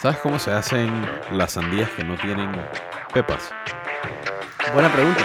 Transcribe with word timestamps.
¿Sabes 0.00 0.18
cómo 0.18 0.38
se 0.38 0.52
hacen 0.52 0.88
las 1.32 1.54
sandías 1.54 1.90
que 1.90 2.04
no 2.04 2.16
tienen 2.16 2.52
pepas? 3.12 3.50
Buena 4.72 4.92
pregunta. 4.92 5.24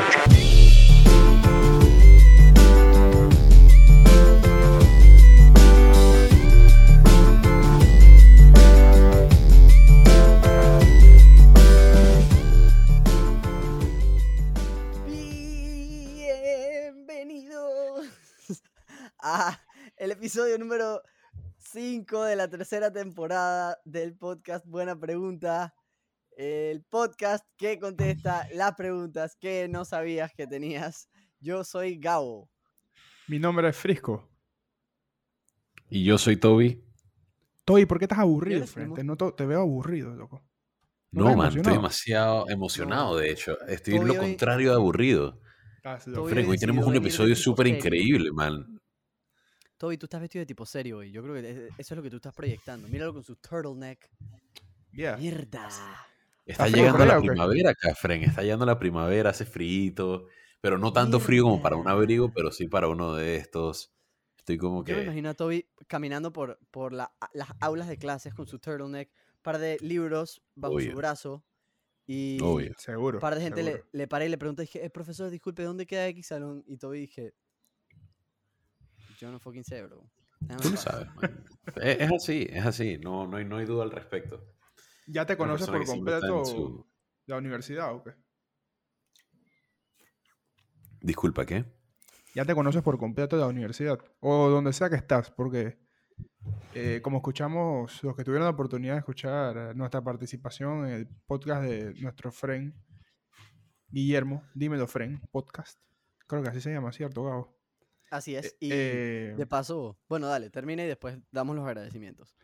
Bienvenidos 17.06 18.08
a 19.20 19.60
el 19.98 20.12
episodio 20.14 20.58
número 20.58 21.04
5 21.78 22.24
de 22.26 22.36
la 22.36 22.48
tercera 22.48 22.94
temporada 22.94 23.80
del 23.84 24.16
podcast 24.16 24.64
Buena 24.68 24.96
Pregunta. 25.00 25.74
El 26.38 26.84
podcast 26.84 27.44
que 27.58 27.80
contesta 27.80 28.48
las 28.54 28.76
preguntas 28.76 29.36
que 29.40 29.68
no 29.68 29.84
sabías 29.84 30.32
que 30.38 30.46
tenías. 30.46 31.10
Yo 31.40 31.64
soy 31.64 31.98
Gabo. 31.98 32.52
Mi 33.28 33.40
nombre 33.40 33.68
es 33.70 33.76
Frisco. 33.76 34.30
Y 35.90 36.04
yo 36.04 36.20
soy 36.20 36.38
Toby. 36.38 36.84
Toy, 37.66 37.88
¿por 37.88 37.98
qué 37.98 38.06
estás 38.06 38.20
aburrido, 38.20 38.58
¿Eres 38.60 38.72
Fren? 38.72 38.90
emo- 38.90 38.96
Te, 38.96 39.04
noto- 39.04 39.34
te 39.34 39.46
veo 39.48 39.62
aburrido, 39.62 40.14
loco. 40.14 40.46
No, 41.10 41.36
man, 41.36 41.58
estoy 41.58 41.74
demasiado 41.74 42.48
emocionado, 42.50 43.18
de 43.18 43.32
hecho. 43.32 43.60
Estoy 43.68 43.96
en 43.96 44.02
Toby 44.02 44.14
lo 44.14 44.22
hoy- 44.22 44.28
contrario 44.30 44.70
de 44.70 44.76
aburrido. 44.76 45.40
Estás 45.78 46.04
Toby 46.06 46.16
loco. 46.18 46.30
Fren, 46.30 46.50
hoy 46.50 46.58
tenemos 46.60 46.86
un 46.86 46.96
episodio 46.98 47.36
súper 47.36 47.66
increíble, 47.66 48.32
man. 48.32 48.73
Toby, 49.84 49.98
tú 49.98 50.06
estás 50.06 50.22
vestido 50.22 50.40
de 50.44 50.46
tipo 50.46 50.66
serio 50.66 51.00
hoy. 51.00 51.12
Yo 51.12 51.22
creo 51.22 51.34
que 51.36 51.42
e- 51.42 51.68
eso 51.78 51.94
es 51.94 51.98
lo 51.98 52.02
que 52.02 52.10
tú 52.10 52.16
estás 52.16 52.34
proyectando. 52.34 52.88
Míralo 52.88 53.12
con 53.14 53.22
su 53.22 53.36
turtleneck. 53.36 54.10
Yeah. 54.94 55.18
Mierda. 55.18 55.68
Está 56.46 56.70
llegando 56.70 57.06
la 57.06 57.20
primavera 57.20 57.72
acá, 57.72 57.94
Fren. 57.94 58.24
Está 58.24 58.44
llegando 58.44 58.66
la 58.66 58.80
primavera, 58.80 59.32
hace 59.32 59.44
frío, 59.44 60.28
pero 60.62 60.78
no 60.78 60.94
tanto 60.94 61.20
frío 61.20 61.44
como 61.44 61.62
para 61.62 61.76
un 61.76 61.86
abrigo, 61.90 62.32
pero 62.32 62.50
sí 62.54 62.70
para 62.70 62.88
uno 62.88 63.14
de 63.14 63.36
estos. 63.36 63.92
Estoy 64.38 64.58
como 64.58 64.86
Yo 64.86 64.94
me 64.94 65.00
que... 65.02 65.04
imagino 65.04 65.30
a 65.32 65.34
Toby 65.34 65.68
caminando 65.88 66.32
por, 66.32 66.58
por 66.72 66.94
la- 66.94 67.12
las 67.34 67.50
aulas 67.60 67.90
de 67.90 67.98
clases 67.98 68.34
con 68.34 68.48
su 68.48 68.60
turtleneck, 68.60 69.10
par 69.42 69.58
de 69.58 69.78
libros 69.82 70.42
bajo 70.56 70.76
Obvio. 70.76 70.92
su 70.92 70.96
brazo 70.98 71.44
y 72.08 72.40
Obvio. 72.42 72.72
Seguro. 72.78 73.18
un 73.18 73.22
par 73.22 73.36
de 73.36 73.42
gente 73.42 73.64
le, 73.64 73.72
seguro. 73.72 73.90
le 73.92 74.08
paré 74.08 74.26
y 74.28 74.30
le 74.30 74.38
pregunté, 74.38 74.62
dije, 74.62 74.86
"Eh, 74.86 74.90
profesor, 74.90 75.30
disculpe, 75.30 75.64
¿dónde 75.64 75.86
queda 75.86 76.08
X 76.08 76.28
salón? 76.28 76.64
Y 76.68 76.78
Toby 76.78 77.02
dije, 77.02 77.34
yo 79.24 79.32
no 79.32 79.40
fucking 79.40 79.64
sé, 79.64 79.82
bro. 79.84 80.04
Déjame 80.42 80.62
Tú 80.62 80.70
lo 80.72 80.76
paz". 80.76 80.84
sabes, 80.84 81.16
man. 81.16 81.46
Es, 81.78 81.98
es 82.02 82.12
así, 82.12 82.46
es 82.50 82.66
así. 82.66 82.98
No, 82.98 83.26
no, 83.26 83.38
hay, 83.38 83.46
no 83.46 83.56
hay 83.56 83.66
duda 83.66 83.84
al 83.84 83.92
respecto. 83.92 84.54
¿Ya 85.08 85.26
te 85.26 85.38
conoces 85.38 85.70
por 85.70 85.86
completo 85.86 86.44
su- 86.44 86.86
la 87.28 87.38
universidad 87.38 87.94
o 87.96 88.04
qué? 88.04 88.12
Disculpa, 91.00 91.46
¿qué? 91.46 91.64
¿Ya 92.36 92.44
te 92.44 92.54
conoces 92.54 92.82
por 92.82 92.98
completo 92.98 93.38
la 93.38 93.48
universidad? 93.48 93.98
O 94.20 94.50
donde 94.50 94.74
sea 94.74 94.90
que 94.90 94.96
estás, 94.98 95.32
porque 95.32 95.78
eh, 96.74 97.00
como 97.02 97.18
escuchamos, 97.18 98.04
los 98.04 98.16
que 98.16 98.26
tuvieron 98.26 98.44
la 98.46 98.52
oportunidad 98.52 98.94
de 98.96 99.00
escuchar 99.00 99.74
nuestra 99.76 100.02
participación 100.04 100.86
en 100.88 100.94
el 100.94 101.08
podcast 101.26 101.64
de 101.64 101.94
nuestro 102.02 102.30
friend 102.32 102.74
Guillermo, 103.88 104.44
Dímelo 104.54 104.88
Friend, 104.88 105.20
podcast. 105.32 105.80
Creo 106.28 106.42
que 106.44 106.50
así 106.50 106.60
se 106.60 106.74
llama, 106.74 106.92
¿cierto, 106.92 107.24
Gabo? 107.24 107.53
Así 108.14 108.36
es. 108.36 108.56
Y 108.60 108.70
Eh, 108.72 109.34
de 109.36 109.48
paso, 109.48 109.98
bueno, 110.08 110.28
dale, 110.28 110.50
termina 110.52 110.84
y 110.84 110.88
después 110.88 111.18
damos 111.32 111.56
los 111.56 111.66
agradecimientos. 111.66 112.36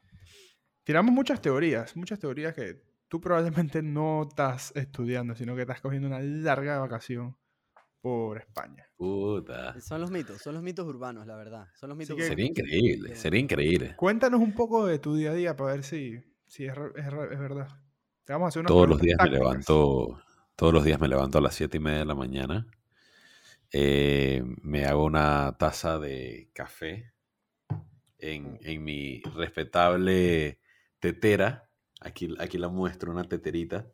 tiramos 0.83 1.13
muchas 1.13 1.39
teorías, 1.41 1.95
muchas 1.95 2.17
teorías 2.17 2.55
que 2.55 2.81
tú 3.07 3.21
probablemente 3.21 3.83
no 3.83 4.23
estás 4.27 4.71
estudiando, 4.75 5.35
sino 5.35 5.55
que 5.55 5.61
estás 5.61 5.81
cogiendo 5.81 6.07
una 6.07 6.19
larga 6.21 6.79
vacación 6.79 7.37
por 8.01 8.37
España. 8.39 8.87
Puta. 8.97 9.79
Son 9.81 10.01
los 10.01 10.09
mitos, 10.09 10.41
son 10.41 10.55
los 10.55 10.63
mitos 10.63 10.87
urbanos, 10.87 11.27
la 11.27 11.35
verdad. 11.35 11.67
Son 11.75 11.89
los 11.89 11.97
mitos 11.97 12.15
que- 12.15 12.23
Sería 12.23 12.45
increíble, 12.47 13.11
Eh, 13.11 13.15
sería 13.15 13.39
increíble. 13.39 13.95
Cuéntanos 13.97 14.39
un 14.41 14.55
poco 14.55 14.87
de 14.87 14.97
tu 14.97 15.15
día 15.15 15.31
a 15.31 15.33
día 15.35 15.55
para 15.55 15.73
ver 15.73 15.83
si, 15.83 16.17
si 16.47 16.65
es, 16.65 16.73
es 16.95 17.05
es 17.05 17.39
verdad. 17.39 17.67
Te 18.23 18.33
vamos 18.33 18.47
a 18.47 18.49
hacer 18.49 18.61
unas 18.61 18.69
Todos 18.69 18.87
los 18.89 19.01
días 19.01 19.17
me 19.21 19.29
levanto, 19.29 20.19
todos 20.55 20.73
los 20.73 20.83
días 20.83 20.99
me 20.99 21.07
levanto 21.07 21.37
a 21.37 21.41
las 21.41 21.53
siete 21.53 21.77
y 21.77 21.79
media 21.81 21.99
de 21.99 22.05
la 22.05 22.15
mañana. 22.15 22.65
Eh, 23.71 24.43
me 24.63 24.85
hago 24.85 25.05
una 25.05 25.55
taza 25.57 25.99
de 25.99 26.49
café 26.53 27.13
en, 28.17 28.59
en 28.61 28.83
mi 28.83 29.21
respetable 29.35 30.59
tetera. 30.99 31.69
Aquí, 32.01 32.33
aquí 32.39 32.57
la 32.57 32.69
muestro, 32.69 33.11
una 33.11 33.23
teterita. 33.25 33.87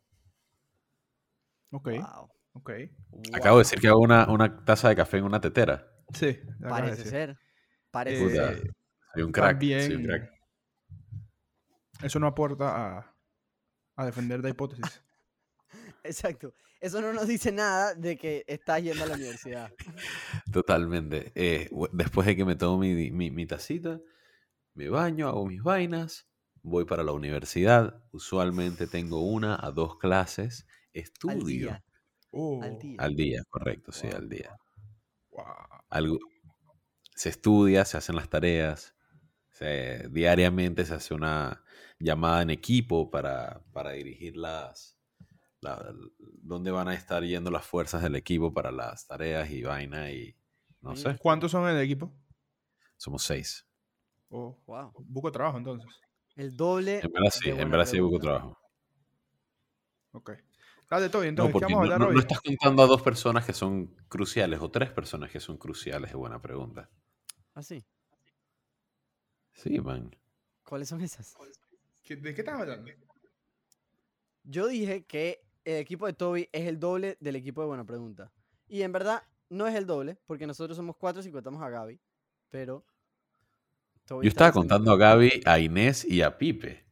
Ok, 1.71 1.89
Wow, 1.89 2.29
ok. 2.53 2.71
Acabo 3.33 3.57
de 3.57 3.63
decir 3.63 3.79
que 3.79 3.87
hago 3.87 3.99
una, 3.99 4.29
una 4.29 4.63
taza 4.63 4.89
de 4.89 4.95
café 4.95 5.17
en 5.17 5.25
una 5.25 5.41
tetera. 5.41 5.91
Sí, 6.13 6.27
de 6.27 6.69
Parece 6.69 7.03
ser. 7.03 7.37
Parece 7.91 8.23
Puta. 8.23 8.51
Eh, 8.51 8.55
ser. 8.57 8.71
Soy 9.13 9.23
un 9.23 9.31
crack, 9.31 9.51
también, 9.51 9.81
soy 9.81 9.95
un 9.95 10.03
crack. 10.05 10.31
eso 12.03 12.19
no 12.19 12.27
aporta 12.27 12.97
a, 12.99 13.15
a 13.95 14.05
defender 14.05 14.41
la 14.41 14.49
hipótesis. 14.49 15.03
Exacto. 16.03 16.53
Eso 16.85 17.01
no 17.01 17.13
nos 17.13 17.27
dice 17.27 17.51
nada 17.51 17.95
de 17.95 18.15
que 18.15 18.43
estás 18.47 18.81
yendo 18.83 19.03
a 19.03 19.07
la 19.07 19.15
universidad. 19.15 19.71
Totalmente. 20.51 21.31
Eh, 21.35 21.69
después 21.93 22.27
de 22.27 22.35
que 22.35 22.45
me 22.45 22.55
tomo 22.55 22.77
mi, 22.79 23.11
mi, 23.11 23.31
mi 23.31 23.45
tacita, 23.47 23.99
me 24.75 24.89
baño, 24.89 25.27
hago 25.27 25.45
mis 25.47 25.63
vainas, 25.63 26.27
voy 26.61 26.85
para 26.85 27.03
la 27.03 27.11
universidad. 27.11 28.03
Usualmente 28.11 28.85
tengo 28.87 29.21
una 29.21 29.57
a 29.59 29.71
dos 29.71 29.97
clases. 29.97 30.65
Al 30.67 31.01
Estudio 31.01 31.45
día. 31.45 31.83
Oh, 32.31 32.61
Al 32.61 32.77
día. 32.77 32.95
al 32.99 33.15
día, 33.15 33.43
correcto, 33.49 33.91
sí, 33.91 34.07
Wow. 34.07 34.15
al 34.17 34.29
día. 34.29 34.55
wow. 35.31 35.45
Algo, 35.89 36.19
se 37.15 37.29
estudia, 37.29 37.83
se 37.85 37.97
hacen 37.97 38.15
las 38.15 38.29
tareas. 38.29 38.93
se- 39.49 40.07
diariamente 40.11 40.85
se 40.85 40.93
hace 40.95 41.13
una 41.13 41.63
llamada 41.99 42.41
en 42.43 42.49
equipo 42.51 43.09
para, 43.09 43.63
para 43.73 43.91
dirigir 43.91 44.35
las... 44.37 44.99
la- 45.65 45.93
dónde 46.19 46.71
van 46.71 46.87
a 46.87 46.93
estar 46.93 47.23
yendo 47.23 47.51
las 47.51 47.65
fuerzas 47.65 48.01
del 48.03 48.15
equipo 48.15 48.53
para 48.53 48.71
las 48.71 49.07
tareas 49.07 49.49
y 49.49 49.63
vaina 49.63 50.11
y 50.11 50.35
no 50.81 50.93
Mira. 50.93 51.13
sé. 51.13 51.19
¿Cuántos 51.19 51.51
son 51.51 51.67
en 51.69 51.75
el 51.77 51.83
equipo? 51.83 52.13
Somos 52.97 53.23
seis. 53.23 53.65
Oh, 54.29 54.57
Wow. 54.65 54.93
busco 55.07 55.31
trabajo 55.31 55.57
entonces. 55.57 55.89
El 56.35 56.55
doble. 56.55 56.99
En 57.01 57.11
verdad 57.11 57.29
sí, 57.31 57.49
en 57.49 57.69
verdad 57.69 57.85
sí 57.85 57.97
trabajo. 58.19 58.57
Ok. 60.11 60.31
Dale, 60.89 61.09
Toby, 61.09 61.25
No, 61.25 61.29
entonces, 61.29 61.47
¿qué 61.47 61.59
porque 61.59 61.73
vamos 61.73 61.77
a 61.77 61.87
no, 61.87 61.93
hablar 61.93 61.99
no- 62.01 62.07
hoy? 62.07 62.13
no 62.15 62.19
estás 62.21 62.41
contando 62.41 62.83
a 62.83 62.87
dos 62.87 63.01
personas 63.01 63.45
que 63.45 63.53
son 63.53 63.87
cruciales 64.07 64.59
o 64.61 64.69
tres 64.69 64.91
personas 64.91 65.31
que 65.31 65.39
son 65.39 65.57
cruciales, 65.57 66.11
es 66.11 66.15
buena 66.15 66.41
pregunta. 66.41 66.89
Ah, 67.53 67.63
sí. 67.63 67.83
Sí, 69.53 69.79
man. 69.79 70.15
¿Cuáles 70.63 70.89
son 70.89 71.01
esas? 71.01 71.35
¿Qué- 72.03 72.15
¿De 72.17 72.33
qué 72.33 72.41
estás 72.41 72.59
hablando? 72.59 72.91
Yo 74.43 74.67
dije 74.67 75.05
que 75.05 75.44
el 75.65 75.77
equipo 75.77 76.05
de 76.05 76.13
Toby 76.13 76.49
es 76.51 76.67
el 76.67 76.79
doble 76.79 77.17
del 77.19 77.35
equipo 77.35 77.61
de 77.61 77.67
Buena 77.67 77.85
Pregunta. 77.85 78.31
Y 78.67 78.83
en 78.83 78.91
verdad 78.91 79.23
no 79.49 79.67
es 79.67 79.75
el 79.75 79.85
doble, 79.85 80.17
porque 80.25 80.47
nosotros 80.47 80.77
somos 80.77 80.95
cuatro 80.95 81.21
si 81.21 81.31
contamos 81.31 81.61
a 81.61 81.69
Gaby. 81.69 81.99
Pero. 82.49 82.85
Toby 84.05 84.25
Yo 84.25 84.29
estaba 84.29 84.51
contando 84.51 84.91
a 84.91 84.97
Gaby, 84.97 85.41
a 85.45 85.59
Inés 85.59 86.05
y 86.05 86.21
a 86.21 86.37
Pipe. 86.37 86.85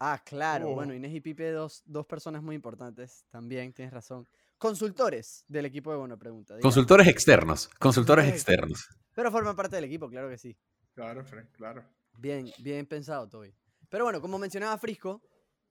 Ah, 0.00 0.20
claro. 0.24 0.70
Oh. 0.70 0.74
Bueno, 0.74 0.94
Inés 0.94 1.14
y 1.14 1.20
Pipe, 1.20 1.50
dos, 1.52 1.82
dos 1.86 2.06
personas 2.06 2.42
muy 2.42 2.56
importantes. 2.56 3.24
También 3.30 3.72
tienes 3.72 3.94
razón. 3.94 4.26
Consultores 4.58 5.44
del 5.48 5.66
equipo 5.66 5.90
de 5.90 5.98
Buena 5.98 6.16
Pregunta. 6.16 6.54
digamos. 6.54 6.74
Consultores 6.74 7.06
externos, 7.06 7.68
consultores 7.78 8.24
Consultores 8.26 8.28
externos. 8.28 8.88
Pero 9.14 9.30
forman 9.30 9.56
parte 9.56 9.76
del 9.76 9.84
equipo, 9.84 10.08
claro 10.08 10.28
que 10.28 10.38
sí. 10.38 10.56
Claro, 10.94 11.24
Frank, 11.24 11.50
claro. 11.52 11.84
Bien, 12.18 12.50
bien 12.58 12.86
pensado, 12.86 13.28
Toby. 13.28 13.54
Pero 13.88 14.04
bueno, 14.04 14.20
como 14.20 14.38
mencionaba 14.38 14.76
Frisco, 14.78 15.22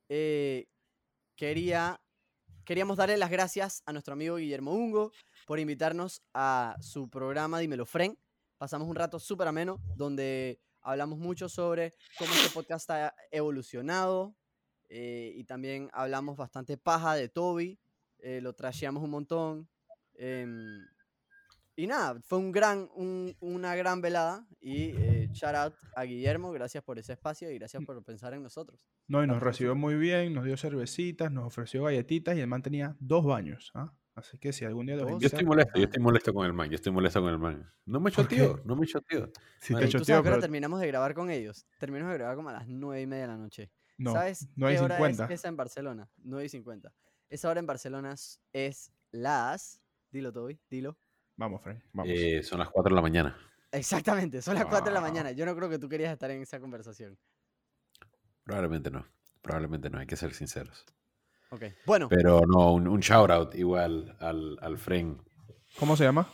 eh, 0.07 0.67
quería, 1.35 1.99
queríamos 2.69 2.97
darle 2.97 3.17
las 3.17 3.31
gracias 3.31 3.81
a 3.87 3.93
nuestro 3.93 4.13
amigo 4.13 4.35
Guillermo 4.35 4.73
Ungo 4.73 5.11
por 5.47 5.57
invitarnos 5.57 6.21
a 6.35 6.75
su 6.81 7.09
programa 7.09 7.57
Dímelo 7.57 7.83
Fren. 7.83 8.15
Pasamos 8.59 8.87
un 8.87 8.95
rato 8.95 9.17
súper 9.17 9.47
ameno 9.47 9.79
donde 9.95 10.61
hablamos 10.81 11.17
mucho 11.17 11.49
sobre 11.49 11.95
cómo 12.19 12.31
este 12.31 12.51
podcast 12.53 12.87
ha 12.91 13.15
evolucionado 13.31 14.35
eh, 14.87 15.33
y 15.35 15.45
también 15.45 15.89
hablamos 15.93 16.37
bastante 16.37 16.77
paja 16.77 17.15
de 17.15 17.27
Toby, 17.27 17.79
eh, 18.19 18.39
lo 18.39 18.53
trasheamos 18.53 19.01
un 19.01 19.09
montón. 19.09 19.67
em, 20.13 20.85
y 21.83 21.87
nada, 21.87 22.19
fue 22.25 22.37
un 22.39 22.51
gran, 22.51 22.89
un- 22.95 23.35
una 23.39 23.75
gran 23.75 24.01
velada 24.01 24.45
y 24.59 24.91
eh, 24.97 25.29
shout 25.31 25.55
out 25.55 25.73
a 25.95 26.03
Guillermo, 26.03 26.51
gracias 26.51 26.83
por 26.83 26.99
ese 26.99 27.13
espacio 27.13 27.49
y 27.51 27.57
gracias 27.57 27.83
por 27.85 28.03
pensar 28.03 28.33
en 28.33 28.43
nosotros. 28.43 28.79
No, 29.07 29.23
y 29.23 29.27
nos 29.27 29.41
recibió 29.41 29.75
muy 29.75 29.95
bien, 29.95 30.33
nos 30.33 30.45
dio 30.45 30.57
cervecitas, 30.57 31.31
nos 31.31 31.45
ofreció 31.45 31.83
galletitas 31.83 32.35
y 32.37 32.41
el 32.41 32.47
man 32.47 32.61
tenía 32.61 32.95
dos 32.99 33.25
baños. 33.25 33.71
¿ah? 33.75 33.93
Así 34.15 34.37
que 34.37 34.51
si 34.51 34.65
algún 34.65 34.85
día 34.87 34.97
los. 34.97 35.09
Yo 35.19 35.27
estoy 35.27 35.45
molesto, 35.45 35.77
yo 35.79 35.85
estoy 35.85 36.03
molesto 36.03 36.33
con 36.33 36.45
el 36.45 36.51
man, 36.53 36.69
yo 36.69 36.75
estoy 36.75 36.91
molesto 36.91 37.21
con 37.21 37.29
el 37.31 37.39
man. 37.39 37.71
No 37.85 37.99
me 38.01 38.11
choteó, 38.11 38.61
no 38.65 38.75
me 38.75 38.85
choteó. 38.85 39.31
si 39.61 39.73
Bueno, 39.73 39.87
te 39.87 39.91
choteo, 39.93 40.05
sabes 40.17 40.23
pero 40.29 40.41
terminamos 40.41 40.81
de 40.81 40.87
grabar 40.87 41.13
con 41.13 41.29
ellos. 41.29 41.65
Terminamos 41.79 42.11
de 42.11 42.17
grabar 42.17 42.35
como 42.35 42.49
a 42.49 42.53
las 42.53 42.67
nueve 42.67 43.01
y 43.01 43.07
media 43.07 43.21
de 43.23 43.27
la 43.29 43.37
noche. 43.37 43.71
No, 43.97 44.11
¿Sabes 44.13 44.49
no 44.55 44.67
hay 44.67 44.75
qué 44.75 44.81
hora 44.81 44.95
50. 44.97 45.25
es 45.25 45.31
esa 45.31 45.47
en 45.47 45.55
Barcelona? 45.57 46.09
9 46.17 46.45
y 46.45 46.49
50. 46.49 46.93
Esa 47.29 47.49
hora 47.49 47.59
en 47.59 47.65
Barcelona 47.65 48.13
es- 48.13 48.41
es 48.53 48.91
las... 49.11 49.81
Dilo, 50.11 50.31
Toby, 50.33 50.59
dilo. 50.69 50.97
Vamos, 51.39 51.61
Frank, 51.61 51.81
vamos. 51.93 52.11
Eh, 52.13 52.43
son 52.43 52.59
las 52.59 52.69
4 52.69 52.89
de 52.89 52.95
la 52.95 53.01
mañana. 53.01 53.37
Exactamente, 53.71 54.41
son 54.41 54.55
las 54.55 54.65
4 54.65 54.87
de 54.87 54.91
la 54.93 54.99
mañana. 54.99 55.31
Yo 55.31 55.45
no 55.45 55.55
creo 55.55 55.69
que 55.69 55.79
tú 55.79 55.87
querías 55.87 56.11
estar 56.11 56.29
en 56.31 56.41
esa 56.41 56.59
conversación. 56.59 57.17
Probablemente 58.43 58.91
no. 58.91 59.05
Probablemente 59.41 59.89
no, 59.89 59.99
hay 59.99 60.05
que 60.05 60.17
ser 60.17 60.33
sinceros. 60.33 60.85
Ok, 61.51 61.63
bueno, 61.85 62.09
Pero 62.09 62.41
no, 62.41 62.73
un, 62.73 62.89
un 62.89 62.99
shout 62.99 63.29
out 63.31 63.55
igual 63.55 64.15
al, 64.19 64.57
al 64.61 64.77
friend 64.77 65.19
¿Cómo 65.79 65.95
se 65.95 66.03
llama? 66.03 66.29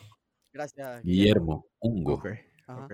gracias 0.52 1.04
Guillermo 1.04 1.68
Ungo. 1.80 2.16
Ok, 2.16 2.28
Ajá. 2.68 2.86
ok. 2.86 2.94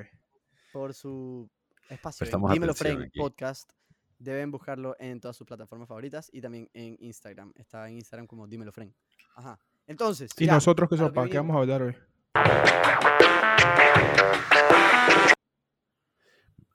por 0.74 0.94
su 0.94 1.50
espacio. 1.90 2.26
en 2.26 2.28
Prestamos 2.28 2.52
Dímelo 2.52 2.74
Frank 2.74 3.04
aquí. 3.04 3.20
Podcast. 3.20 3.72
Deben 4.20 4.52
buscarlo 4.52 4.98
en 5.00 5.22
todas 5.22 5.38
sus 5.38 5.48
plataformas 5.48 5.88
favoritas 5.88 6.30
y 6.34 6.42
también 6.42 6.70
en 6.74 6.98
Instagram. 7.00 7.54
Está 7.56 7.88
en 7.88 7.96
Instagram 7.96 8.28
como 8.28 8.48
Dímelo 8.48 8.74
Frank. 8.74 8.94
Ajá. 9.36 9.58
Entonces, 9.92 10.32
¿Y 10.38 10.46
ya, 10.46 10.54
nosotros 10.54 10.90
qué 10.90 10.96
sopa? 10.96 11.28
¿Qué 11.28 11.36
vamos 11.36 11.58
a 11.58 11.60
hablar 11.60 11.82
hoy? 11.82 11.96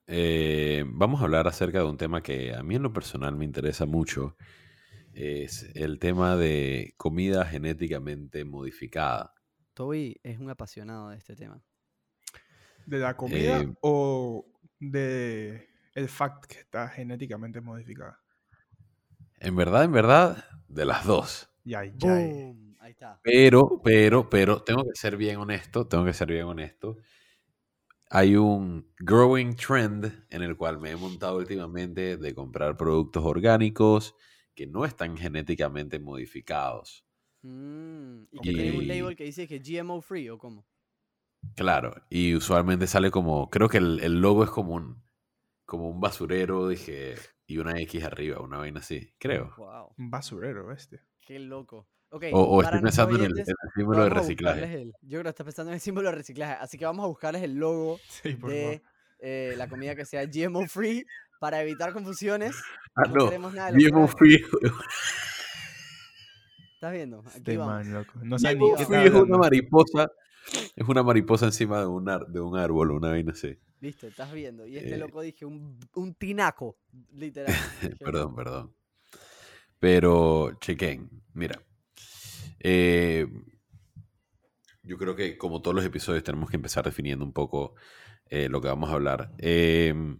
Eh, 0.06 0.84
vamos 0.86 1.22
a 1.22 1.24
hablar 1.24 1.48
acerca 1.48 1.78
de 1.78 1.86
un 1.86 1.96
tema 1.96 2.22
que 2.22 2.54
a 2.54 2.62
mí 2.62 2.74
en 2.74 2.82
lo 2.82 2.92
personal 2.92 3.34
me 3.34 3.46
interesa 3.46 3.86
mucho. 3.86 4.36
Es 5.14 5.66
el 5.74 5.98
tema 5.98 6.36
de 6.36 6.92
comida 6.98 7.46
genéticamente 7.46 8.44
modificada. 8.44 9.32
Toby 9.72 10.20
es 10.22 10.38
un 10.38 10.50
apasionado 10.50 11.08
de 11.08 11.16
este 11.16 11.34
tema. 11.34 11.64
¿De 12.84 12.98
la 12.98 13.16
comida 13.16 13.62
Eh, 13.62 13.74
o 13.80 14.44
de 14.78 15.70
el 15.94 16.08
fact 16.10 16.44
que 16.52 16.58
está 16.58 16.86
genéticamente 16.90 17.62
modificada? 17.62 18.20
En 19.40 19.56
verdad, 19.56 19.84
en 19.84 19.92
verdad, 19.92 20.44
de 20.68 20.84
las 20.84 21.06
dos. 21.06 21.48
Ya, 21.64 21.82
ya. 21.84 22.52
Ahí 22.86 22.92
está. 22.92 23.18
Pero, 23.24 23.80
pero, 23.82 24.30
pero, 24.30 24.62
tengo 24.62 24.84
que 24.84 24.94
ser 24.94 25.16
bien 25.16 25.38
honesto, 25.38 25.88
tengo 25.88 26.04
que 26.04 26.12
ser 26.12 26.28
bien 26.28 26.44
honesto. 26.44 26.98
Hay 28.10 28.36
un 28.36 28.92
growing 29.00 29.56
trend 29.56 30.24
en 30.30 30.42
el 30.42 30.56
cual 30.56 30.78
me 30.78 30.92
he 30.92 30.96
montado 30.96 31.38
últimamente 31.38 32.16
de 32.16 32.32
comprar 32.32 32.76
productos 32.76 33.24
orgánicos 33.24 34.14
que 34.54 34.68
no 34.68 34.84
están 34.84 35.16
genéticamente 35.16 35.98
modificados. 35.98 37.04
Mm, 37.42 38.22
y 38.30 38.40
que 38.40 38.52
tiene 38.52 38.78
un 38.78 38.86
label 38.86 39.16
que 39.16 39.24
dice 39.24 39.48
que 39.48 39.58
GMO 39.58 40.00
free 40.00 40.28
o 40.28 40.38
cómo. 40.38 40.64
Claro, 41.56 41.92
y 42.08 42.36
usualmente 42.36 42.86
sale 42.86 43.10
como, 43.10 43.50
creo 43.50 43.68
que 43.68 43.78
el, 43.78 43.98
el 43.98 44.20
logo 44.20 44.44
es 44.44 44.50
como 44.50 44.74
un, 44.74 45.02
como 45.64 45.90
un 45.90 46.00
basurero, 46.00 46.68
dije, 46.68 47.16
y 47.48 47.58
una 47.58 47.80
X 47.80 48.04
arriba, 48.04 48.38
una 48.38 48.58
vaina 48.58 48.78
así, 48.78 49.12
creo. 49.18 49.54
Wow. 49.56 49.92
Un 49.98 50.08
basurero 50.08 50.70
este. 50.70 51.00
Qué 51.26 51.40
loco. 51.40 51.88
Ok, 52.10 52.24
O, 52.32 52.40
o 52.42 52.62
estoy 52.62 52.80
pensando 52.80 53.16
en 53.16 53.24
el, 53.24 53.32
oyentes, 53.32 53.48
en 53.48 53.54
el 53.62 53.70
símbolo 53.74 54.02
de 54.04 54.10
reciclaje. 54.10 54.82
el- 54.82 54.92
yo 55.02 55.08
creo 55.18 55.22
que 55.24 55.28
estás 55.30 55.44
pensando 55.44 55.70
en 55.70 55.74
el 55.74 55.80
símbolo 55.80 56.08
de 56.10 56.14
reciclaje. 56.16 56.52
Así 56.60 56.78
que 56.78 56.84
vamos 56.84 57.04
a 57.04 57.08
buscarles 57.08 57.42
el 57.42 57.54
logo 57.56 57.98
Sí, 58.22 58.34
de 58.34 58.82
eh, 59.18 59.54
la 59.56 59.68
comida 59.68 59.94
que 59.96 60.04
sea 60.04 60.24
GMO 60.26 60.66
free 60.68 61.04
para 61.40 61.60
evitar 61.62 61.92
confusiones. 61.92 62.54
Ah, 62.98 63.02
No, 63.08 63.14
no, 63.16 63.24
queremos 63.26 63.52
nada 63.52 63.72
de 63.72 63.90
GMO 63.90 64.08
Free, 64.08 64.42
¿Estás 66.74 66.92
viendo? 66.92 67.20
Aquí 67.26 67.36
Este 67.38 67.56
vamos. 67.58 67.74
man, 67.74 67.92
loco. 67.92 68.12
No 68.22 68.38
sé 68.38 68.54
ni 68.54 68.60
GMO 68.70 68.76
Free 68.78 69.06
es 69.06 69.12
una 69.12 69.36
mariposa, 69.38 70.10
es 70.74 70.88
una 70.88 71.02
mariposa 71.02 71.44
encima 71.46 71.80
de 71.80 71.86
un, 71.86 72.08
ar- 72.08 72.26
de 72.26 72.40
un 72.40 72.56
árbol, 72.56 72.92
una 72.92 73.10
vaina 73.10 73.32
así. 73.32 73.58
Viste, 73.80 74.06
estás 74.08 74.32
viendo. 74.32 74.66
Y 74.66 74.78
este 74.78 74.94
Eh. 74.94 74.98
loco 74.98 75.20
dije 75.20 75.44
un, 75.44 75.78
un 75.94 76.14
tinaco, 76.14 76.78
literal. 77.12 77.54
Perdón, 78.00 78.34
perdón. 78.34 78.74
Pero, 79.78 80.56
chequen, 80.60 81.10
mira. 81.34 81.60
Eh, 82.68 83.28
yo 84.82 84.98
creo 84.98 85.14
que 85.14 85.38
como 85.38 85.62
todos 85.62 85.76
los 85.76 85.84
episodios 85.84 86.24
tenemos 86.24 86.50
que 86.50 86.56
empezar 86.56 86.84
definiendo 86.84 87.24
un 87.24 87.32
poco 87.32 87.76
eh, 88.28 88.48
lo 88.48 88.60
que 88.60 88.66
vamos 88.66 88.90
a 88.90 88.94
hablar. 88.94 89.32
Em, 89.38 90.18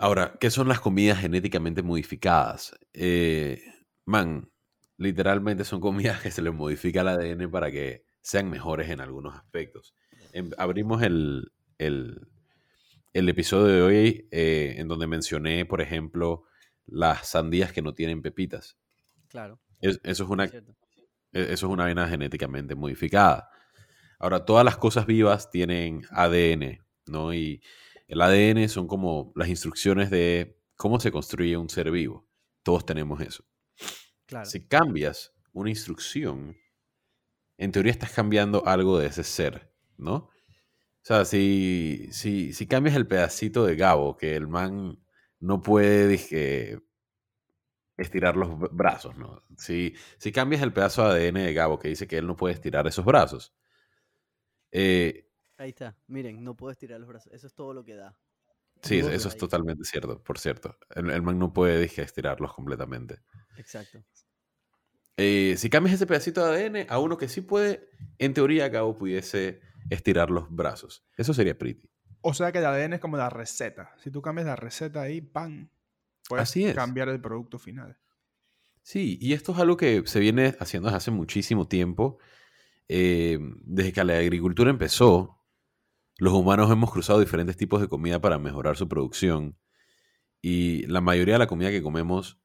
ahora, 0.00 0.36
¿qué 0.40 0.50
son 0.50 0.66
las 0.66 0.80
comidas 0.80 1.20
genéticamente 1.20 1.82
modificadas? 1.82 2.76
Eh, 2.92 3.62
man, 4.04 4.50
literalmente 4.96 5.64
son 5.64 5.80
comidas 5.80 6.20
que 6.20 6.32
se 6.32 6.42
les 6.42 6.52
modifica 6.52 7.02
el 7.02 7.08
ADN 7.08 7.48
para 7.48 7.70
que 7.70 8.04
sean 8.20 8.50
mejores 8.50 8.90
en 8.90 9.00
algunos 9.00 9.36
aspectos. 9.36 9.94
Em, 10.32 10.50
abrimos 10.58 11.04
el, 11.04 11.52
el, 11.78 12.26
el 13.12 13.28
episodio 13.28 13.66
de 13.66 13.82
hoy 13.82 14.28
eh, 14.32 14.74
en 14.78 14.88
donde 14.88 15.06
mencioné, 15.06 15.66
por 15.66 15.80
ejemplo, 15.80 16.46
las 16.84 17.28
sandías 17.28 17.72
que 17.72 17.80
no 17.80 17.94
tienen 17.94 18.22
pepitas. 18.22 18.76
Claro. 19.28 19.60
Es- 19.84 20.00
eso, 20.02 20.24
es 20.24 20.30
una, 20.30 20.44
e- 20.46 20.50
eso 21.32 21.52
es 21.52 21.62
una 21.64 21.84
vaina 21.84 22.08
genéticamente 22.08 22.74
modificada. 22.74 23.50
Ahora, 24.18 24.44
todas 24.44 24.64
las 24.64 24.76
cosas 24.78 25.06
vivas 25.06 25.50
tienen 25.50 26.02
ADN, 26.10 26.80
¿no? 27.06 27.34
Y 27.34 27.62
el 28.08 28.20
ADN 28.22 28.68
son 28.68 28.86
como 28.86 29.32
las 29.36 29.48
instrucciones 29.48 30.10
de 30.10 30.58
cómo 30.76 31.00
se 31.00 31.12
construye 31.12 31.56
un 31.56 31.68
ser 31.70 31.90
vivo. 31.90 32.26
Todos 32.62 32.86
tenemos 32.86 33.20
eso. 33.20 33.44
Claro. 34.26 34.46
Si 34.46 34.66
cambias 34.66 35.32
una 35.52 35.70
instrucción, 35.70 36.56
en 37.58 37.72
teoría 37.72 37.92
estás 37.92 38.12
cambiando 38.12 38.66
algo 38.66 38.98
de 38.98 39.06
ese 39.08 39.24
ser, 39.24 39.72
¿no? 39.96 40.14
O 40.14 40.30
sea, 41.06 41.24
si, 41.26 42.08
si, 42.12 42.52
si 42.54 42.66
cambias 42.66 42.96
el 42.96 43.06
pedacito 43.06 43.64
de 43.66 43.76
Gabo, 43.76 44.16
que 44.16 44.36
el 44.36 44.48
man 44.48 44.98
no 45.40 45.60
puede 45.62 46.08
dije, 46.08 46.80
estirar 47.96 48.36
los 48.36 48.48
bra- 48.50 48.70
brazos, 48.72 49.16
¿no? 49.16 49.42
Si, 49.58 49.94
si 50.18 50.32
cambias 50.32 50.62
el 50.62 50.72
pedazo 50.72 51.02
de 51.08 51.10
ADN 51.28 51.42
de 51.44 51.54
Gabo 51.54 51.78
que 51.78 51.88
dice 51.88 52.06
que 52.08 52.18
él 52.18 52.26
no 52.26 52.36
puede 52.36 52.54
estirar 52.54 52.86
esos 52.86 53.04
brazos, 53.04 53.54
eh, 54.72 55.28
Ahí 55.56 55.70
está. 55.70 55.96
Miren, 56.08 56.42
no 56.42 56.56
puedo 56.56 56.72
estirar 56.72 56.98
los 57.00 57.08
brazos. 57.08 57.32
Eso 57.32 57.46
es 57.46 57.54
todo 57.54 57.72
lo 57.74 57.84
que 57.84 57.94
da. 57.94 58.16
sí, 58.82 58.98
eso 58.98 59.28
es 59.28 59.36
totalmente 59.36 59.84
cierto, 59.84 60.22
por 60.22 60.38
cierto. 60.38 60.76
El, 60.90 61.10
el 61.10 61.22
man 61.22 61.38
no 61.38 61.52
puede 61.52 61.80
dije, 61.80 62.02
estirarlos 62.02 62.52
completamente. 62.54 63.20
Exacto. 63.56 64.04
Eh, 65.16 65.54
si 65.58 65.70
cambias 65.70 65.94
ese 65.94 66.06
pedacito 66.06 66.44
de 66.44 66.50
ADN 66.64 66.86
a 66.88 66.98
uno 66.98 67.16
que 67.16 67.28
sí 67.28 67.40
puede, 67.40 67.88
en 68.18 68.34
teoría 68.34 68.68
Gabo 68.68 68.96
pudiese 68.98 69.60
estirar 69.90 70.30
los 70.30 70.50
brazos. 70.50 71.06
Eso 71.16 71.32
sería 71.34 71.56
pretty. 71.56 71.88
O 72.22 72.34
sea 72.34 72.50
que 72.50 72.58
el 72.58 72.66
ADN 72.66 72.94
es 72.96 73.00
como 73.00 73.16
la 73.16 73.30
receta. 73.30 73.94
Si 73.98 74.10
tú 74.10 74.20
cambias 74.22 74.46
la 74.46 74.56
receta 74.56 75.02
ahí, 75.02 75.20
¡pam! 75.20 75.70
Puedes 76.28 76.42
Así 76.48 76.64
es. 76.64 76.74
cambiar 76.74 77.08
el 77.08 77.20
producto 77.20 77.58
final. 77.58 77.98
Sí, 78.82 79.18
y 79.20 79.32
esto 79.32 79.52
es 79.52 79.58
algo 79.58 79.76
que 79.76 80.02
se 80.06 80.20
viene 80.20 80.54
haciendo 80.60 80.88
desde 80.88 80.96
hace 80.98 81.10
muchísimo 81.10 81.66
tiempo. 81.68 82.18
Eh, 82.88 83.38
desde 83.62 83.92
que 83.92 84.04
la 84.04 84.18
agricultura 84.18 84.70
empezó, 84.70 85.38
los 86.18 86.32
humanos 86.34 86.70
hemos 86.70 86.90
cruzado 86.92 87.18
diferentes 87.20 87.56
tipos 87.56 87.80
de 87.80 87.88
comida 87.88 88.20
para 88.20 88.38
mejorar 88.38 88.76
su 88.76 88.88
producción. 88.88 89.56
Y 90.42 90.86
la 90.86 91.00
mayoría 91.00 91.34
de 91.34 91.38
la 91.38 91.46
comida 91.46 91.70
que 91.70 91.82
comemos 91.82 92.38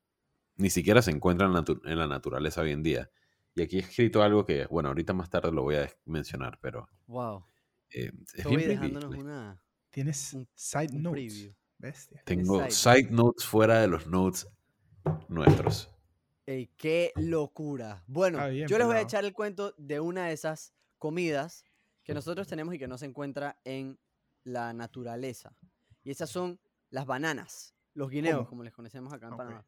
ni 0.56 0.70
siquiera 0.70 1.02
se 1.02 1.12
encuentra 1.12 1.48
en 1.48 1.54
la, 1.54 1.64
natu- 1.64 1.82
en 1.86 1.98
la 1.98 2.08
naturaleza 2.08 2.62
hoy 2.62 2.72
en 2.72 2.84
día. 2.84 3.10
Y 3.56 3.62
aquí 3.62 3.78
he 3.78 3.80
escrito 3.82 4.24
algo 4.24 4.46
que, 4.46 4.66
bueno, 4.68 4.90
ahorita 4.90 5.14
más 5.14 5.30
tarde 5.30 5.52
lo 5.52 5.64
voy 5.64 5.76
a 5.76 5.90
mencionar, 6.06 6.58
pero 6.62 6.88
Wow. 7.08 7.44
eh, 7.90 8.12
es 8.28 8.36
Estoy 8.36 8.56
bien 8.58 8.70
dejándonos 8.70 9.16
una, 9.16 9.62
Tienes 9.90 10.34
Un- 10.34 10.48
side 10.54 10.96
un 10.96 11.04
notes. 11.04 11.34
preview. 11.34 11.54
Bestia. 11.80 12.22
Tengo 12.26 12.60
side. 12.70 12.72
side 13.02 13.12
notes 13.12 13.46
fuera 13.46 13.80
de 13.80 13.88
los 13.88 14.06
notes 14.08 14.48
nuestros. 15.28 15.90
Ey, 16.46 16.68
qué 16.78 17.12
locura. 17.16 18.04
Bueno, 18.08 18.48
bien, 18.50 18.68
yo 18.68 18.78
les 18.78 18.86
voy 18.88 18.98
a 18.98 19.02
echar 19.02 19.24
el 19.24 19.34
cuento 19.34 19.74
de 19.78 20.00
una 20.00 20.28
de 20.28 20.34
esas 20.34 20.74
comidas 20.98 21.64
que 22.04 22.14
nosotros 22.14 22.48
tenemos 22.48 22.74
y 22.74 22.80
que 22.80 22.88
no 22.88 22.98
se 22.98 23.06
encuentra 23.06 23.60
en 23.64 23.98
la 24.44 24.74
naturaleza. 24.74 25.56
Y 26.04 26.12
esas 26.12 26.30
son 26.30 26.60
las 26.90 27.06
bananas, 27.06 27.76
los 27.94 28.10
guineos, 28.10 28.40
¿Cómo? 28.40 28.50
como 28.50 28.64
les 28.64 28.74
conocemos 28.74 29.14
acá 29.14 29.28
en 29.28 29.34
Ok. 29.34 29.38
Panamá. 29.38 29.66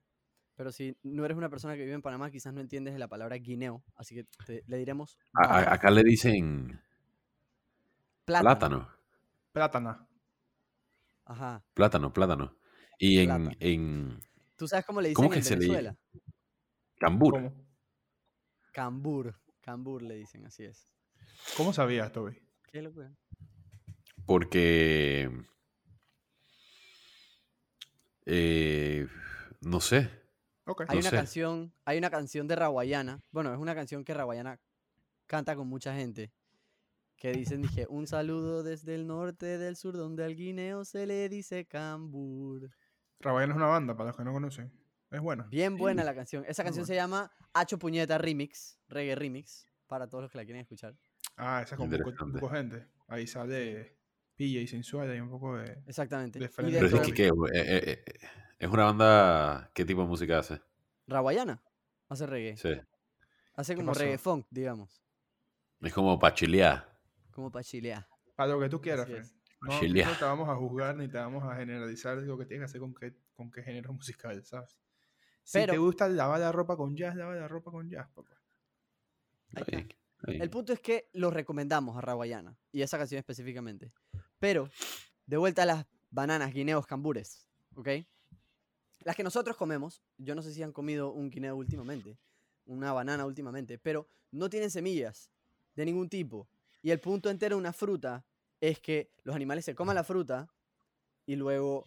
Pero 0.56 0.72
si 0.72 0.98
no 1.04 1.24
eres 1.24 1.38
una 1.38 1.50
persona 1.50 1.76
que 1.76 1.82
vive 1.84 1.94
en 1.94 2.02
Panamá, 2.02 2.30
quizás 2.30 2.54
no 2.54 2.62
entiendes 2.62 2.94
de 2.94 3.00
la 3.00 3.08
palabra 3.08 3.36
guineo, 3.38 3.84
así 3.96 4.16
que 4.16 4.26
te- 4.46 4.64
le 4.68 4.78
diremos 4.78 5.18
A- 5.34 5.72
acá 5.74 5.90
le 5.92 6.04
dicen 6.04 6.80
plátano. 8.26 8.50
plátano. 8.50 8.90
Plátana. 9.54 10.08
Ajá. 11.32 11.64
Plátano, 11.74 12.12
plátano. 12.14 12.58
Y 13.00 13.20
en, 13.20 13.26
Plátano. 13.28 13.52
en 13.60 14.20
¿Tú 14.58 14.68
sabes 14.68 14.86
cómo 14.86 15.02
le 15.02 15.10
dicen 15.10 15.24
¿Cómo 15.24 15.34
en 15.34 15.44
se 15.44 15.54
le- 15.56 15.60
Venezuela? 15.62 15.98
cambur. 17.00 17.34
¿Cómo? 17.34 17.66
Cambur. 18.74 19.40
Cambur 19.62 20.02
le 20.04 20.16
dicen, 20.16 20.46
así 20.46 20.64
es. 20.66 20.88
¿Cómo 21.58 21.72
sabías, 21.74 22.12
Toby? 22.12 22.38
Qué 22.72 22.82
locura. 22.82 23.12
Porque. 24.26 25.30
eh, 28.26 29.08
no 29.62 29.80
sé. 29.82 30.10
Hay 30.88 30.96
No 30.96 31.00
una 31.02 31.10
sé. 31.10 31.16
canción, 31.16 31.74
hay 31.86 31.98
una 31.98 32.10
canción 32.10 32.48
de 32.48 32.56
Raguayana. 32.56 33.22
Bueno, 33.32 33.54
es 33.54 33.60
una 33.60 33.76
canción 33.76 34.06
que 34.06 34.14
Raguayana 34.14 34.60
canta 35.28 35.56
con 35.56 35.68
mucha 35.68 35.94
gente. 35.96 36.32
Que 37.22 37.32
dicen, 37.34 37.62
dije, 37.62 37.86
un 37.88 38.08
saludo 38.08 38.64
desde 38.64 38.96
el 38.96 39.06
norte 39.06 39.60
del 39.60 39.76
sur, 39.76 39.96
donde 39.96 40.26
al 40.26 40.36
guineo 40.36 40.84
se 40.84 41.06
le 41.06 41.30
dice 41.30 41.66
cambur. 41.68 42.72
Rawayana 43.20 43.54
es 43.54 43.58
una 43.58 43.68
banda, 43.68 43.96
para 43.96 44.08
los 44.08 44.18
que 44.18 44.24
no 44.24 44.34
conocen. 44.34 44.74
Es 45.12 45.22
buena. 45.22 45.44
Bien 45.44 45.78
buena 45.78 46.02
Sí. 46.02 46.06
la 46.08 46.16
canción. 46.16 46.44
Esa 46.48 46.64
Muy 46.64 46.70
canción 46.70 46.82
buena. 46.84 46.88
se 46.88 46.96
llama 46.96 47.32
Hacho 47.54 47.78
Puñeta 47.78 48.18
Remix, 48.18 48.80
Reggae 48.88 49.14
Remix, 49.14 49.68
para 49.86 50.10
todos 50.10 50.24
los 50.24 50.32
que 50.32 50.40
la 50.40 50.46
quieren 50.46 50.62
escuchar. 50.62 50.96
Ah, 51.38 51.62
esa 51.64 51.78
con 51.78 51.92
poco, 51.92 52.12
poco 52.34 52.50
gente. 52.50 52.88
Ahí 53.08 53.28
sale 53.28 54.00
PJ 54.36 54.66
sensual 54.68 55.16
y 55.16 55.20
un 55.20 55.30
poco 55.30 55.58
de. 55.58 55.78
Exactamente. 55.86 56.40
De 56.40 56.46
Y. 56.46 56.50
Pero 56.56 56.86
es 56.88 56.92
de 56.92 57.02
que, 57.02 57.14
¿qué? 57.14 57.28
Eh, 57.28 57.32
eh, 57.54 58.04
eh, 58.04 58.20
es 58.58 58.68
una 58.68 58.86
banda. 58.86 59.70
¿Qué 59.76 59.86
tipo 59.86 60.02
de 60.02 60.08
música 60.08 60.40
hace? 60.40 60.60
Rawayana 61.06 61.62
hace 62.10 62.26
reggae. 62.26 62.58
Sí. 62.58 62.82
Hace 63.54 63.76
¿Qué 63.76 63.82
como 63.82 63.94
reggae 63.94 64.18
funk, 64.18 64.48
digamos. 64.50 65.04
Es 65.82 65.94
como 65.94 66.18
para 66.18 66.34
chilear. 66.34 66.91
Como 67.32 67.52
para 67.52 67.64
chilear. 67.64 68.08
Para 68.36 68.54
lo 68.54 68.60
que 68.60 68.70
tú 68.70 68.82
quieras, 68.82 69.08
Fred. 69.08 69.26
No, 69.62 69.80
no 69.80 70.18
te 70.18 70.26
vamos 70.26 70.50
a 70.50 70.56
juzgar 70.56 70.96
ni 70.96 71.08
te 71.08 71.18
vamos 71.18 71.44
a 71.44 71.56
generalizar 71.56 72.18
lo 72.18 72.38
que 72.38 72.46
tienes 72.46 72.62
que 72.62 72.72
hacer 72.72 72.82
con 72.82 72.96
qué, 72.96 73.14
con 73.36 73.52
qué 73.52 73.62
género 73.62 73.94
musical, 73.94 74.44
¿sabes? 74.44 74.78
Si 75.44 75.66
te 75.66 75.78
gusta 75.78 76.08
lavar 76.08 76.40
la 76.40 76.52
ropa 76.52 76.78
con 76.78 76.96
jazz, 76.96 77.16
lava 77.16 77.36
la 77.36 77.48
ropa 77.48 77.72
con 77.72 77.90
jazz, 77.90 78.08
papá. 78.10 78.42
Ahí. 79.56 79.88
El 80.24 80.50
punto 80.50 80.72
es 80.72 80.80
que 80.80 81.10
lo 81.14 81.32
recomendamos 81.32 81.98
a 81.98 82.02
Rawayana 82.02 82.56
y 82.72 82.84
esa 82.84 82.98
canción 82.98 83.20
específicamente. 83.20 83.92
Pero, 84.40 84.70
de 85.26 85.38
vuelta 85.38 85.64
a 85.64 85.66
las 85.66 85.86
bananas, 86.12 86.54
guineos, 86.54 86.86
cambures, 86.86 87.48
¿ok? 87.76 87.90
Las 89.04 89.16
que 89.16 89.24
nosotros 89.24 89.58
comemos, 89.58 90.04
yo 90.18 90.36
no 90.36 90.44
sé 90.44 90.54
si 90.54 90.62
han 90.62 90.72
comido 90.72 91.12
un 91.12 91.32
guineo 91.32 91.56
últimamente, 91.56 92.18
una 92.66 92.94
banana 92.94 93.26
últimamente, 93.26 93.80
pero 93.80 94.08
no 94.32 94.50
tienen 94.50 94.70
semillas 94.70 95.32
de 95.76 95.86
ningún 95.86 96.08
tipo. 96.08 96.48
Y 96.82 96.92
el 96.92 97.00
punto 97.00 97.30
entero 97.30 97.56
de 97.56 97.60
una 97.60 97.74
fruta 97.74 98.26
es 98.60 98.80
que 98.80 99.14
los 99.24 99.36
animales 99.36 99.66
se 99.66 99.76
coman 99.76 99.96
la 99.96 100.04
fruta 100.04 100.52
y 101.26 101.36
luego 101.36 101.86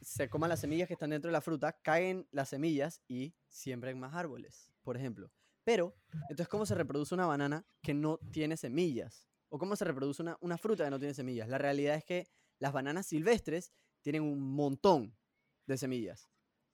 se 0.00 0.28
coman 0.28 0.48
las 0.48 0.60
semillas 0.60 0.88
que 0.88 0.94
están 0.94 1.10
dentro 1.10 1.28
de 1.28 1.32
la 1.32 1.40
fruta, 1.40 1.72
caen 1.82 2.26
las 2.30 2.48
semillas 2.48 3.02
y 3.06 3.34
siembren 3.48 3.98
más 3.98 4.14
árboles, 4.14 4.70
por 4.82 4.96
ejemplo. 4.96 5.30
Pero, 5.64 5.94
entonces, 6.30 6.48
¿cómo 6.48 6.64
se 6.64 6.74
reproduce 6.74 7.14
una 7.14 7.26
banana 7.26 7.66
que 7.82 7.92
no 7.92 8.18
tiene 8.32 8.56
semillas? 8.56 9.28
¿O 9.50 9.58
cómo 9.58 9.76
se 9.76 9.84
reproduce 9.84 10.22
una, 10.22 10.38
una 10.40 10.56
fruta 10.56 10.84
que 10.84 10.90
no 10.90 10.98
tiene 10.98 11.14
semillas? 11.14 11.48
La 11.48 11.58
realidad 11.58 11.96
es 11.96 12.04
que 12.04 12.28
las 12.58 12.72
bananas 12.72 13.06
silvestres 13.06 13.72
tienen 14.00 14.22
un 14.22 14.40
montón 14.40 15.16
de 15.66 15.76
semillas. 15.76 16.30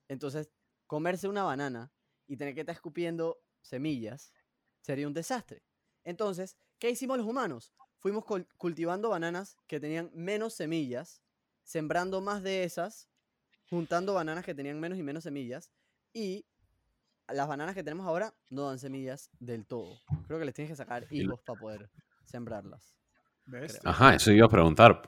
Entonces, 0.08 0.52
comerse 0.86 1.28
una 1.28 1.42
banana 1.42 1.92
y 2.26 2.36
tener 2.36 2.54
que 2.54 2.60
estar 2.60 2.74
escupiendo 2.74 3.42
semillas 3.60 4.32
sería 4.80 5.06
un 5.06 5.14
desastre. 5.14 5.64
Entonces, 6.04 6.56
¿qué 6.78 6.90
hicimos 6.90 7.18
los 7.18 7.26
humanos? 7.26 7.72
Fuimos 8.00 8.24
cul- 8.24 8.46
cultivando 8.56 9.08
bananas 9.10 9.56
que 9.66 9.80
tenían 9.80 10.10
menos 10.14 10.54
semillas, 10.54 11.22
sembrando 11.62 12.20
más 12.20 12.42
de 12.42 12.64
esas, 12.64 13.08
juntando 13.68 14.14
bananas 14.14 14.44
que 14.44 14.54
tenían 14.54 14.78
menos 14.78 14.98
y 14.98 15.02
menos 15.02 15.24
semillas, 15.24 15.70
y 16.12 16.46
las 17.28 17.48
bananas 17.48 17.74
que 17.74 17.82
tenemos 17.82 18.06
ahora 18.06 18.32
no 18.50 18.68
dan 18.68 18.78
semillas 18.78 19.30
del 19.40 19.66
todo. 19.66 19.98
Creo 20.26 20.38
que 20.38 20.44
les 20.44 20.54
tienes 20.54 20.70
que 20.70 20.76
sacar 20.76 21.06
Y- 21.10 21.22
higos 21.22 21.40
para 21.42 21.58
poder 21.58 21.90
sembrarlas. 22.24 22.94
Ajá, 23.84 24.14
eso 24.14 24.30
iba 24.32 24.46
a 24.46 24.50
preguntar. 24.50 25.02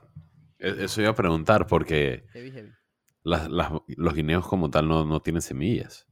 E- 0.58 0.84
Eso 0.84 1.00
iba 1.00 1.10
a 1.10 1.14
preguntar 1.14 1.66
porque 1.68 2.25
Heavy, 2.32 2.50
heavy. 2.50 2.72
las- 3.22 3.48
las- 3.48 3.70
los 3.87 4.14
guineos 4.14 4.46
como 4.48 4.70
tal 4.70 4.88
no, 4.88 5.04
no 5.04 5.20
tienen 5.20 5.42
semillas. 5.42 6.06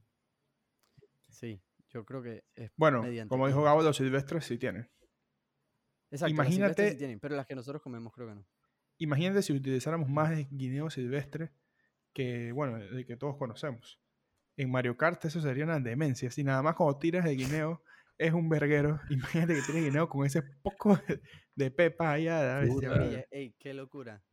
Sí, 1.29 1.61
yo 1.89 2.05
creo 2.05 2.21
que 2.21 2.45
es 2.55 2.71
Bueno, 2.77 3.03
mediante 3.03 3.29
como 3.29 3.47
dijo. 3.47 3.61
Gabo, 3.63 3.81
los 3.83 3.97
silvestres 3.97 4.45
sí 4.45 4.57
tienen. 4.57 4.89
Exacto, 6.09 6.35
las 6.35 6.47
silvestres 6.47 6.53
sí 6.53 6.55
imagínate- 6.93 6.95
tienen, 6.97 7.19
pero 7.19 7.35
las 7.35 7.45
que 7.45 7.55
nosotros 7.55 7.81
comemos 7.81 8.13
creo 8.13 8.27
que 8.29 8.35
no. 8.35 8.45
Imagínate 8.99 9.41
si 9.41 9.53
utilizáramos 9.53 10.09
más 10.09 10.31
de 10.31 10.45
guineo 10.49 10.89
silvestre 10.89 11.51
que, 12.13 12.51
bueno, 12.51 12.77
el 12.77 13.05
que 13.05 13.15
todos 13.17 13.37
conocemos. 13.37 13.99
En 14.55 14.71
Mario 14.71 14.97
Kart 14.97 15.23
eso 15.25 15.39
sería 15.39 15.65
una 15.65 15.79
demencia. 15.79 16.31
Si 16.31 16.43
nada 16.43 16.63
más 16.63 16.75
cuando 16.75 16.97
tiras 16.97 17.25
el 17.27 17.37
guineo 17.37 17.83
es 18.17 18.33
un 18.33 18.49
verguero, 18.49 18.99
imagínate 19.11 19.53
que 19.53 19.61
tienes 19.61 19.83
guineo 19.83 20.09
con 20.09 20.25
ese 20.25 20.41
poco 20.41 20.95
de, 21.07 21.21
de 21.55 21.69
pepa 21.71 22.13
allá. 22.13 22.61
Ey, 23.29 23.53
qué 23.59 23.73
locura. 23.75 24.23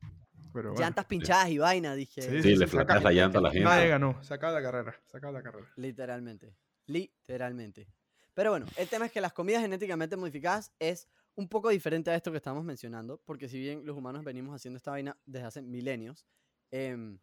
Pero 0.52 0.71
bueno, 0.71 0.81
Llantas 0.81 1.04
pinchadas 1.07 1.50
y 1.50 1.59
vaina, 1.59 1.95
dije. 1.95 2.23
Sí, 2.23 2.31
Sí, 2.31 2.43
sí, 2.43 2.57
le 2.57 2.64
sí, 2.66 2.71
flotas 2.71 2.97
saca- 3.02 3.04
la 3.04 3.12
llanta 3.12 3.38
a 3.40 3.43
la 3.43 3.50
gente. 3.50 3.64
nadie 3.69 3.88
ganó. 3.88 4.23
Sacaba 4.23 4.52
la 4.59 4.62
carrera. 4.62 4.95
Sacaba 5.07 5.33
la 5.33 5.43
carrera. 5.43 5.69
Literalmente. 5.76 6.57
Literalmente. 6.87 7.88
Pero 8.35 8.50
bueno, 8.50 8.66
el 8.76 8.88
tema 8.88 9.07
es 9.07 9.12
que 9.12 9.21
las 9.21 9.33
comidas 9.33 9.62
genéticamente 9.62 10.16
modificadas 10.16 10.73
es 10.78 11.09
un 11.37 11.49
poco 11.49 11.71
diferente 11.71 12.11
a 12.11 12.14
esto 12.17 12.31
que 12.31 12.37
estamos 12.38 12.64
mencionando, 12.64 13.21
porque 13.25 13.49
si 13.49 13.59
bien 13.59 13.85
los 13.85 13.97
humanos 13.97 14.25
venimos 14.25 14.55
haciendo 14.55 14.76
esta 14.76 14.93
vaina 14.93 15.19
desde 15.26 15.47
hace 15.47 15.62
milenios, 15.62 16.26
em, 16.71 17.19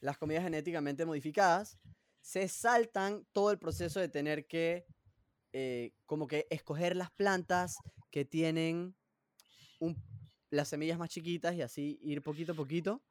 las 0.00 0.18
comidas 0.18 0.44
genéticamente 0.44 1.04
modificadas 1.06 1.78
se 2.20 2.48
saltan 2.48 3.26
todo 3.32 3.50
el 3.50 3.58
proceso 3.58 4.00
de 4.00 4.08
tener 4.08 4.46
que 4.46 4.86
eh, 5.52 5.92
como 6.04 6.26
que 6.26 6.46
escoger 6.50 6.94
las 6.94 7.10
plantas 7.10 7.78
que 8.10 8.24
tienen 8.24 8.94
las 10.50 10.68
semillas 10.68 10.98
más 10.98 11.08
chiquitas 11.10 11.54
y 11.54 11.62
así 11.62 11.98
ir 12.02 12.22
poquito 12.22 12.52
a 12.52 12.54
poquito. 12.54 13.02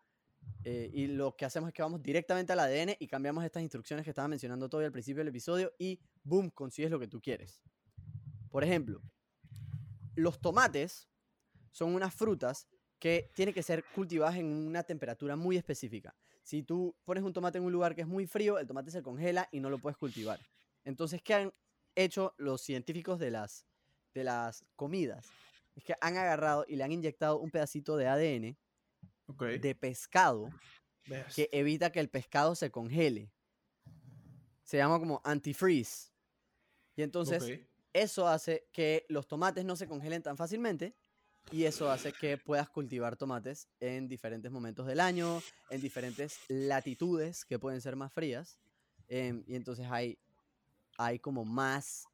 eh, 0.64 0.90
y 0.94 1.08
lo 1.08 1.36
que 1.36 1.46
hacemos 1.46 1.70
es 1.70 1.74
que 1.74 1.82
vamos 1.82 2.02
directamente 2.02 2.54
al 2.54 2.60
ADN 2.60 2.96
y 3.00 3.08
cambiamos 3.08 3.44
estas 3.44 3.64
instrucciones 3.64 4.04
que 4.06 4.12
estaba 4.12 4.28
mencionando 4.28 4.70
todo 4.70 4.82
al 4.82 4.92
principio 4.92 5.20
del 5.20 5.30
episodio 5.30 5.74
y 5.80 6.00
boom, 6.24 6.52
consigues 6.52 6.92
lo 6.92 7.00
que 7.00 7.08
tú 7.08 7.20
quieres. 7.22 7.62
Por 8.50 8.64
ejemplo, 8.64 9.02
los 10.18 10.42
tomates 10.42 11.08
son 11.72 11.94
unas 11.94 12.14
frutas 12.14 12.68
que 13.00 13.32
tienen 13.36 13.54
que 13.54 13.64
ser 13.64 13.84
cultivadas 13.94 14.36
en 14.38 14.48
una 14.48 14.84
temperatura 14.84 15.36
muy 15.36 15.58
específica. 15.58 16.16
Si 16.42 16.64
tú 16.64 16.96
pones 17.06 17.24
un 17.24 17.34
tomate 17.34 17.60
en 17.60 17.64
un 17.64 17.72
lugar 17.72 17.94
que 17.94 18.02
es 18.02 18.08
muy 18.08 18.26
frío, 18.26 18.58
el 18.58 18.66
tomate 18.66 18.90
se 18.90 19.04
congela 19.04 19.48
y 19.52 19.60
no 19.60 19.70
lo 19.70 19.78
puedes 19.78 19.98
cultivar. 19.98 20.40
Entonces, 20.84 21.22
¿qué 21.22 21.34
han 21.36 21.54
hecho 21.96 22.34
los 22.38 22.62
científicos 22.62 23.20
de 23.20 23.32
las, 23.32 23.66
de 24.14 24.24
las 24.24 24.66
comidas? 24.76 25.28
Es 25.76 25.84
que 25.84 25.94
han 26.02 26.18
agarrado 26.18 26.66
y 26.68 26.76
le 26.76 26.84
han 26.84 26.92
inyectado 26.92 27.40
un 27.40 27.52
pedacito 27.52 27.96
de 27.98 28.08
ADN 28.08 28.58
de 29.62 29.76
pescado 29.76 30.50
que 31.36 31.50
evita 31.52 31.92
que 31.92 32.00
el 32.00 32.10
pescado 32.10 32.56
se 32.56 32.72
congele. 32.72 33.32
Se 34.64 34.78
llama 34.78 35.00
como 35.00 35.22
antifreeze. 35.24 36.12
Y 36.96 37.04
entonces. 37.04 37.44
Eso 38.02 38.28
hace 38.28 38.68
que 38.72 39.06
los 39.10 39.28
tomates 39.28 39.66
no 39.66 39.76
se 39.76 39.88
congelen 39.88 40.22
tan 40.22 40.38
fácilmente 40.38 40.96
y 41.52 41.64
eso 41.64 41.90
hace 41.90 42.12
que 42.12 42.38
puedas 42.38 42.70
cultivar 42.70 43.16
tomates 43.16 43.70
en 43.80 44.08
diferentes 44.08 44.52
momentos 44.52 44.86
del 44.86 45.00
año, 45.00 45.42
en 45.70 45.82
diferentes 45.82 46.40
latitudes 46.50 47.46
que 47.46 47.58
pueden 47.58 47.82
ser 47.82 47.96
más 47.96 48.12
frías. 48.14 48.60
em, 49.10 49.42
y 49.48 49.56
entonces 49.56 49.88
hay, 49.90 50.20
hay 50.98 51.18
como 51.20 51.46
más 51.46 52.06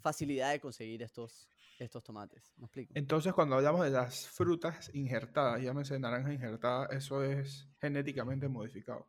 facilidad 0.00 0.52
de 0.52 0.60
conseguir 0.60 1.02
estos, 1.02 1.48
estos 1.80 2.04
tomates. 2.04 2.52
¿Me 2.56 2.66
explico? 2.66 2.92
Entonces, 2.94 3.32
cuando 3.32 3.56
hablamos 3.56 3.84
de 3.84 3.90
las 3.90 4.28
frutas 4.28 4.90
injertadas, 4.94 5.60
llámese 5.60 5.98
naranja 5.98 6.32
injertada, 6.32 6.86
eso 6.92 7.24
es 7.24 7.68
genéticamente 7.80 8.48
modificado. 8.48 9.08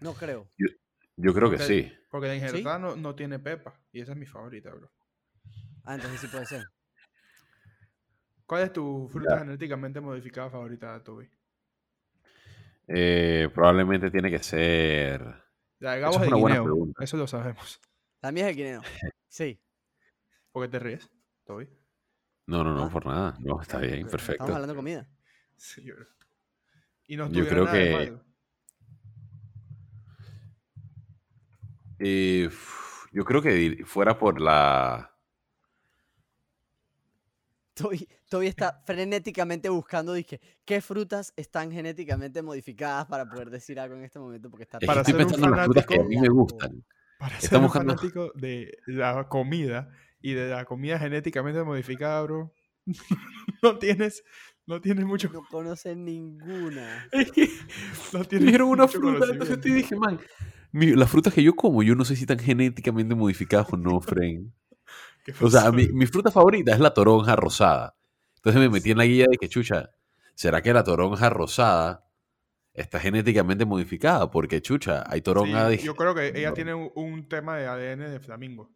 No 0.00 0.14
creo. 0.14 0.48
Yo 1.20 1.34
creo 1.34 1.50
que 1.50 1.58
sí. 1.58 1.92
Porque 2.10 2.28
la 2.28 2.34
injertada 2.36 2.78
no, 2.78 2.96
no 2.96 3.14
tiene 3.14 3.38
pepa. 3.38 3.78
Y 3.92 4.00
esa 4.00 4.12
es 4.12 4.18
mi 4.18 4.26
favorita, 4.26 4.70
bro. 4.72 4.90
Ah, 5.84 5.94
entonces 5.96 6.20
sí 6.20 6.26
puede 6.28 6.46
ser. 6.46 6.64
¿Cuál 8.46 8.62
es 8.62 8.72
tu 8.72 9.08
fruta 9.12 9.38
genéticamente 9.40 10.00
modificada 10.00 10.48
favorita, 10.48 11.02
Toby? 11.02 11.28
Eh, 12.86 13.48
probablemente 13.54 14.10
tiene 14.10 14.30
que 14.30 14.38
ser. 14.38 15.22
La 15.80 15.92
de 15.94 16.00
Gabo 16.00 16.14
es 16.14 16.16
es 16.16 16.22
de 16.22 16.28
una 16.28 16.36
buena 16.40 16.56
guineo. 16.56 16.64
pregunta. 16.64 17.04
Eso 17.04 17.16
lo 17.16 17.26
sabemos. 17.26 17.80
La 18.22 18.32
mía 18.32 18.44
es 18.44 18.50
el 18.50 18.56
quineo. 18.56 18.82
Sí. 19.28 19.60
¿Por 20.50 20.64
qué 20.64 20.68
te 20.70 20.78
ríes, 20.78 21.10
Toby? 21.44 21.68
No, 22.46 22.64
no, 22.64 22.74
no, 22.74 22.84
Ah. 22.84 22.90
por 22.90 23.04
nada. 23.06 23.36
No, 23.40 23.60
está 23.60 23.78
bien, 23.78 24.06
perfecto. 24.08 24.32
Estamos 24.44 24.54
hablando 24.54 24.72
de 24.72 24.76
comida. 24.78 25.08
Sí, 25.56 25.90
bro. 25.90 26.06
Y 27.06 27.16
no 27.16 27.30
Yo 27.30 27.46
creo 27.46 27.66
que- 27.70 27.92
malo. 27.92 28.24
Eh, 31.98 32.48
yo 33.12 33.24
creo 33.24 33.42
que 33.42 33.82
fuera 33.86 34.18
por 34.18 34.40
la. 34.40 35.12
Toby, 37.74 38.08
Toby 38.28 38.46
está 38.48 38.82
frenéticamente 38.84 39.68
buscando, 39.68 40.12
dije, 40.12 40.40
qué 40.64 40.80
frutas 40.80 41.32
están 41.36 41.70
genéticamente 41.70 42.42
modificadas 42.42 43.06
para 43.06 43.24
poder 43.28 43.50
decir 43.50 43.78
algo 43.78 43.94
en 43.94 44.02
este 44.02 44.18
momento, 44.18 44.50
porque 44.50 44.64
está 44.64 44.80
Para 44.80 45.02
estoy 45.02 45.14
pensando 45.14 45.46
en 45.46 45.52
las 45.56 45.64
frutas 45.66 45.86
que 45.86 46.00
a 46.00 46.02
mí 46.02 46.16
me 46.16 46.28
gustan. 46.28 46.84
Para 47.18 47.36
ser 47.36 47.44
Estamos 47.44 47.66
un 47.76 47.86
buscando- 47.86 47.94
fanático 47.96 48.32
de 48.34 48.78
la 48.86 49.28
comida 49.28 49.90
y 50.20 50.34
de 50.34 50.48
la 50.50 50.64
comida 50.64 50.98
genéticamente 50.98 51.62
modificada, 51.62 52.20
bro, 52.22 52.52
no 53.62 53.78
tienes, 53.78 54.24
no 54.66 54.80
tienes 54.80 55.04
mucho, 55.04 55.30
No 55.32 55.44
conocen 55.48 56.04
ninguna. 56.04 57.06
Es 57.12 57.30
que 57.32 57.48
no 58.12 58.24
tienes 58.24 58.46
dijeron 58.46 58.70
una 58.70 58.88
fruta, 58.88 59.24
entonces 59.30 59.60
te 59.60 59.72
dije, 59.72 59.94
man, 59.94 60.18
mi- 60.72 60.94
las 60.94 61.10
frutas 61.10 61.32
que 61.34 61.42
yo 61.42 61.54
como, 61.56 61.82
yo 61.82 61.94
no 61.94 62.04
sé 62.04 62.14
si 62.16 62.22
están 62.22 62.38
genéticamente 62.38 63.14
modificadas 63.14 63.66
o 63.72 63.76
no, 63.76 64.00
Fren. 64.00 64.52
¿Qué 65.24 65.34
O 65.40 65.50
sea, 65.50 65.70
mi, 65.72 65.88
mi 65.88 66.06
fruta 66.06 66.30
favorita 66.30 66.72
es 66.72 66.80
la 66.80 66.94
toronja 66.94 67.36
rosada. 67.36 67.96
Entonces 68.36 68.60
me 68.60 68.68
metí 68.68 68.90
en 68.90 68.98
la 68.98 69.04
guía 69.04 69.26
de 69.30 69.36
que, 69.36 69.48
chucha, 69.48 69.90
¿será 70.34 70.62
que 70.62 70.72
la 70.72 70.84
toronja 70.84 71.28
rosada 71.28 72.04
está 72.72 73.00
genéticamente 73.00 73.64
modificada, 73.64 74.30
porque 74.30 74.62
chucha, 74.62 75.04
hay 75.08 75.20
Sí, 75.20 75.76
de- 75.76 75.84
yo 75.84 75.96
creo 75.96 76.14
que 76.14 76.28
ella 76.28 76.48
no. 76.50 76.54
tiene 76.54 76.74
un, 76.74 76.92
un 76.94 77.28
tema 77.28 77.56
de 77.56 77.66
ADN 77.66 78.08
de 78.08 78.20
flamingo. 78.20 78.70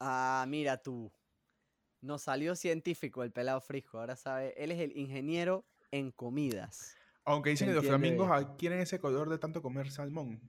Ah, 0.00 0.44
mira 0.48 0.76
tú. 0.82 1.10
Nos 2.02 2.22
salió 2.22 2.54
científico 2.54 3.22
el 3.24 3.32
pelado 3.32 3.60
frisco. 3.62 3.98
Ahora 3.98 4.16
sabe, 4.16 4.52
él 4.62 4.70
es 4.70 4.80
el 4.80 4.94
ingeniero 4.96 5.64
en 5.90 6.10
comidas. 6.10 6.94
Aunque 7.24 7.50
dicen 7.50 7.68
que 7.68 7.74
los 7.74 7.86
flamingos 7.86 8.30
adquieren 8.30 8.80
ese 8.80 8.98
color 8.98 9.30
de 9.30 9.38
tanto 9.38 9.62
comer 9.62 9.90
salmón. 9.90 10.40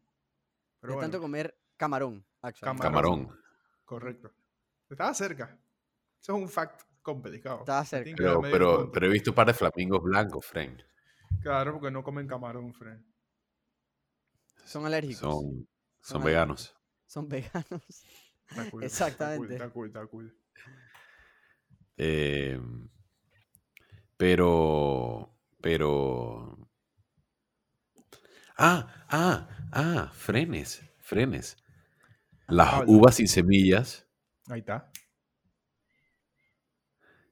Pero 0.86 0.94
de 0.94 0.96
bueno, 0.98 1.12
tanto 1.12 1.22
comer 1.22 1.58
camarón. 1.77 2.25
actually. 2.42 2.77
Camarón. 2.77 3.25
camarón. 3.25 3.39
correcto. 3.84 4.32
Estaba 4.89 5.13
cerca. 5.13 5.60
Eso 6.22 6.36
es 6.36 6.42
un 6.44 6.50
fact 6.50 6.84
complicado. 7.01 7.60
Estaba 7.60 7.84
cerca. 7.86 8.13
Pero, 8.42 8.92
he 8.94 9.10
visto 9.10 9.32
un 9.32 9.36
par 9.36 9.48
de 9.48 9.54
flamingos 9.54 10.04
blancos, 10.04 10.46
Frank. 10.46 10.82
Claro, 11.42 11.74
porque 11.74 11.92
no 11.92 12.04
comen 12.04 12.27
camarón, 12.27 12.74
Fred. 12.74 13.00
Son 14.63 14.86
alérgicos. 14.86 15.20
Son, 15.20 15.32
Son 15.32 15.68
son 16.01 16.22
alérgicos. 16.22 16.25
veganos. 16.25 16.75
Son 17.08 17.27
veganos. 17.27 18.06
Está 18.50 18.70
cool, 18.70 18.84
Exactamente. 18.84 19.54
Está 19.56 19.70
cool, 19.70 19.88
está 19.88 20.08
cool. 20.08 20.25
está 20.27 20.34
cool. 20.34 20.42
Eh, 21.98 22.60
pero, 24.18 25.36
pero... 25.62 26.70
Ah, 28.58 29.06
ah, 29.10 29.50
ah, 29.72 30.12
frenes, 30.13 30.84
frenes. 31.00 31.57
Las 32.48 32.84
uvas 32.88 33.15
sin 33.15 33.27
semillas. 33.27 34.07
Ahí 34.48 34.60
está. 34.60 34.91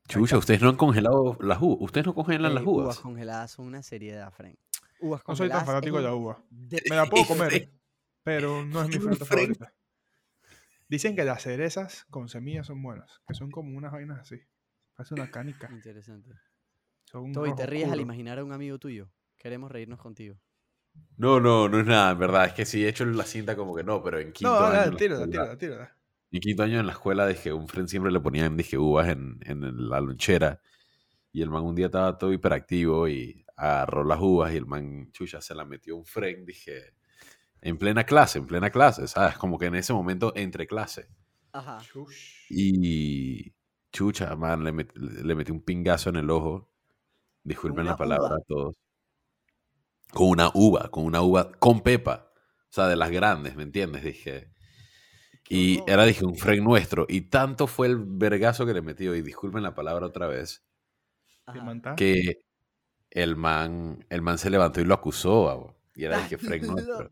Chucha, 0.07 0.37
ustedes 0.37 0.61
no 0.61 0.69
han 0.69 0.75
congelado 0.75 1.37
las 1.39 1.61
uvas. 1.61 1.77
Ustedes 1.81 2.05
no 2.07 2.13
congelan 2.13 2.53
las 2.53 2.63
Ey, 2.63 2.69
uvas. 2.69 2.99
congeladas 2.99 3.51
son 3.51 3.67
una 3.67 3.81
seriedad, 3.83 4.31
Frank. 4.33 4.57
Uvas 4.99 5.21
No 5.27 5.35
soy 5.35 5.49
tan 5.49 5.65
fanático 5.65 5.97
de 5.97 6.03
la 6.03 6.13
uva. 6.13 6.43
de- 6.49 6.83
Me 6.89 6.95
la 6.95 7.05
puedo 7.05 7.25
comer, 7.27 7.71
pero 8.23 8.65
no 8.65 8.81
es 8.83 8.89
mi 8.89 8.95
fruta 8.99 9.25
favorita. 9.25 9.73
Dicen 10.89 11.15
que 11.15 11.23
las 11.23 11.41
cerezas 11.43 12.05
con 12.09 12.27
semillas 12.29 12.67
son 12.67 12.81
buenas, 12.83 13.21
que 13.27 13.33
son 13.33 13.49
como 13.49 13.75
unas 13.77 13.91
vainas 13.91 14.19
así. 14.19 14.39
Parece 14.95 15.13
una 15.15 15.31
canica. 15.31 15.69
Interesante. 15.71 16.31
Son 17.05 17.31
Toby, 17.31 17.55
te 17.55 17.65
ríes 17.65 17.89
al 17.91 18.01
imaginar 18.01 18.39
a 18.39 18.43
un 18.43 18.51
amigo 18.51 18.77
tuyo. 18.79 19.09
Queremos 19.37 19.71
reírnos 19.71 19.99
contigo. 19.99 20.37
No, 21.17 21.39
no, 21.39 21.69
no 21.69 21.79
es 21.79 21.85
nada, 21.85 22.11
en 22.11 22.19
verdad. 22.19 22.45
Es 22.45 22.53
que 22.53 22.65
sí 22.65 22.83
he 22.83 22.89
hecho 22.89 23.05
la 23.05 23.23
cinta 23.23 23.55
como 23.55 23.75
que 23.75 23.83
no, 23.83 24.01
pero 24.03 24.19
en 24.19 24.31
quinto 24.33 24.51
No, 24.51 24.65
año. 24.65 24.91
la 24.91 24.97
tírala, 24.97 25.23
escuela- 25.23 25.31
tírala, 25.31 25.57
tírala. 25.57 25.97
En 26.31 26.39
quinto 26.41 26.63
año 26.63 26.79
en 26.79 26.87
la 26.87 26.93
escuela 26.93 27.27
dije, 27.27 27.53
un 27.53 27.67
friend 27.67 27.87
siempre 27.87 28.11
le 28.11 28.19
ponían, 28.19 28.57
dije, 28.57 28.77
uvas 28.77 29.09
en, 29.09 29.39
en 29.45 29.89
la 29.89 30.01
lonchera. 30.01 30.59
Y 31.31 31.41
el 31.43 31.49
man 31.49 31.63
un 31.63 31.75
día 31.75 31.87
estaba 31.87 32.17
todo 32.17 32.33
hiperactivo 32.33 33.07
y 33.07 33.45
agarró 33.55 34.03
las 34.03 34.19
uvas 34.19 34.51
y 34.53 34.57
el 34.57 34.65
man, 34.65 35.11
chucha, 35.11 35.41
se 35.41 35.53
la 35.53 35.63
metió 35.65 35.95
un 35.95 36.05
friend, 36.05 36.45
dije, 36.47 36.95
en 37.61 37.77
plena 37.77 38.03
clase, 38.03 38.39
en 38.39 38.47
plena 38.47 38.71
clase, 38.71 39.07
¿sabes? 39.07 39.37
Como 39.37 39.59
que 39.59 39.67
en 39.67 39.75
ese 39.75 39.93
momento 39.93 40.33
entre 40.35 40.65
clase. 40.67 41.07
Ajá. 41.51 41.79
Chush. 41.83 42.47
Y 42.49 43.53
chucha, 43.91 44.35
man, 44.35 44.63
le, 44.63 44.73
met- 44.73 44.93
le 44.95 45.35
metí 45.35 45.51
un 45.51 45.61
pingazo 45.63 46.09
en 46.09 46.15
el 46.15 46.29
ojo. 46.31 46.71
Disculpen 47.43 47.81
una 47.81 47.91
la 47.91 47.97
palabra 47.97 48.27
uva? 48.29 48.35
a 48.37 48.41
todos. 48.47 48.75
Con 50.13 50.27
una 50.29 50.51
uva, 50.53 50.89
con 50.89 51.05
una 51.05 51.21
uva 51.21 51.51
con 51.53 51.81
pepa. 51.81 52.31
O 52.69 52.73
sea, 52.73 52.87
de 52.87 52.95
las 52.95 53.11
grandes, 53.11 53.55
¿me 53.55 53.63
entiendes? 53.63 54.03
Dije. 54.03 54.51
Y 55.49 55.77
horror. 55.77 55.89
era, 55.89 56.05
dije, 56.05 56.25
un 56.25 56.35
friend 56.35 56.63
nuestro. 56.63 57.05
Y 57.09 57.21
tanto 57.29 57.67
fue 57.67 57.87
el 57.87 57.97
vergazo 57.97 58.65
que 58.65 58.73
le 58.73 58.81
metió, 58.81 59.13
y 59.15 59.21
disculpen 59.21 59.61
la 59.63 59.75
palabra 59.75 60.05
otra 60.07 60.27
vez, 60.27 60.63
que 61.97 62.39
el 63.11 63.35
man, 63.35 64.05
el 64.09 64.21
man 64.21 64.37
se 64.37 64.49
levantó 64.49 64.81
y 64.81 64.85
lo 64.85 64.93
acusó, 64.93 65.49
abo. 65.49 65.75
Y 65.95 66.05
era, 66.05 66.17
dije, 66.19 66.37
friend 66.61 66.65
nuestro. 66.65 67.09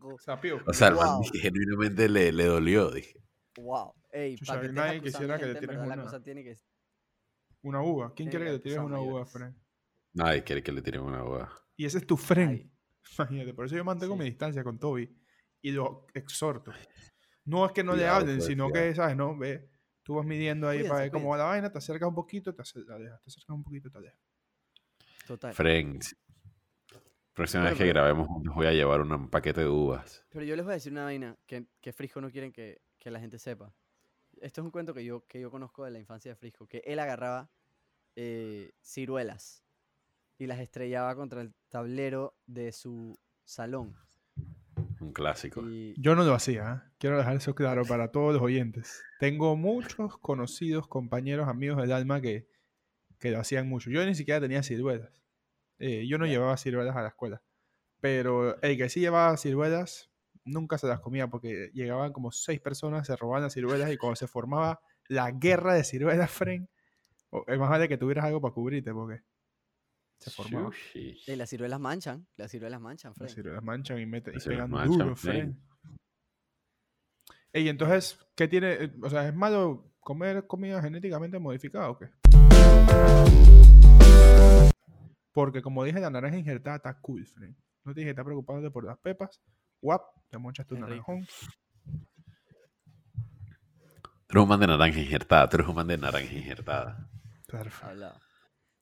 O 0.66 0.74
sea, 0.74 0.88
el 0.88 0.96
man 0.96 1.08
Wow. 1.16 1.22
dije, 1.24 1.40
genuinamente 1.40 2.10
le, 2.10 2.32
le 2.32 2.46
dolió, 2.46 2.90
dije. 2.90 3.22
Wow. 3.58 3.94
Ey, 4.12 4.36
Chucha, 4.38 4.54
para 4.54 4.68
que 4.68 4.74
nadie 4.74 5.02
quisiera 5.02 5.38
que 5.38 5.46
en 5.52 5.60
tires 5.60 5.78
una- 5.78 6.02
cosa 6.04 6.22
tiene 6.24 6.44
que... 6.44 6.56
Una 7.64 7.82
uva. 7.84 8.14
¿Quién 8.16 8.30
quiere 8.30 8.46
que 8.46 8.52
le 8.54 8.60
tires 8.60 8.80
una 8.80 9.00
uva. 9.00 9.26
Fren? 9.26 9.56
Nadie 10.14 10.44
quiere 10.44 10.64
que 10.64 10.72
le 10.72 10.82
tiren 10.82 11.02
una 11.02 11.24
uva. 11.24 11.52
Y 11.78 11.86
ese 11.86 12.00
es 12.00 12.08
tu 12.08 12.18
friend. 12.18 12.72
Imagínate, 13.20 13.54
por 13.54 13.66
eso 13.66 13.76
yo 13.76 13.84
mantengo 13.84 14.14
Sí. 14.16 14.20
mi 14.20 14.26
distancia 14.26 14.64
con 14.64 14.80
Toby 14.80 15.14
y 15.62 15.72
lo 15.72 16.08
exhorto. 16.14 16.72
No 17.46 17.66
es 17.66 17.72
que 17.72 17.84
no 17.84 17.96
le 17.96 18.08
hablen, 18.08 18.38
pues, 18.38 18.46
sino 18.48 18.70
cuidado. 18.70 18.90
que, 18.90 18.96
¿sabes? 18.96 19.16
No, 19.18 19.38
ve, 19.38 19.70
tú 20.04 20.16
vas 20.16 20.26
midiendo 20.26 20.68
ahí 20.70 20.84
para 20.84 21.02
ver 21.02 21.12
cómo 21.12 21.30
va 21.30 21.38
la 21.38 21.44
vaina, 21.46 21.72
te 21.72 21.78
acercas 21.78 22.08
un 22.10 22.16
poquito, 22.16 22.54
te, 22.54 22.62
dejas, 22.64 22.74
te 23.24 23.30
acercas 23.30 23.50
un 23.50 23.64
poquito, 23.64 23.90
te 23.92 23.98
alejas. 23.98 24.20
total. 25.28 25.54
Friends. 25.54 26.16
Próxima 27.34 27.64
vez 27.64 27.74
que 27.74 27.80
pero- 27.80 27.94
grabemos 27.94 28.28
juntos 28.28 28.54
voy 28.54 28.68
a 28.68 28.74
llevar 28.74 29.02
un 29.02 29.30
paquete 29.30 29.62
de 29.62 29.68
uvas. 29.68 30.24
Pero 30.30 30.44
yo 30.46 30.56
les 30.56 30.66
voy 30.66 30.74
a 30.74 30.76
decir 30.76 30.92
una 30.92 31.06
vaina 31.06 31.38
que, 31.48 31.66
que 31.80 31.94
Frisco 31.94 32.20
no 32.22 32.30
quieren 32.30 32.52
que, 32.52 32.82
que 33.00 33.10
la 33.10 33.20
gente 33.20 33.40
sepa. 33.40 33.74
Esto 34.42 34.62
es 34.62 34.66
un 34.66 34.72
cuento 34.72 34.94
que 34.94 35.04
yo, 35.06 35.26
que 35.28 35.40
yo 35.40 35.50
conozco 35.50 35.86
de 35.86 35.92
la 35.92 36.00
infancia 36.00 36.32
de 36.32 36.36
Frisco, 36.36 36.68
que 36.68 36.82
él 36.86 37.00
agarraba 37.00 37.50
eh, 38.16 38.72
ciruelas 38.84 39.64
y 40.42 40.48
las 40.48 40.60
estrellaba 40.60 41.16
contra 41.16 41.42
el 41.42 41.54
tablero 41.70 42.36
de 42.48 42.72
su 42.72 43.16
salón. 43.44 43.96
Un 45.00 45.14
clásico. 45.14 45.62
Y 45.70 45.94
Yo 46.02 46.16
no 46.16 46.24
lo 46.24 46.34
hacía, 46.34 46.74
¿eh? 46.88 46.92
quiero 46.98 47.18
dejar 47.20 47.36
eso 47.36 47.54
claro 47.54 47.84
para 47.86 48.12
todos 48.12 48.34
los 48.34 48.42
oyentes. 48.42 49.04
Tengo 49.20 49.56
muchos 49.56 50.18
conocidos, 50.18 50.88
compañeros, 50.88 51.48
amigos 51.48 51.78
del 51.80 51.92
alma 51.92 52.22
que, 52.22 52.48
que 53.20 53.30
lo 53.30 53.40
hacían 53.40 53.70
mucho. 53.70 53.92
Yo 53.92 54.04
ni 54.04 54.16
siquiera 54.16 54.42
tenía 54.42 54.64
ciruelas. 54.64 55.22
Eh, 55.78 56.08
yo 56.08 56.18
no 56.18 56.26
llevaba 56.26 56.58
ciruelas 56.58 56.96
a 56.96 57.04
la 57.04 57.10
escuela. 57.10 57.44
Pero 58.00 58.60
el 58.64 58.78
que 58.78 58.90
sí 58.90 59.00
llevaba 59.00 59.38
ciruelas, 59.38 60.10
nunca 60.44 60.80
se 60.80 60.88
las 60.88 61.02
comía 61.02 61.28
porque 61.28 61.70
llegaban 61.76 62.14
como 62.14 62.32
seis 62.32 62.60
personas, 62.60 63.06
se 63.06 63.16
robaban 63.16 63.44
las 63.44 63.54
ciruelas 63.54 63.92
y 63.92 63.98
cuando 63.98 64.16
se 64.16 64.26
formaba 64.28 64.82
la 65.08 65.30
guerra 65.30 65.76
de 65.76 65.84
ciruelas, 65.84 66.32
Fren, 66.32 66.68
o- 67.30 67.44
es 67.48 67.60
más 67.60 67.70
vale 67.70 67.88
que 67.88 67.98
tuvieras 68.00 68.26
algo 68.26 68.42
para 68.42 68.56
cubrirte 68.56 68.92
porque 68.92 69.22
se. 70.30 70.72
Sushi. 70.72 71.18
eh, 71.28 71.36
las 71.36 71.50
ciruelas 71.50 71.80
manchan, 71.80 72.28
las 72.38 72.52
ciruelas 72.52 72.80
manchan, 72.82 73.10
Las 73.12 73.18
Fred. 73.18 73.30
ciruelas 73.30 73.64
manchan 73.64 74.00
y, 74.00 74.06
meten, 74.06 74.34
y 74.34 74.38
Las 74.38 74.46
pegan 74.46 74.70
manchan, 74.70 74.98
duro, 75.00 75.16
sí. 75.16 75.28
Fren. 75.28 75.62
Ey, 77.54 77.68
entonces, 77.70 78.20
¿qué 78.36 78.48
tiene? 78.48 78.72
eh, 78.74 78.92
O 79.02 79.10
sea, 79.10 79.28
¿es 79.28 79.34
malo 79.36 79.94
comer 80.00 80.48
comida 80.48 80.82
genéticamente 80.82 81.38
modificada 81.40 81.90
o 81.90 81.98
qué? 81.98 82.10
Porque 85.34 85.62
como 85.62 85.84
dije, 85.84 86.00
la 86.00 86.10
naranja 86.10 86.38
injertada 86.38 86.76
está 86.78 87.00
cool, 87.02 87.26
Fren. 87.26 87.56
No 87.84 87.94
tienes 87.94 88.08
que 88.08 88.12
estar 88.12 88.26
preocupándote 88.26 88.70
por 88.72 88.84
las 88.86 88.98
pepas. 89.00 89.42
Guap, 89.82 90.04
te 90.30 90.38
monchas 90.38 90.68
tu 90.68 90.78
naranjón. 90.78 91.26
Tú 94.28 94.38
eres 94.38 94.44
un 94.44 94.50
man 94.50 94.60
de 94.60 94.68
naranja 94.68 95.00
injertada. 95.00 95.50
Tú 95.50 95.58
eres 95.58 95.68
un 95.68 95.76
man 95.76 95.88
de 95.88 95.98
naranja 95.98 96.34
injertada. 96.34 97.10
Perfecto. 97.48 98.14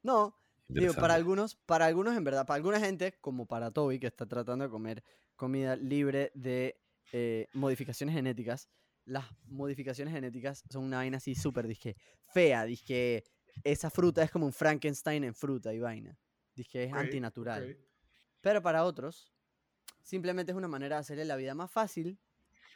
No, 0.03 0.35
digo, 0.69 0.93
para 0.93 1.13
algunos, 1.13 1.55
para 1.55 1.85
algunos 1.85 2.15
en 2.15 2.23
verdad, 2.23 2.45
para 2.45 2.55
alguna 2.55 2.79
gente, 2.79 3.13
como 3.19 3.45
para 3.45 3.71
Toby, 3.71 3.99
que 3.99 4.07
está 4.07 4.25
tratando 4.25 4.65
de 4.65 4.69
comer 4.69 5.03
comida 5.35 5.75
libre 5.75 6.31
de 6.33 6.79
eh, 7.11 7.47
modificaciones 7.53 8.15
genéticas, 8.15 8.69
las 9.05 9.25
modificaciones 9.45 10.13
genéticas 10.13 10.63
son 10.69 10.83
una 10.83 10.97
vaina 10.97 11.17
así 11.17 11.33
súper, 11.33 11.67
dije, 11.67 11.95
fea, 12.33 12.65
dije, 12.65 13.23
esa 13.63 13.89
fruta 13.89 14.23
es 14.23 14.31
como 14.31 14.45
un 14.45 14.53
Frankenstein 14.53 15.23
en 15.23 15.33
fruta 15.33 15.73
y 15.73 15.79
vaina. 15.79 16.17
Dije, 16.55 16.83
es 16.83 16.93
antinatural. 16.93 17.77
Pero 18.41 18.61
para 18.61 18.83
otros, 18.83 19.33
simplemente 20.03 20.51
es 20.51 20.57
una 20.57 20.67
manera 20.67 20.97
de 20.97 21.01
hacerle 21.01 21.25
la 21.25 21.35
vida 21.35 21.55
más 21.55 21.71
fácil 21.71 22.19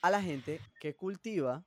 a 0.01 0.09
la 0.09 0.21
gente 0.21 0.59
que 0.79 0.95
cultiva 0.95 1.65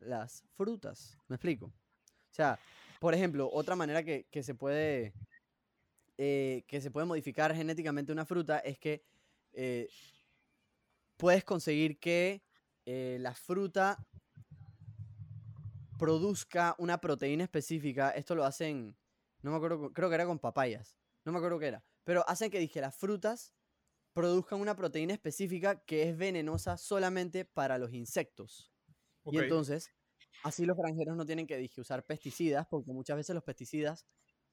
las 0.00 0.44
frutas. 0.56 1.16
¿Me 1.28 1.36
explico? 1.36 1.66
O 1.66 2.34
sea, 2.36 2.58
por 3.00 3.14
ejemplo, 3.14 3.48
otra 3.52 3.76
manera 3.76 4.02
que, 4.02 4.26
que 4.30 4.42
se 4.42 4.54
puede 4.54 5.14
eh, 6.18 6.64
que 6.66 6.80
se 6.80 6.90
puede 6.90 7.06
modificar 7.06 7.54
genéticamente 7.54 8.12
una 8.12 8.24
fruta 8.24 8.58
es 8.58 8.78
que 8.78 9.04
eh, 9.52 9.88
puedes 11.16 11.44
conseguir 11.44 11.98
que 11.98 12.42
eh, 12.86 13.18
la 13.20 13.34
fruta 13.34 13.98
produzca 15.98 16.74
una 16.78 16.98
proteína 17.00 17.44
específica. 17.44 18.10
Esto 18.10 18.34
lo 18.34 18.44
hacen, 18.44 18.96
no 19.42 19.50
me 19.50 19.56
acuerdo, 19.56 19.92
creo 19.92 20.08
que 20.08 20.14
era 20.14 20.26
con 20.26 20.38
papayas. 20.38 20.98
No 21.24 21.32
me 21.32 21.38
acuerdo 21.38 21.58
qué 21.58 21.66
era. 21.66 21.84
Pero 22.04 22.26
hacen 22.28 22.50
que 22.50 22.60
dije 22.60 22.80
las 22.80 22.96
frutas 22.96 23.52
produzcan 24.14 24.60
una 24.60 24.74
proteína 24.74 25.12
específica 25.12 25.84
que 25.84 26.08
es 26.08 26.16
venenosa 26.16 26.78
solamente 26.78 27.44
para 27.44 27.76
los 27.76 27.92
insectos. 27.92 28.72
Y 29.24 29.38
entonces, 29.38 29.90
así 30.44 30.64
los 30.64 30.76
granjeros 30.76 31.16
no 31.16 31.26
tienen 31.26 31.46
que 31.46 31.58
dije, 31.58 31.80
usar 31.80 32.06
pesticidas, 32.06 32.66
porque 32.68 32.92
muchas 32.92 33.16
veces 33.16 33.34
los 33.34 33.44
pesticidas 33.44 34.06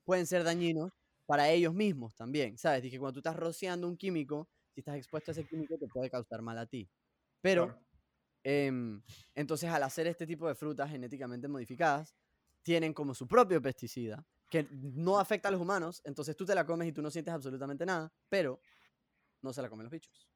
pueden 0.03 0.25
ser 0.25 0.43
dañinos 0.43 0.91
para 1.25 1.49
ellos 1.49 1.73
mismos 1.73 2.15
también, 2.15 2.57
¿sabes? 2.57 2.81
Dije, 2.83 2.99
cuando 2.99 3.13
tú 3.13 3.19
estás 3.19 3.35
rociando 3.35 3.87
un 3.87 3.97
químico, 3.97 4.49
si 4.73 4.81
estás 4.81 4.95
expuesto 4.97 5.31
a 5.31 5.33
ese 5.33 5.45
químico, 5.45 5.77
te 5.77 5.87
puede 5.87 6.09
causar 6.09 6.41
mal 6.41 6.57
a 6.57 6.65
ti. 6.65 6.89
Pero, 7.41 7.65
Claro. 7.67 7.81
em, 8.43 9.01
entonces, 9.35 9.69
al 9.69 9.83
hacer 9.83 10.07
este 10.07 10.27
tipo 10.27 10.47
de 10.47 10.55
frutas 10.55 10.89
genéticamente 10.89 11.47
modificadas, 11.47 12.15
tienen 12.63 12.93
como 12.93 13.13
su 13.13 13.27
propio 13.27 13.61
pesticida, 13.61 14.25
que 14.49 14.67
no 14.71 15.19
afecta 15.19 15.49
a 15.49 15.51
los 15.51 15.61
humanos, 15.61 16.01
entonces 16.05 16.35
tú 16.35 16.45
te 16.45 16.55
la 16.55 16.65
comes 16.65 16.87
y 16.87 16.91
tú 16.93 17.01
no 17.01 17.09
sientes 17.11 17.33
absolutamente 17.33 17.85
nada, 17.85 18.13
pero 18.29 18.59
no 19.41 19.51
se 19.53 19.61
la 19.61 19.69
comen 19.69 19.85
los 19.85 19.91
bichos. 19.91 20.29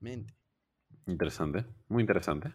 Mente. 0.00 0.34
Interesante, 1.06 1.66
muy 1.88 2.02
interesante. 2.02 2.54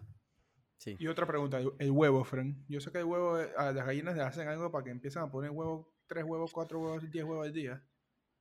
Sí. 0.77 0.95
Y 0.99 1.07
otra 1.07 1.25
pregunta, 1.25 1.59
el- 1.79 1.91
huevo, 1.91 2.23
Fren. 2.23 2.65
Yo 2.67 2.79
sé 2.81 2.91
que 2.91 2.99
el 2.99 3.05
huevo, 3.05 3.39
eh, 3.39 3.51
a 3.57 3.71
las 3.71 3.85
gallinas 3.85 4.15
le 4.15 4.21
hacen 4.23 4.47
algo 4.47 4.71
para 4.71 4.83
que 4.83 4.91
empiecen 4.91 5.21
a 5.23 5.31
poner 5.31 5.51
huevos, 5.51 5.87
tres 6.13 6.25
huevos, 6.25 6.51
cuatro 6.51 6.79
huevos, 6.79 7.09
diez 7.11 7.25
huevos 7.25 7.47
al 7.47 7.53
día. 7.53 7.83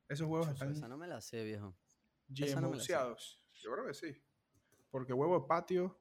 Esos 0.09 0.27
huevos 0.29 0.49
están 0.49 0.73
Esa 0.73 0.89
no 0.89 0.99
me 0.99 1.07
la 1.07 1.21
sé, 1.23 1.43
viejo. 1.43 1.75
esa 2.37 2.61
no. 2.61 2.73
Yo 2.75 3.73
creo 3.73 3.87
que 3.87 3.95
sí. 3.95 4.23
Porque 4.91 5.13
huevo 5.15 5.41
de 5.41 5.47
patio 5.47 5.99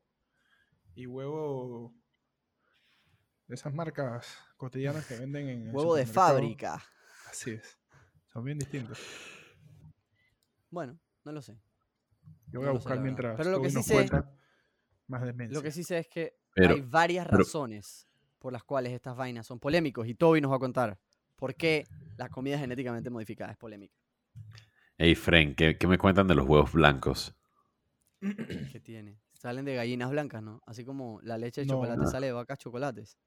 y 0.96 1.06
huevo 1.08 1.94
de 3.48 3.56
esas 3.56 3.74
marcas 3.74 4.28
cotidianas 4.58 5.06
que 5.08 5.18
venden 5.18 5.48
en 5.48 5.76
Huevo 5.76 5.96
de 5.96 6.06
fábrica. 6.06 6.84
Así 7.30 7.52
es. 7.52 7.78
Son 8.34 8.44
bien 8.44 8.58
distintos. 8.60 9.00
Bueno, 10.70 11.00
no 11.24 11.32
lo 11.32 11.42
sé. 11.42 11.58
Yo 12.48 12.60
voy 12.60 12.66
No 12.66 12.72
a 12.72 12.74
sé, 12.74 12.78
buscar 12.80 13.00
mientras 13.00 13.38
Pero 13.38 13.52
lo 13.52 13.62
que 13.62 13.70
sí 13.70 13.82
sé- 13.84 14.10
más 15.08 15.22
demencia. 15.24 15.58
Lo 15.58 15.62
que 15.64 15.72
sí 15.72 15.84
sé 15.84 16.00
es 16.00 16.08
que 16.10 16.38
Pero- 16.54 16.74
hay 16.76 16.82
varias 16.82 17.26
pero- 17.28 17.38
razones 17.40 18.08
por 18.40 18.52
las 18.52 18.64
cuales 18.64 18.92
estas 18.94 19.16
vainas 19.16 19.46
son 19.48 19.60
polémicos 19.60 20.08
y 20.08 20.16
Toby 20.16 20.42
nos 20.42 20.52
va 20.52 20.56
a 20.56 20.60
contar 20.60 21.00
por 21.42 21.56
qué 21.56 21.86
la 22.18 22.30
comida 22.30 22.60
genéticamente 22.60 23.10
modificada 23.10 23.52
es 23.52 23.58
polémica. 23.58 23.96
Hey, 25.00 25.16
Fren, 25.16 25.56
¿qué, 25.56 25.76
qué 25.76 25.88
me 25.88 25.98
cuentan 25.98 26.28
de 26.28 26.36
los 26.36 26.48
huevos 26.48 26.72
blancos? 26.72 27.34
¿Qué 28.72 28.80
tiene? 28.80 29.18
Salen 29.34 29.66
de 29.66 29.74
gallinas 29.74 30.12
blancas, 30.12 30.44
¿no? 30.44 30.62
Así 30.68 30.86
como 30.86 31.20
la 31.24 31.40
leche 31.40 31.62
de 31.62 31.68
No. 31.68 31.74
chocolate 31.74 32.06
sale 32.12 32.28
de 32.28 32.34
vacas 32.34 32.60
chocolates. 32.60 33.18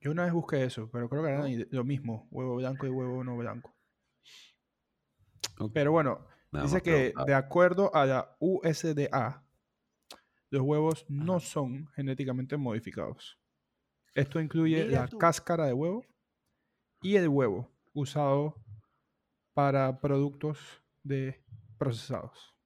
Yo 0.00 0.10
una 0.10 0.24
vez 0.24 0.32
busqué 0.32 0.64
eso, 0.64 0.90
pero 0.90 1.08
creo 1.08 1.22
que 1.22 1.48
ide- 1.48 1.68
lo 1.70 1.84
mismo, 1.84 2.26
huevo 2.32 2.56
blanco 2.56 2.86
y 2.86 2.90
huevo 2.90 3.22
no 3.22 3.36
blanco. 3.36 3.72
Pero 5.72 5.92
bueno, 5.92 6.26
nada 6.50 6.64
dice 6.66 6.82
que 6.82 7.12
de 7.24 7.34
acuerdo 7.34 7.94
a 7.94 8.04
la 8.04 8.36
USDA, 8.40 9.44
los 10.50 10.62
huevos 10.62 11.06
no 11.08 11.38
son 11.38 11.86
genéticamente 11.94 12.56
modificados. 12.56 13.38
Esto 14.16 14.40
incluye 14.40 14.84
Mira 14.86 15.02
la 15.02 15.08
tú. 15.08 15.18
cáscara 15.18 15.66
de 15.66 15.72
huevo 15.72 16.04
y 17.04 17.16
el 17.16 17.28
huevo 17.28 17.70
usado 17.92 18.56
para 19.52 20.00
productos 20.00 20.58
de 21.02 21.44
procesados. 21.76 22.56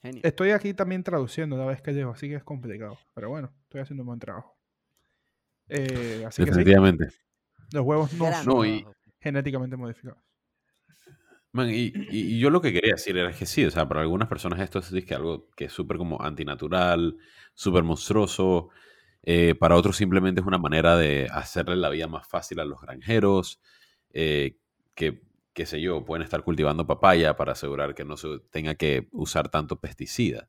Genio. 0.00 0.20
Estoy 0.22 0.50
aquí 0.50 0.72
también 0.74 1.02
traduciendo 1.02 1.56
la 1.56 1.66
vez 1.66 1.82
que 1.82 1.92
llevo, 1.92 2.12
así 2.12 2.28
que 2.28 2.36
es 2.36 2.44
complicado. 2.44 2.96
Pero 3.14 3.30
bueno, 3.30 3.52
estoy 3.64 3.80
haciendo 3.80 4.04
un 4.04 4.06
buen 4.06 4.20
trabajo. 4.20 4.56
Eh, 5.68 6.24
así 6.24 6.44
que 6.44 6.52
sí, 6.54 6.64
los 7.72 7.84
huevos 7.84 8.12
no 8.12 8.32
son 8.32 8.46
No, 8.46 8.64
y- 8.64 8.82
trabajo. 8.82 8.96
genéticamente 9.20 9.76
modificados. 9.76 10.22
Man, 11.50 11.68
y, 11.70 12.38
yo 12.38 12.48
lo 12.48 12.62
que 12.62 12.72
quería 12.72 12.92
decir 12.94 13.16
era 13.18 13.32
que 13.32 13.44
sí, 13.44 13.64
o 13.64 13.70
sea, 13.70 13.88
para 13.88 14.02
algunas 14.02 14.28
personas 14.28 14.60
esto 14.60 14.78
es 14.78 14.90
disque 14.90 15.14
algo 15.14 15.50
que 15.56 15.66
es 15.66 15.72
súper 15.72 15.96
como 15.98 16.22
antinatural, 16.22 17.16
súper 17.54 17.82
monstruoso. 17.82 18.70
Eh, 19.22 19.54
para 19.54 19.76
otros 19.76 19.96
simplemente 19.96 20.40
es 20.40 20.46
una 20.46 20.58
manera 20.58 20.96
de 20.96 21.28
hacerle 21.30 21.76
la 21.76 21.90
vida 21.90 22.08
más 22.08 22.26
fácil 22.26 22.60
a 22.60 22.64
los 22.64 22.80
granjeros, 22.80 23.60
eh, 24.10 24.58
que, 24.94 25.22
qué 25.52 25.66
sé 25.66 25.80
yo, 25.80 26.04
pueden 26.04 26.24
estar 26.24 26.42
cultivando 26.42 26.86
papaya 26.86 27.36
para 27.36 27.52
asegurar 27.52 27.94
que 27.94 28.04
no 28.04 28.16
se 28.16 28.40
tenga 28.50 28.74
que 28.74 29.08
usar 29.12 29.48
tanto 29.48 29.80
pesticida. 29.80 30.48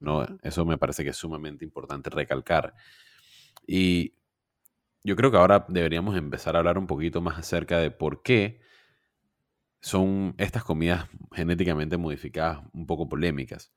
¿no? 0.00 0.26
Eso 0.42 0.64
me 0.64 0.78
parece 0.78 1.04
que 1.04 1.10
es 1.10 1.16
sumamente 1.16 1.64
importante 1.64 2.10
recalcar. 2.10 2.74
Y 3.66 4.14
yo 5.04 5.16
creo 5.16 5.30
que 5.30 5.36
ahora 5.36 5.64
deberíamos 5.68 6.16
empezar 6.16 6.56
a 6.56 6.58
hablar 6.58 6.78
un 6.78 6.86
poquito 6.86 7.20
más 7.20 7.38
acerca 7.38 7.78
de 7.78 7.90
por 7.90 8.22
qué 8.22 8.60
son 9.80 10.34
estas 10.38 10.64
comidas 10.64 11.08
genéticamente 11.32 11.96
modificadas 11.96 12.64
un 12.72 12.86
poco 12.86 13.08
polémicas. 13.08 13.72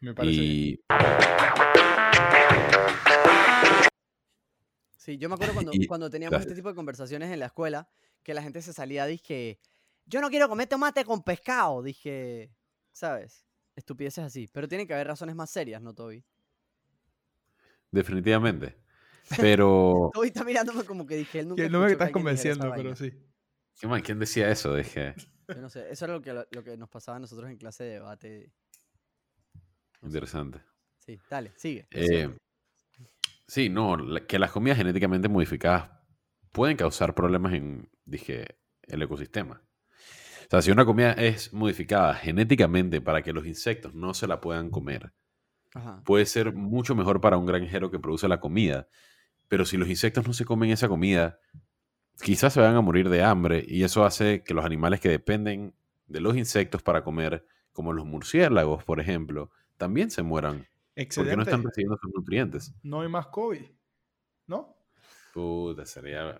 Me 0.00 0.14
parece 0.14 0.40
bien. 0.40 0.80
Sí, 5.04 5.18
yo 5.18 5.28
me 5.28 5.34
acuerdo 5.34 5.52
cuando, 5.52 5.72
Y- 5.74 5.86
cuando 5.86 6.08
teníamos 6.08 6.40
este 6.40 6.54
tipo 6.54 6.70
de 6.70 6.74
conversaciones 6.74 7.30
en 7.30 7.38
la 7.38 7.44
escuela, 7.44 7.86
que 8.22 8.32
la 8.32 8.40
gente 8.40 8.62
se 8.62 8.72
salía, 8.72 9.04
dije, 9.04 9.60
yo 10.06 10.22
no 10.22 10.30
quiero 10.30 10.48
comer 10.48 10.66
tomate 10.66 11.04
con 11.04 11.22
pescado, 11.22 11.82
dije, 11.82 12.50
¿sabes? 12.90 13.44
Estupideces 13.76 14.24
así. 14.24 14.48
Pero 14.50 14.66
tiene 14.66 14.86
que 14.86 14.94
haber 14.94 15.08
razones 15.08 15.36
más 15.36 15.50
serias, 15.50 15.82
¿no, 15.82 15.92
Toby? 15.92 16.24
definitivamente. 17.90 18.78
Pero, 19.46 20.10
Toby 20.14 20.28
está 20.28 20.42
mirándome 20.42 20.84
como 20.84 21.06
que 21.06 21.16
dije, 21.16 21.40
él 21.40 21.48
nunca 21.48 21.68
no 21.68 21.80
me 21.80 21.92
estás 21.92 22.10
convenciendo, 22.10 22.72
pero 22.74 22.96
sí. 22.96 23.12
¿qué 23.78 23.86
más? 23.86 24.00
¿quién 24.00 24.18
decía 24.18 24.48
eso? 24.50 24.74
Dije, 24.74 25.14
Yo 25.48 25.60
no 25.60 25.68
sé, 25.68 25.90
eso 25.90 26.06
era 26.06 26.14
lo 26.14 26.22
que, 26.22 26.32
lo 26.32 26.64
que 26.64 26.78
nos 26.78 26.88
pasaba 26.88 27.18
a 27.18 27.20
nosotros 27.20 27.50
en 27.50 27.58
clase 27.58 27.84
de 27.84 27.90
debate. 27.90 28.52
No 30.00 30.08
sé. 30.08 30.16
interesante. 30.16 30.62
Sí, 30.98 31.20
dale, 31.28 31.52
sigue. 31.56 31.86
Eh, 31.90 32.34
sí, 33.54 33.68
no, 33.68 33.96
que 34.26 34.40
las 34.40 34.50
comidas 34.50 34.78
genéticamente 34.78 35.28
modificadas 35.28 35.88
pueden 36.50 36.76
causar 36.76 37.14
problemas 37.14 37.52
en, 37.52 37.88
dije, 38.04 38.58
el 38.82 39.00
ecosistema. 39.00 39.62
O 40.46 40.50
sea, 40.50 40.60
si 40.60 40.72
una 40.72 40.84
comida 40.84 41.12
es 41.12 41.52
modificada 41.52 42.14
genéticamente 42.14 43.00
para 43.00 43.22
que 43.22 43.32
los 43.32 43.46
insectos 43.46 43.94
no 43.94 44.12
se 44.12 44.26
la 44.26 44.40
puedan 44.40 44.70
comer, 44.70 45.12
Ajá. 45.72 46.02
puede 46.04 46.26
ser 46.26 46.52
mucho 46.52 46.96
mejor 46.96 47.20
para 47.20 47.36
un 47.36 47.46
granjero 47.46 47.92
que 47.92 48.00
produce 48.00 48.26
la 48.26 48.40
comida. 48.40 48.88
Pero 49.46 49.64
si 49.64 49.76
los 49.76 49.88
insectos 49.88 50.26
no 50.26 50.32
se 50.32 50.44
comen 50.44 50.70
esa 50.70 50.88
comida, 50.88 51.38
quizás 52.24 52.54
se 52.54 52.60
van 52.60 52.74
a 52.74 52.80
morir 52.80 53.08
de 53.08 53.22
hambre 53.22 53.64
y 53.68 53.84
eso 53.84 54.04
hace 54.04 54.42
que 54.42 54.54
los 54.54 54.64
animales 54.64 54.98
que 54.98 55.10
dependen 55.10 55.76
de 56.08 56.20
los 56.20 56.36
insectos 56.36 56.82
para 56.82 57.04
comer, 57.04 57.46
como 57.72 57.92
los 57.92 58.04
murciélagos, 58.04 58.82
por 58.82 58.98
ejemplo, 58.98 59.52
también 59.76 60.10
se 60.10 60.24
mueran 60.24 60.66
porque 61.16 61.36
no 61.36 61.42
están 61.42 61.62
recibiendo 61.62 61.96
sus 61.98 62.12
nutrientes. 62.14 62.74
No 62.82 63.00
hay 63.00 63.08
más 63.08 63.26
COVID, 63.28 63.64
¿no? 64.46 64.76
Puta, 65.32 65.84
sería 65.84 66.38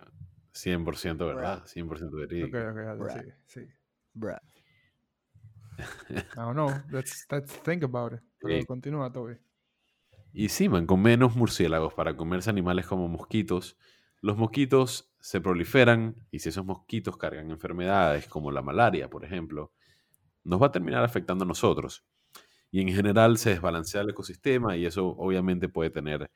100% 0.53 1.17
verdad, 1.27 1.63
100% 1.65 2.07
Ok, 2.07 2.13
verídico. 2.13 2.57
ok, 2.57 2.75
dale, 2.75 2.95
Bruh. 2.99 3.09
sigue, 3.11 3.35
sigue. 3.45 3.75
Bruh. 4.13 4.37
I 5.77 6.35
don't 6.35 6.53
know. 6.53 6.71
Let's, 6.89 7.25
let's 7.29 7.51
think 7.63 7.83
about 7.83 8.13
it. 8.13 8.21
Pero 8.39 8.59
Sí. 8.61 8.65
continúa, 8.65 9.11
Toby. 9.11 9.37
Y 10.31 10.49
sí, 10.49 10.69
man, 10.69 10.85
con 10.85 11.01
menos 11.01 11.35
murciélagos 11.35 11.93
para 11.93 12.15
comerse 12.15 12.49
animales 12.49 12.85
como 12.87 13.07
mosquitos, 13.07 13.77
los 14.21 14.37
mosquitos 14.37 15.13
se 15.19 15.41
proliferan 15.41 16.15
y 16.31 16.39
si 16.39 16.49
esos 16.49 16.65
mosquitos 16.65 17.17
cargan 17.17 17.51
enfermedades 17.51 18.27
como 18.27 18.51
la 18.51 18.61
malaria, 18.61 19.09
por 19.09 19.23
ejemplo, 19.25 19.73
nos 20.43 20.61
va 20.61 20.67
a 20.67 20.71
terminar 20.71 21.03
afectando 21.03 21.43
a 21.43 21.47
nosotros. 21.47 22.05
Y 22.75 22.81
en 22.81 22.89
general 22.89 23.37
se 23.37 23.51
desbalancea 23.51 24.01
el 24.01 24.09
ecosistema 24.09 24.75
y 24.75 24.85
eso 24.85 25.07
obviamente 25.07 25.69
puede 25.69 25.91
tener 25.91 26.29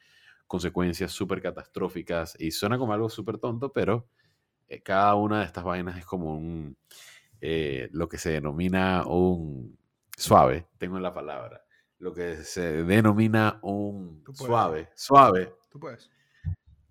consecuencias 0.47 1.12
súper 1.12 1.41
catastróficas 1.41 2.38
y 2.39 2.52
suena 2.52 2.78
como 2.78 2.93
algo 2.93 3.10
súper 3.10 3.39
tonto, 3.39 3.73
pero 3.73 4.08
eh, 4.69 4.82
cada 4.82 5.15
una 5.15 5.41
de 5.41 5.45
estas 5.47 5.65
vainas 5.65 5.97
es 5.97 6.06
como 6.06 6.34
un, 6.38 6.78
eh, 7.41 7.89
lo 7.91 8.08
que 8.08 8.17
se 8.17 8.30
denomina 8.32 9.04
un 9.06 9.78
suave, 10.15 10.69
tengo 10.78 10.97
la 10.97 11.13
palabra, 11.13 11.62
lo 11.97 12.13
que 12.13 12.38
se 12.38 12.86
denomina 12.86 13.60
un 13.62 14.23
suave, 14.34 14.91
suave, 14.95 15.54
Tú 15.69 15.78
puedes. 15.78 16.10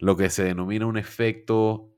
lo 0.01 0.15
que 0.15 0.29
se 0.29 0.45
denomina 0.45 0.85
un 0.85 0.99
efecto 0.99 1.89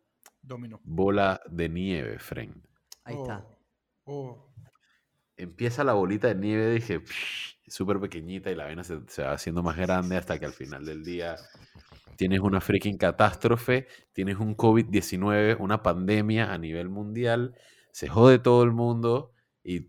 Domino. 0.41 0.81
bola 0.85 1.41
de 1.51 1.69
nieve, 1.69 2.21
Fren. 2.21 2.63
Ahí 3.03 3.17
está. 3.17 3.45
Oh. 4.05 4.50
Empieza 5.41 5.85
la 5.85 5.95
bolita 5.95 6.29
de 6.29 6.35
nieve, 6.35 6.71
dije, 6.71 7.03
súper 7.67 7.99
pequeñita 7.99 8.51
y 8.51 8.55
la 8.55 8.65
vaina 8.65 8.85
se, 8.85 9.01
se 9.09 9.23
va 9.23 9.33
haciendo 9.33 9.63
más 9.63 9.77
grande 9.77 10.17
hasta 10.17 10.39
que 10.39 10.45
al 10.45 10.53
final 10.53 10.85
del 10.85 11.03
día 11.03 11.37
tienes 12.17 12.41
una 12.41 12.61
freaking 12.61 12.99
catástrofe, 12.99 13.87
tienes 14.13 14.37
un 14.37 14.55
COVID-19, 14.55 15.57
una 15.59 15.83
pandemia 15.83 16.53
a 16.53 16.59
nivel 16.59 16.91
mundial, 16.91 17.57
se 17.93 18.09
jode 18.09 18.39
todo 18.39 18.63
el 18.65 18.73
mundo 18.73 19.33
y 19.65 19.89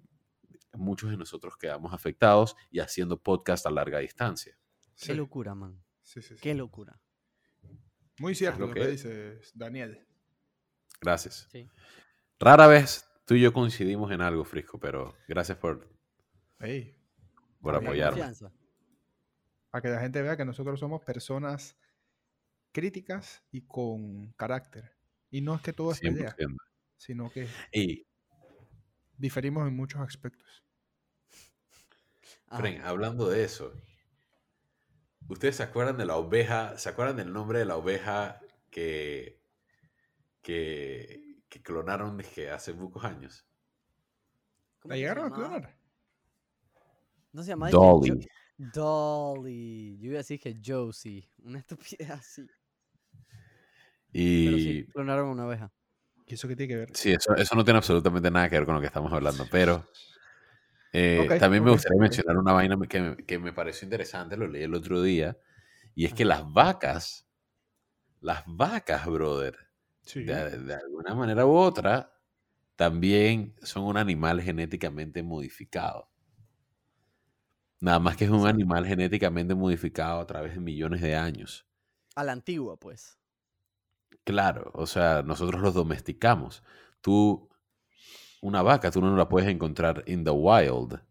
muchos 0.74 1.10
de 1.10 1.18
nosotros 1.18 1.58
quedamos 1.58 1.94
afectados 1.94 2.56
y 2.70 2.80
haciendo 2.80 3.22
podcast 3.22 3.66
a 3.66 3.72
larga 3.72 4.00
distancia. 4.00 4.58
Qué 4.96 5.14
locura, 5.14 5.56
man. 5.56 5.84
Sí, 6.04 6.22
sí, 6.22 6.36
sí. 6.36 6.42
Qué 6.42 6.54
locura. 6.54 7.02
Muy 8.20 8.36
cierto 8.36 8.68
lo 8.68 8.74
que 8.74 8.80
que 8.80 8.86
es. 8.86 8.92
dices, 8.92 9.52
Daniel. 9.54 10.06
Gracias. 11.02 11.50
Sí. 11.52 11.68
Rara 12.40 12.68
vez 12.68 13.11
tú 13.26 13.36
y 13.36 13.42
yo 13.42 13.54
coincidimos 13.54 14.12
en 14.12 14.22
algo, 14.22 14.44
Frisco, 14.44 14.80
pero 14.80 15.16
gracias 15.28 15.58
por, 15.58 15.88
Ey, 16.60 16.96
por 17.62 17.76
apoyarme. 17.76 18.24
Para 19.70 19.82
que 19.82 19.90
la 19.90 20.02
gente 20.02 20.22
vea 20.22 20.36
que 20.36 20.46
nosotros 20.46 20.80
somos 20.80 21.02
personas 21.02 21.78
críticas 22.72 23.44
y 23.52 23.62
con 23.62 24.34
carácter. 24.34 24.98
Y 25.30 25.42
no 25.42 25.56
es 25.56 25.62
que 25.62 25.74
todo 25.74 25.92
es 25.92 26.00
pelea, 26.00 26.36
100%. 26.36 26.58
sino 26.98 27.30
que 27.30 27.48
Y, 27.72 28.06
diferimos 29.18 29.68
en 29.68 29.76
muchos 29.76 30.02
aspectos. 30.02 30.66
Fren, 32.50 32.82
hablando 32.82 33.30
de 33.30 33.46
eso, 33.46 33.74
¿ustedes 35.30 35.56
se 35.56 35.64
acuerdan 35.64 35.98
de 35.98 36.06
la 36.06 36.18
oveja? 36.18 36.78
¿Se 36.78 36.90
acuerdan 36.90 37.16
del 37.16 37.32
nombre 37.32 37.60
de 37.60 37.66
la 37.66 37.78
oveja 37.78 38.42
que, 38.70 39.42
que, 40.42 41.31
que 41.52 41.62
clonaron 41.62 42.18
desde 42.18 42.50
hace 42.50 42.74
pocos 42.74 43.04
años? 43.06 43.46
¿Cómo 44.80 44.94
¿La 44.94 44.98
llegaron 44.98 45.26
a 45.32 45.36
clonar? 45.36 45.78
No 47.34 47.44
se 47.44 47.54
Jo- 47.54 47.70
Dolly. 47.70 48.26
Dolly. 48.58 49.98
Yo 50.00 50.08
iba 50.08 50.16
a 50.16 50.18
decir 50.20 50.40
que 50.40 50.56
Josie. 50.64 51.30
Una 51.44 51.60
estupidez 51.64 52.10
así. 52.10 52.48
Pero 54.44 54.58
Y 54.58 54.60
sí, 54.60 54.86
clonaron 54.92 55.30
una 55.30 55.46
oveja. 55.46 55.72
¿Y 56.26 56.34
eso 56.36 56.48
qué 56.48 56.56
tiene 56.56 56.74
que 56.74 56.78
ver? 56.80 56.90
sí, 56.94 57.12
eso, 57.12 57.36
eso 57.36 57.56
no 57.56 57.64
tiene 57.64 57.78
absolutamente 57.78 58.32
nada 58.32 58.50
que 58.50 58.56
ver 58.58 58.66
con 58.66 58.76
lo 58.76 58.82
que 58.82 58.88
estamos 58.88 59.12
hablando, 59.12 59.46
pero 59.50 59.86
eh, 60.94 61.28
también 61.40 61.64
me 61.64 61.72
gustaría 61.72 62.00
mencionar 62.02 62.38
una 62.38 62.54
vaina 62.54 62.78
que 62.88 63.00
me, 63.02 63.16
que 63.18 63.40
me 63.40 63.54
pareció 63.54 63.86
interesante, 63.86 64.38
lo 64.38 64.48
leí 64.48 64.64
el 64.64 64.74
otro 64.74 65.02
día, 65.02 65.38
y 65.96 66.06
es 66.06 66.14
que 66.14 66.26
las 66.26 66.44
vacas, 66.52 67.28
las 68.22 68.44
vacas, 68.48 69.06
brother, 69.08 69.58
Sí. 70.04 70.24
de, 70.24 70.58
de 70.60 70.74
alguna 70.76 71.14
manera 71.16 71.46
u 71.46 71.54
otra, 71.56 72.14
también 72.76 73.56
son 73.62 73.84
un 73.84 73.98
animal 73.98 74.42
genéticamente 74.42 75.24
modificado. 75.24 76.10
Nada 77.80 78.00
más 78.00 78.16
que 78.16 78.26
es 78.26 78.32
un 78.32 78.48
animal 78.48 78.86
genéticamente 78.86 79.56
modificado 79.56 80.20
a 80.20 80.28
través 80.28 80.54
de 80.54 80.60
millones 80.60 81.02
de 81.02 81.16
años. 81.16 81.66
A 82.16 82.24
la 82.24 82.32
antigua, 82.32 82.78
pues. 82.78 83.18
Claro, 84.24 84.70
o 84.76 84.86
sea, 84.86 85.24
nosotros 85.24 85.62
los 85.62 85.74
domesticamos. 85.74 86.64
Tú, 87.02 87.50
una 88.42 88.62
vaca, 88.62 88.92
tú 88.92 89.02
no 89.02 89.16
la 89.16 89.28
puedes 89.28 89.50
encontrar 89.50 90.04
in 90.06 90.24
the 90.24 90.30
wild, 90.30 91.02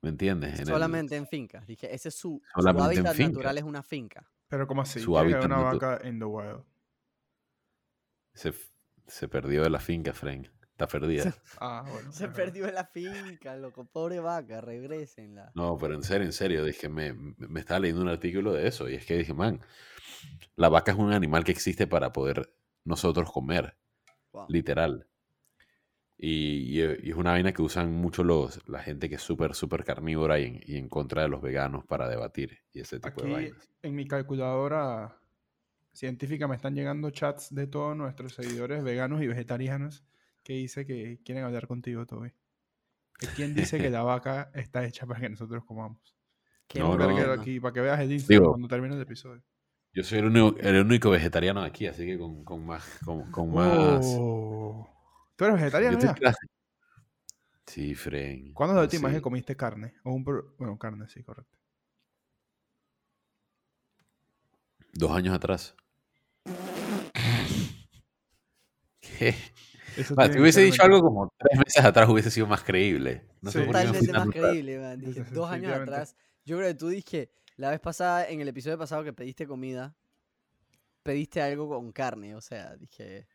¿me 0.00 0.08
entiendes? 0.08 0.54
En 0.54 0.60
el- 0.60 0.66
Solamente 0.66 1.16
en 1.16 1.26
fincas. 1.26 1.66
Dije, 1.66 1.94
ese 1.94 2.08
es 2.08 2.14
su, 2.14 2.40
hábitat 2.54 3.18
natural, 3.18 3.58
es 3.58 3.64
una 3.64 3.82
finca. 3.82 4.30
Pero 4.48 4.66
¿cómo 4.66 4.80
así? 4.82 5.00
Su 5.00 5.18
hábitat 5.18 5.44
una 5.44 5.58
natu- 5.58 5.78
vaca 5.80 6.08
in 6.08 6.18
the 6.18 6.24
wild. 6.24 6.62
Se, 8.34 8.52
se 9.06 9.28
perdió 9.28 9.62
de 9.62 9.70
la 9.70 9.80
finca, 9.80 10.12
Frank. 10.12 10.48
Está 10.72 10.88
perdida. 10.88 11.32
Ah, 11.60 11.84
bueno. 11.88 12.12
Se 12.12 12.28
perdió 12.28 12.66
en 12.66 12.74
la 12.74 12.84
finca, 12.84 13.54
loco. 13.56 13.84
Pobre 13.84 14.18
vaca, 14.20 14.60
regrésenla. 14.60 15.52
No, 15.54 15.78
pero 15.78 15.94
en 15.94 16.02
serio, 16.02 16.26
en 16.26 16.32
serio, 16.32 16.64
dije, 16.64 16.88
me, 16.88 17.12
me 17.12 17.60
estaba 17.60 17.80
leyendo 17.80 18.02
un 18.02 18.08
artículo 18.08 18.52
de 18.52 18.66
eso 18.66 18.88
y 18.88 18.94
es 18.94 19.06
que 19.06 19.16
dije, 19.16 19.32
man, 19.34 19.60
la 20.56 20.68
vaca 20.68 20.92
es 20.92 20.98
un 20.98 21.12
animal 21.12 21.44
que 21.44 21.52
existe 21.52 21.86
para 21.86 22.12
poder 22.12 22.52
nosotros 22.84 23.30
comer, 23.30 23.76
Wow. 24.32 24.46
literal. 24.48 25.06
Y, 26.16 26.80
y- 26.80 26.96
y 27.02 27.10
es 27.10 27.16
una 27.16 27.32
vaina 27.32 27.52
que 27.52 27.62
usan 27.62 27.92
mucho 27.92 28.24
los, 28.24 28.66
la 28.68 28.80
gente 28.80 29.08
que 29.08 29.16
es 29.16 29.22
súper, 29.22 29.54
súper 29.54 29.84
carnívora 29.84 30.38
y 30.38 30.44
en, 30.46 30.60
y 30.64 30.76
en 30.76 30.88
contra 30.88 31.22
de 31.22 31.28
los 31.28 31.40
veganos 31.42 31.84
para 31.84 32.08
debatir 32.08 32.58
y 32.72 32.80
ese 32.80 32.98
tipo 33.00 33.20
de 33.22 33.26
Aquí 33.26 33.32
vainas. 33.32 33.68
en 33.82 33.94
mi 33.94 34.06
calculadora 34.06 35.20
científica 35.94 36.46
me 36.48 36.56
están 36.56 36.74
llegando 36.74 37.08
chats 37.10 37.54
de 37.54 37.66
todos 37.66 37.96
nuestros 37.96 38.34
seguidores 38.34 38.82
veganos 38.84 39.22
y 39.22 39.26
vegetarianos 39.26 40.04
que 40.42 40.52
dice 40.54 40.84
que 40.84 41.20
quieren 41.24 41.44
hablar 41.44 41.66
contigo, 41.66 42.04
Toby. 42.04 42.32
¿Y 43.22 43.26
¿Quién 43.28 43.54
dice 43.54 43.78
que 43.78 43.88
la 43.90 44.02
vaca 44.02 44.50
está 44.54 44.84
hecha 44.84 45.06
para 45.06 45.20
que 45.20 45.28
nosotros 45.30 45.64
comamos? 45.64 46.14
Qué 46.66 46.80
No, 46.80 46.96
no. 46.98 47.06
bueno. 47.12 47.32
aquí 47.32 47.60
para 47.60 47.72
que 47.72 47.80
veas 47.80 48.00
el 48.00 48.12
Instagram 48.12 48.42
Digo- 48.42 48.50
cuando 48.52 48.68
termine 48.68 48.94
el 48.94 49.00
episodio. 49.02 49.42
Yo 49.92 50.02
soy 50.02 50.18
el 50.18 50.24
único, 50.26 50.58
el 50.58 50.84
único 50.84 51.08
vegetariano 51.10 51.62
aquí, 51.62 51.86
así 51.86 52.04
que 52.04 52.18
con, 52.18 52.44
con 52.44 52.66
más... 52.66 52.98
Con, 53.04 53.30
con 53.30 53.52
más 53.54 54.04
Oh. 54.18 54.88
¿Tú 55.36 55.44
eres 55.44 55.56
vegetariano 55.56 55.98
Yo 56.00 56.12
ya? 56.20 56.34
Sí, 57.66 57.94
Fren. 57.94 58.52
¿Cuándo 58.52 58.72
es 58.74 58.76
la 58.76 58.82
última 58.82 59.08
vez 59.08 59.14
sí. 59.14 59.18
que 59.18 59.22
comiste 59.22 59.56
carne? 59.56 59.94
O 60.02 60.12
un 60.12 60.24
pro- 60.24 60.54
Bueno, 60.58 60.76
carne, 60.78 61.06
sí, 61.08 61.22
correcto. 61.22 61.56
Dos 64.92 65.10
años 65.12 65.34
atrás. 65.34 65.76
Tiene 69.18 70.32
si 70.32 70.40
hubiese 70.40 70.60
dicho 70.62 70.82
algo 70.82 71.00
como 71.00 71.32
tres 71.38 71.58
meses 71.58 71.84
atrás 71.84 72.08
hubiese 72.08 72.30
sido 72.30 72.46
más 72.46 72.62
creíble. 72.62 73.22
No 73.40 73.50
Sí. 73.50 73.64
Totalmente 73.64 74.12
más 74.12 74.28
creíble, 74.28 74.78
man. 74.78 75.00
Dije, 75.00 75.24
dos 75.30 75.50
años 75.50 75.72
atrás. 75.72 76.16
Yo 76.44 76.56
creo 76.56 76.68
que 76.68 76.74
tú 76.74 76.88
dije, 76.88 77.30
la 77.56 77.70
vez 77.70 77.80
pasada, 77.80 78.28
en 78.28 78.40
el 78.40 78.48
episodio 78.48 78.76
pasado 78.76 79.04
que 79.04 79.12
pediste 79.12 79.46
comida, 79.46 79.94
pediste 81.02 81.40
algo 81.40 81.68
con 81.68 81.92
carne. 81.92 82.34
O 82.34 82.40
sea, 82.40 82.76
dije, 82.76 83.26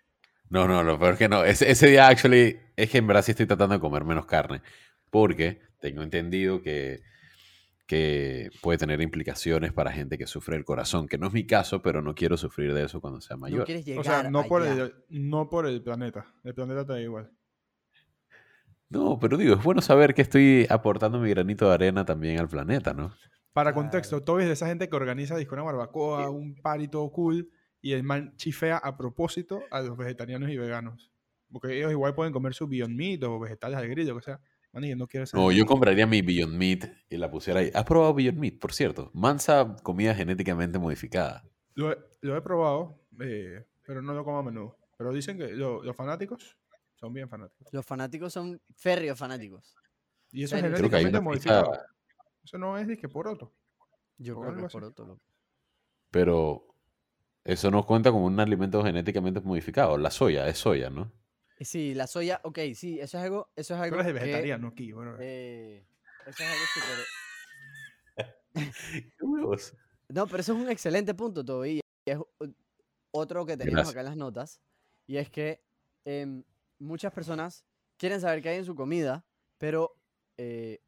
No, 0.49 0.67
no, 0.67 0.83
lo 0.83 0.99
peor 0.99 1.13
es 1.13 1.19
que 1.19 1.29
no. 1.29 1.43
Ese, 1.45 1.71
ese 1.71 1.87
día, 1.87 2.07
actually, 2.07 2.59
es 2.75 2.89
que 2.89 2.97
en 2.97 3.07
verdad 3.07 3.21
sí 3.23 3.31
estoy 3.31 3.45
tratando 3.45 3.75
de 3.75 3.79
comer 3.79 4.03
menos 4.03 4.25
carne. 4.25 4.61
Porque 5.09 5.61
tengo 5.79 6.03
entendido 6.03 6.61
que, 6.61 7.01
que 7.89 8.51
puede 8.61 8.77
tener 8.77 9.01
implicaciones 9.01 9.73
para 9.73 9.91
gente 9.91 10.19
que 10.19 10.27
sufre 10.27 10.55
el 10.55 10.63
corazón, 10.63 11.07
que 11.07 11.17
no 11.17 11.25
es 11.25 11.33
mi 11.33 11.47
caso, 11.47 11.81
pero 11.81 12.03
no 12.03 12.13
quiero 12.13 12.37
sufrir 12.37 12.71
de 12.71 12.83
eso 12.83 13.01
cuando 13.01 13.19
sea 13.19 13.35
no 13.35 13.41
mayor. 13.41 13.65
quieres 13.65 13.83
llegar 13.83 14.01
O 14.01 14.03
sea, 14.03 14.29
no 14.29 14.43
por, 14.43 14.63
el, 14.63 14.93
no 15.09 15.49
por 15.49 15.65
el 15.65 15.81
planeta. 15.81 16.27
El 16.43 16.53
planeta 16.53 16.85
te 16.85 16.93
da 16.93 17.01
igual. 17.01 17.31
No, 18.89 19.17
pero 19.19 19.37
digo, 19.37 19.55
es 19.55 19.63
bueno 19.63 19.81
saber 19.81 20.13
que 20.13 20.21
estoy 20.21 20.67
aportando 20.69 21.19
mi 21.19 21.31
granito 21.31 21.67
de 21.67 21.73
arena 21.73 22.05
también 22.05 22.37
al 22.37 22.47
planeta, 22.47 22.93
¿no? 22.93 23.11
Para 23.53 23.73
contexto, 23.73 24.21
Toby 24.21 24.43
es 24.43 24.49
de 24.49 24.53
esa 24.53 24.67
gente 24.67 24.87
que 24.87 24.95
organiza 24.95 25.35
disco 25.35 25.55
una 25.55 25.63
barbacoa, 25.63 26.29
un 26.29 26.61
party 26.61 26.89
todo 26.89 27.11
cool, 27.11 27.49
y 27.81 27.93
el 27.93 28.03
man 28.03 28.35
chifea 28.35 28.77
a 28.77 28.97
propósito 28.97 29.63
a 29.71 29.81
los 29.81 29.97
vegetarianos 29.97 30.51
y 30.51 30.57
veganos. 30.59 31.11
Porque 31.51 31.75
ellos 31.75 31.91
igual 31.91 32.13
pueden 32.13 32.33
comer 32.33 32.53
su 32.53 32.67
Beyond 32.67 32.95
Meat 32.95 33.23
o 33.23 33.39
vegetales 33.39 33.79
al 33.79 33.89
grillo, 33.89 34.15
o 34.15 34.21
sea, 34.21 34.39
no 34.73 35.07
quiero 35.07 35.25
ser... 35.25 35.39
No, 35.39 35.51
yo 35.51 35.65
compraría 35.65 36.05
mi 36.05 36.21
Beyond 36.21 36.53
Meat 36.55 36.85
y 37.09 37.17
la 37.17 37.29
pusiera 37.29 37.59
ahí. 37.59 37.71
¿Has 37.73 37.83
probado 37.85 38.13
Beyond 38.13 38.37
Meat, 38.37 38.59
por 38.59 38.73
cierto? 38.73 39.11
Mansa 39.13 39.75
comida 39.83 40.13
genéticamente 40.15 40.77
modificada. 40.79 41.43
Lo 41.75 41.91
he, 41.91 41.97
lo 42.21 42.35
he 42.37 42.41
probado, 42.41 42.99
eh, 43.21 43.65
pero 43.85 44.01
no 44.01 44.13
lo 44.13 44.23
como 44.23 44.39
a 44.39 44.43
menudo. 44.43 44.77
Pero 44.97 45.13
dicen 45.13 45.37
que 45.37 45.47
lo- 45.49 45.81
los 45.83 45.95
fanáticos 45.95 46.57
son 46.95 47.13
bien 47.13 47.29
fanáticos. 47.29 47.67
Los 47.73 47.85
fanáticos 47.85 48.33
son 48.33 48.61
férreos 48.75 49.17
fanáticos. 49.17 49.75
Y 50.31 50.43
eso 50.43 50.55
es 50.55 50.61
Serio. 50.61 50.75
Creo 50.77 50.89
que 50.89 50.95
hay 50.97 51.03
genéticamente 51.05 51.39
pizza, 51.39 51.61
modificado. 51.61 51.85
Eso 52.43 52.57
no 52.57 52.77
es 52.77 52.87
disque 52.87 53.07
por 53.09 53.27
otro. 53.27 53.53
Yo 54.17 54.39
creo 54.39 54.55
que 54.55 54.65
es 54.65 54.71
por 54.73 54.83
otro. 54.83 55.05
loco. 55.05 55.21
pero 56.11 56.65
eso 57.43 57.71
no 57.71 57.85
cuenta 57.85 58.11
como 58.11 58.25
un 58.25 58.39
alimento 58.39 58.83
genéticamente 58.83 59.39
modificado. 59.41 59.97
La 59.97 60.11
soya 60.11 60.47
es 60.47 60.57
soya, 60.57 60.89
¿no? 60.89 61.11
Sí, 61.59 61.93
la 61.93 62.07
soya, 62.07 62.39
ok, 62.43 62.59
sí, 62.73 62.99
eso 62.99 63.17
es 63.17 63.23
algo, 63.23 63.51
eso 63.55 63.75
es 63.75 63.81
algo 63.81 63.97
de 63.97 64.05
que, 64.05 64.13
vegetariano 64.13 64.69
aquí, 64.69 64.91
bueno. 64.93 65.17
eh, 65.19 65.85
eso 66.25 66.43
es 66.43 66.49
algo 66.49 66.65
súper... 66.73 67.05
No, 70.09 70.25
pero 70.25 70.39
eso 70.39 70.53
es 70.53 70.59
un 70.59 70.69
excelente 70.69 71.13
punto, 71.13 71.45
Toby. 71.45 71.81
Y 72.05 72.11
es 72.11 72.17
otro 73.11 73.45
que 73.45 73.57
tenemos 73.57 73.75
Gracias. 73.75 73.91
acá 73.91 73.99
en 74.01 74.05
las 74.07 74.17
notas. 74.17 74.61
Y 75.05 75.17
es 75.17 75.29
que 75.29 75.63
em, 76.05 76.43
muchas 76.79 77.13
personas 77.13 77.65
quieren 77.97 78.19
saber 78.19 78.41
qué 78.41 78.49
hay 78.49 78.57
en 78.57 78.65
su 78.65 78.75
comida, 78.75 79.25
pero 79.57 79.95
eh, 80.37 80.81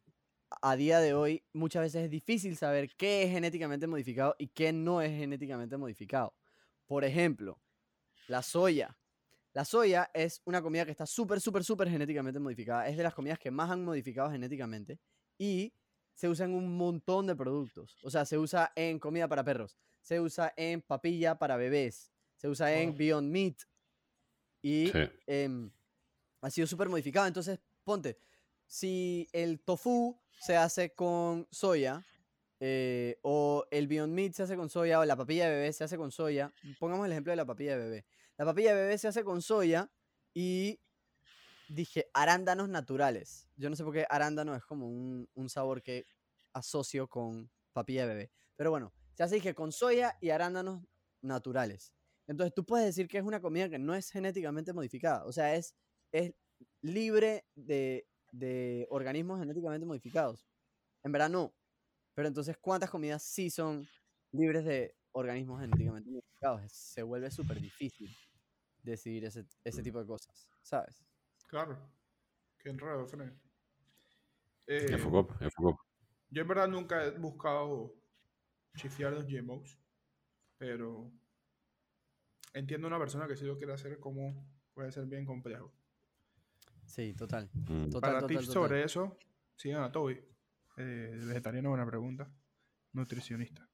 a 0.62 0.75
día 0.75 0.99
de 0.99 1.13
hoy 1.13 1.43
muchas 1.53 1.84
veces 1.84 2.05
es 2.05 2.10
difícil 2.10 2.57
saber 2.57 2.89
qué 2.95 3.23
es 3.23 3.31
genéticamente 3.31 3.88
modificado 3.88 4.36
y 4.39 4.47
qué 4.47 4.73
no 4.73 5.01
es 5.01 5.12
genéticamente 5.12 5.77
modificado. 5.77 6.34
Por 6.88 7.03
ejemplo, 7.03 7.60
la 8.27 8.41
soya. 8.41 8.97
La 9.53 9.65
soya 9.65 10.09
es 10.13 10.41
una 10.45 10.61
comida 10.61 10.85
que 10.85 10.91
está 10.91 11.05
súper, 11.05 11.41
súper, 11.41 11.63
súper 11.63 11.89
genéticamente 11.89 12.39
modificada. 12.39 12.87
Es 12.87 12.95
de 12.97 13.03
las 13.03 13.13
comidas 13.13 13.37
que 13.39 13.51
más 13.51 13.69
han 13.69 13.83
modificado 13.83 14.31
genéticamente. 14.31 14.99
Y 15.37 15.73
se 16.13 16.29
usa 16.29 16.45
en 16.45 16.53
un 16.53 16.77
montón 16.77 17.27
de 17.27 17.35
productos. 17.35 17.97
O 18.03 18.09
sea, 18.09 18.25
se 18.25 18.37
usa 18.37 18.71
en 18.75 18.99
comida 18.99 19.27
para 19.27 19.43
perros, 19.43 19.77
se 20.01 20.19
usa 20.19 20.53
en 20.55 20.81
papilla 20.81 21.37
para 21.37 21.57
bebés, 21.57 22.11
se 22.37 22.47
usa 22.47 22.71
en. 22.73 22.95
Beyond 22.97 23.29
Meat. 23.31 23.55
Y 24.61 24.87
Sí. 24.87 24.99
em, 25.27 25.71
ha 26.41 26.49
sido 26.49 26.67
súper 26.67 26.87
modificado. 26.89 27.27
Entonces, 27.27 27.59
ponte, 27.83 28.17
si 28.67 29.27
el 29.33 29.59
tofu 29.59 30.17
se 30.39 30.55
hace 30.55 30.91
con 30.93 31.47
soya, 31.51 32.05
eh, 32.59 33.17
o 33.23 33.65
el 33.71 33.87
Beyond 33.87 34.13
Meat 34.13 34.33
se 34.33 34.43
hace 34.43 34.55
con 34.55 34.69
soya, 34.69 34.99
o 34.99 35.05
la 35.05 35.15
papilla 35.17 35.49
de 35.49 35.55
bebé 35.55 35.73
se 35.73 35.83
hace 35.83 35.97
con 35.97 36.11
soya, 36.11 36.53
pongamos 36.79 37.05
el 37.07 37.11
ejemplo 37.11 37.31
de 37.31 37.37
la 37.37 37.45
papilla 37.45 37.75
de 37.77 37.83
bebé. 37.83 38.05
La 38.38 38.46
papilla 38.46 38.74
de 38.74 38.82
bebé 38.82 38.98
se 38.98 39.08
hace 39.08 39.24
con 39.24 39.41
soya 39.41 39.91
y 40.34 40.80
dije 41.70 42.10
arándanos 42.13 42.70
naturales. 42.70 43.48
Yo 43.56 43.70
no 43.70 43.76
sé 43.76 43.84
por 43.84 43.94
qué 43.94 44.06
arándano 44.10 44.56
es 44.56 44.63
como 44.63 44.88
un, 44.88 45.50
sabor 45.50 45.82
que 45.82 46.06
asocio 46.54 47.08
con 47.08 47.50
papilla 47.74 48.08
de 48.08 48.13
bebé. 48.13 48.32
Pero 48.56 48.72
bueno, 48.72 48.94
se 49.13 49.24
hace 49.24 49.36
dije 49.36 49.56
con 49.56 49.72
soya 49.72 50.17
y 50.22 50.30
arándanos 50.30 50.84
naturales. 51.22 51.94
Entonces 52.28 52.54
tú 52.54 52.65
puedes 52.65 52.86
decir 52.86 53.08
que 53.08 53.17
es 53.17 53.24
una 53.24 53.41
comida 53.41 53.70
que 53.70 53.80
no 53.80 53.96
es 53.96 54.10
genéticamente 54.10 54.74
modificada. 54.74 55.26
O 55.26 55.32
sea, 55.32 55.56
es, 55.56 55.76
es 56.12 56.34
libre 56.82 57.46
de, 57.56 58.08
de 58.32 58.88
organismos 58.89 59.39
genéticamente 59.39 59.86
modificados. 59.86 60.46
En 61.04 61.12
verdad 61.12 61.30
no. 61.30 61.54
Pero 62.13 62.28
entonces, 62.28 62.58
¿cuántas 62.58 62.89
comidas 62.89 63.24
sí 63.24 63.50
son 63.50 63.88
libres 64.32 64.65
de 64.65 64.96
organismos 65.13 65.60
genéticamente 65.62 66.10
modificados? 66.10 66.71
Se 66.71 67.04
vuelve 67.04 67.30
súper 67.32 67.60
difícil 67.60 68.10
decidir 68.84 69.26
ese, 69.26 69.45
ese 69.63 69.84
tipo 69.84 70.00
de 70.00 70.08
cosas, 70.08 70.50
¿sabes? 70.62 71.04
Claro. 71.47 71.78
Qué 72.58 72.69
enredo, 72.69 73.06
Fred. 73.08 73.32
Eh, 74.67 74.86
Enfocó, 74.89 75.28
enfocó. 75.39 75.80
yo 76.30 76.41
en 76.43 76.47
verdad 76.47 76.67
nunca 76.67 77.04
he 77.06 77.12
buscado 77.17 77.93
chifiar 78.78 79.12
los 79.13 79.26
GMOs, 79.28 79.78
pero 80.58 81.12
entiendo 82.54 82.88
una 82.88 83.00
persona 83.00 83.28
que 83.28 83.36
sí 83.36 83.45
lo 83.45 83.58
quiere 83.58 83.74
hacer 83.74 84.00
como 84.00 84.45
puede 84.74 84.91
ser 84.91 85.06
bien 85.08 85.26
complejo. 85.26 85.74
Sí, 86.86 87.13
total. 87.13 87.50
Mm. 87.54 87.89
Total, 87.89 88.02
Para 88.02 88.19
total, 88.21 88.28
tips 88.30 88.47
total. 88.47 88.54
sobre 88.54 88.84
eso, 88.84 89.17
sigan 89.56 89.84
a 89.84 89.91
Toby. 89.91 90.19
Eh, 90.78 91.19
vegetariano, 91.26 91.69
buena 91.69 91.86
pregunta. 91.86 92.32
Nutricionista. 92.93 93.67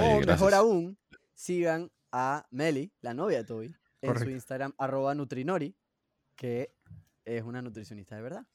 O 0.00 0.20
mejor 0.26 0.54
aún, 0.54 0.98
sigan 1.34 1.90
a 2.12 2.46
Meli, 2.50 2.92
la 3.00 3.14
novia 3.14 3.38
de 3.38 3.44
Toby, 3.44 3.74
en 4.02 4.18
su. 4.18 4.30
Instagram, 4.30 4.72
arroba 4.78 5.14
Nutrinori, 5.14 5.76
que 6.36 6.74
es 7.24 7.42
una 7.42 7.62
nutricionista 7.62 8.16
de 8.16 8.22
verdad. 8.22 8.46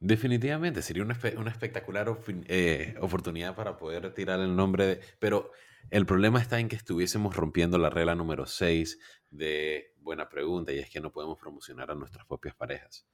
Definitivamente, 0.00 0.82
sería 0.82 1.02
una, 1.02 1.14
espe- 1.14 1.36
una 1.38 1.50
espectacular 1.50 2.14
eh, 2.46 2.94
oportunidad 3.00 3.54
para 3.54 3.76
poder 3.76 4.12
tirar 4.12 4.40
el 4.40 4.54
nombre 4.54 4.86
de... 4.86 5.00
Pero 5.18 5.50
el 5.90 6.04
problema 6.04 6.40
está 6.40 6.58
en 6.60 6.68
que 6.68 6.76
estuviésemos 6.76 7.34
rompiendo 7.36 7.78
la 7.78 7.88
regla 7.90 8.14
número 8.14 8.44
6 8.46 8.98
de 9.30 9.94
buena 9.96 10.28
pregunta 10.28 10.72
y 10.72 10.78
es 10.78 10.90
que 10.90 11.00
no 11.00 11.10
podemos 11.10 11.38
promocionar 11.38 11.90
a 11.90 11.94
nuestras 11.94 12.26
propias 12.26 12.54
parejas. 12.54 13.06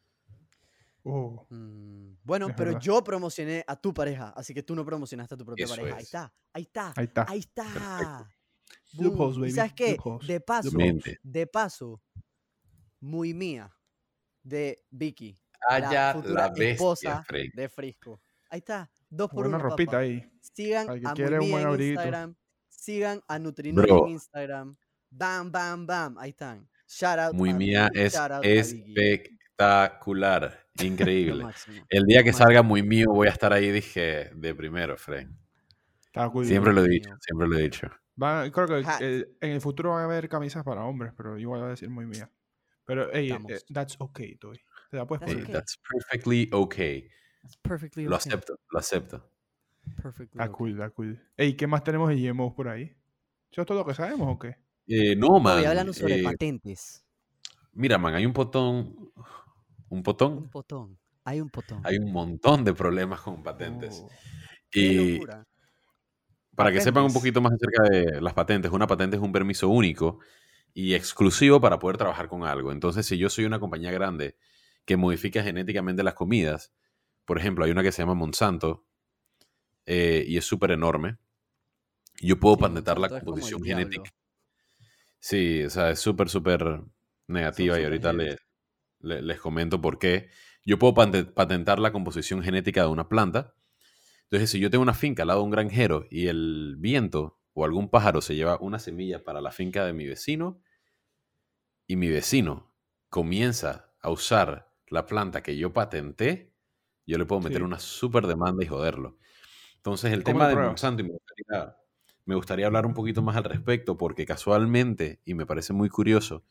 Oh, 1.04 1.46
Mm, 1.50 2.14
bueno, 2.22 2.48
Es 2.48 2.54
pero 2.56 2.70
verdad. 2.72 2.80
yo 2.82 3.02
promocioné 3.02 3.64
a 3.66 3.74
tu 3.76 3.92
pareja, 3.94 4.30
así 4.36 4.52
que 4.52 4.62
tú 4.62 4.74
no 4.74 4.84
promocionaste 4.84 5.34
a 5.34 5.38
tu 5.38 5.44
propia 5.46 5.64
Eso 5.64 5.76
pareja. 5.76 5.96
Ahí 5.96 6.02
es. 6.02 6.06
está, 6.08 6.32
ahí 6.52 6.62
está, 6.62 6.92
ahí 6.96 7.04
está. 7.04 7.22
ahí 7.28 7.38
está. 7.40 8.28
Loopholes, 8.98 9.36
Boom. 9.36 9.44
¿Y 9.46 9.48
baby, 9.48 9.52
sabes 9.52 9.72
qué? 9.74 9.90
loopholes, 9.96 10.28
De 10.28 10.40
paso, 10.40 10.70
de 11.22 11.46
paso, 11.46 12.02
muy 13.00 13.32
mía, 13.34 13.70
de 14.42 14.84
Vicky, 14.90 15.36
futura 16.14 16.34
la 16.34 16.48
bestia, 16.48 16.70
esposa 16.72 17.24
de 17.54 17.68
Frisco. 17.68 18.20
Ahí 18.50 18.58
está, 18.58 18.90
dos 19.08 19.30
por 19.30 19.44
Buena 19.44 19.56
uno, 19.58 19.68
ropita 19.70 19.92
papá. 19.92 19.98
ahí. 20.02 20.28
Sigan 20.40 20.88
Al 20.90 21.00
que 21.00 21.08
a 21.08 21.12
quiere 21.14 21.36
Muy 21.36 21.38
un 21.38 21.50
buen 21.50 21.50
Mía 21.52 21.60
en 21.62 21.66
abriguito. 21.68 22.00
Instagram, 22.00 22.36
sigan 22.68 23.22
a 23.28 23.38
Nutrinori 23.38 23.86
Bro. 23.90 24.06
en 24.06 24.12
Instagram. 24.12 24.76
Bam, 25.10 25.50
bam, 25.52 25.86
bam, 25.86 26.18
ahí 26.18 26.30
están. 26.30 26.68
Shout 26.86 27.18
out 27.18 27.34
Muy 27.34 27.50
a 27.50 27.54
mía 27.54 27.90
es 27.94 28.12
shout 28.12 28.30
out 28.32 28.44
a 28.44 28.48
Vicky. 28.48 28.84
espectacular, 28.96 30.66
increíble. 30.82 31.44
El 31.88 32.04
día 32.04 32.22
que 32.22 32.32
salga 32.32 32.62
muy 32.62 32.82
mío 32.82 33.06
voy 33.12 33.28
a 33.28 33.30
estar 33.30 33.52
ahí, 33.52 33.70
dije, 33.70 34.30
de 34.34 34.54
primero, 34.54 34.96
cool. 36.32 36.46
Siempre 36.46 36.72
lo 36.72 36.84
he 36.84 36.88
dicho, 36.88 37.10
siempre 37.20 37.48
lo 37.48 37.56
he 37.56 37.62
dicho. 37.62 37.88
Van- 38.16 38.50
creo 38.50 38.66
que 38.66 38.84
eh, 39.00 39.28
en 39.40 39.50
el 39.50 39.60
futuro 39.60 39.90
van 39.90 40.02
a 40.02 40.04
haber 40.04 40.28
camisas 40.28 40.64
para 40.64 40.84
hombres, 40.84 41.12
pero 41.16 41.38
igual 41.38 41.62
va 41.62 41.66
a 41.66 41.70
decir 41.70 41.88
muy 41.88 42.06
mía. 42.06 42.30
Pero, 42.84 43.08
hey, 43.12 43.30
eh, 43.30 43.34
Estamos. 43.34 43.66
that's 43.72 43.96
okay, 43.98 44.36
Toby. 44.36 44.60
Te 44.90 44.96
la 44.96 45.06
puedes 45.06 45.22
Hey, 45.26 45.34
poner. 45.34 45.44
okay. 45.44 45.54
That's 45.54 45.78
perfectly 45.78 46.48
okay. 46.52 47.08
That's 47.42 47.56
perfectly 47.58 48.04
Lo 48.04 48.16
okay. 48.16 48.32
acepto, 48.32 48.58
lo 48.70 48.78
acepto. 48.78 49.30
Perfectly 50.02 50.40
Está 50.40 50.44
okay. 50.44 50.54
cool, 50.56 50.70
está 50.72 50.90
cool. 50.90 51.22
Ey, 51.36 51.54
¿qué 51.56 51.66
más 51.66 51.82
tenemos 51.84 52.08
de 52.08 52.16
GMOs 52.16 52.52
por 52.54 52.68
ahí? 52.68 52.94
¿Eso 53.50 53.62
es 53.62 53.66
todo 53.66 53.78
lo 53.78 53.86
que 53.86 53.94
sabemos 53.94 54.28
o 54.34 54.38
qué? 54.38 54.56
Eh, 54.86 55.14
no, 55.16 55.38
man. 55.40 55.54
Estoy 55.58 55.66
hablando 55.70 55.92
sobre 55.92 56.20
eh, 56.20 56.22
patentes. 56.24 57.04
mira, 57.72 57.96
man, 57.96 58.14
hay 58.14 58.26
un 58.26 58.32
potón. 58.32 58.94
¿Un 59.90 60.02
Un 60.38 60.48
potón? 60.48 60.50
potón. 60.50 60.98
Hay 61.24 61.40
un 61.40 61.50
potón. 61.50 61.82
Hay 61.82 61.98
un 61.98 62.10
montón 62.12 62.64
de 62.64 62.72
problemas 62.74 63.20
con 63.20 63.42
patentes. 63.42 64.02
Oh, 64.02 64.10
Y 64.72 65.20
para 66.54 66.72
que 66.72 66.80
sepan 66.80 67.04
un 67.04 67.12
poquito 67.12 67.40
más 67.40 67.52
acerca 67.54 67.82
de 67.84 68.20
las 68.20 68.34
patentes, 68.34 68.70
una 68.72 68.86
patente 68.86 69.16
es 69.16 69.22
un 69.22 69.32
permiso 69.32 69.68
único 69.68 70.18
y 70.74 70.94
exclusivo 70.94 71.60
para 71.60 71.78
poder 71.78 71.96
trabajar 71.96 72.28
con 72.28 72.44
algo. 72.44 72.72
Entonces, 72.72 73.06
si 73.06 73.18
yo 73.18 73.30
soy 73.30 73.44
una 73.44 73.60
compañía 73.60 73.90
grande 73.92 74.36
que 74.84 74.96
modifica 74.96 75.42
genéticamente 75.42 76.02
las 76.02 76.14
comidas, 76.14 76.72
por 77.24 77.38
ejemplo, 77.38 77.64
hay 77.64 77.70
una 77.72 77.82
que 77.82 77.92
se 77.92 78.02
llama 78.02 78.14
Monsanto 78.14 78.86
eh, 79.86 80.24
y 80.26 80.36
es 80.38 80.44
súper 80.44 80.70
enorme, 80.72 81.18
yo 82.22 82.38
puedo 82.38 82.56
Sí, 82.56 82.60
patentar 82.60 82.98
la 83.00 83.10
composición 83.10 83.62
genética. 83.64 84.10
Sí, 85.18 85.62
o 85.64 85.70
sea, 85.70 85.90
es 85.90 86.00
súper, 86.00 86.28
súper 86.28 86.82
negativa 87.28 87.78
y 87.80 87.84
ahorita 87.84 88.12
le- 88.12 88.38
le- 89.00 89.22
les 89.22 89.40
comento 89.40 89.80
por 89.80 89.98
qué. 89.98 90.28
Yo 90.64 90.78
puedo 90.78 90.94
patentar 90.94 91.78
la 91.78 91.92
composición 91.92 92.42
genética 92.42 92.82
de 92.82 92.88
una 92.88 93.08
planta. 93.08 93.54
Entonces, 94.24 94.50
si 94.50 94.60
yo 94.60 94.70
tengo 94.70 94.82
una 94.82 94.94
finca 94.94 95.22
al 95.24 95.28
lado 95.28 95.40
de 95.40 95.44
un 95.46 95.50
granjero 95.52 96.06
y 96.10 96.28
el 96.28 96.76
viento 96.78 97.38
o 97.54 97.64
algún 97.64 97.90
pájaro 97.90 98.20
se 98.22 98.36
lleva 98.36 98.58
una 98.60 98.78
semilla 98.78 99.24
para 99.24 99.40
la 99.42 99.52
finca 99.52 99.84
de 99.86 99.92
mi 99.94 100.06
vecino 100.06 100.60
y 101.86 101.96
mi 101.96 102.08
vecino 102.08 102.72
comienza 103.08 103.92
a 104.00 104.10
usar 104.10 104.72
la 104.88 105.06
planta 105.06 105.42
que 105.42 105.56
yo 105.56 105.72
patenté, 105.72 106.52
yo 107.06 107.18
le 107.18 107.26
puedo 107.26 107.40
meter 107.40 107.62
Sí. 107.62 107.66
una 107.66 107.78
súper 107.78 108.26
demanda 108.26 108.64
y 108.64 108.68
joderlo. 108.68 109.18
Entonces, 109.76 110.12
el 110.12 110.24
¿Cómo 110.24 110.38
tema 110.38 110.48
de? 110.48 110.56
Monsanto, 110.56 111.02
y 111.02 111.06
me 111.06 111.12
gustaría, 111.12 111.76
me 112.26 112.34
gustaría 112.34 112.66
hablar 112.66 112.86
un 112.86 112.94
poquito 112.94 113.22
más 113.22 113.36
al 113.36 113.44
respecto, 113.44 113.96
porque 113.96 114.26
casualmente, 114.26 115.20
y 115.24 115.34
me 115.34 115.46
parece 115.46 115.72
muy 115.72 115.88
curioso, 115.88 116.44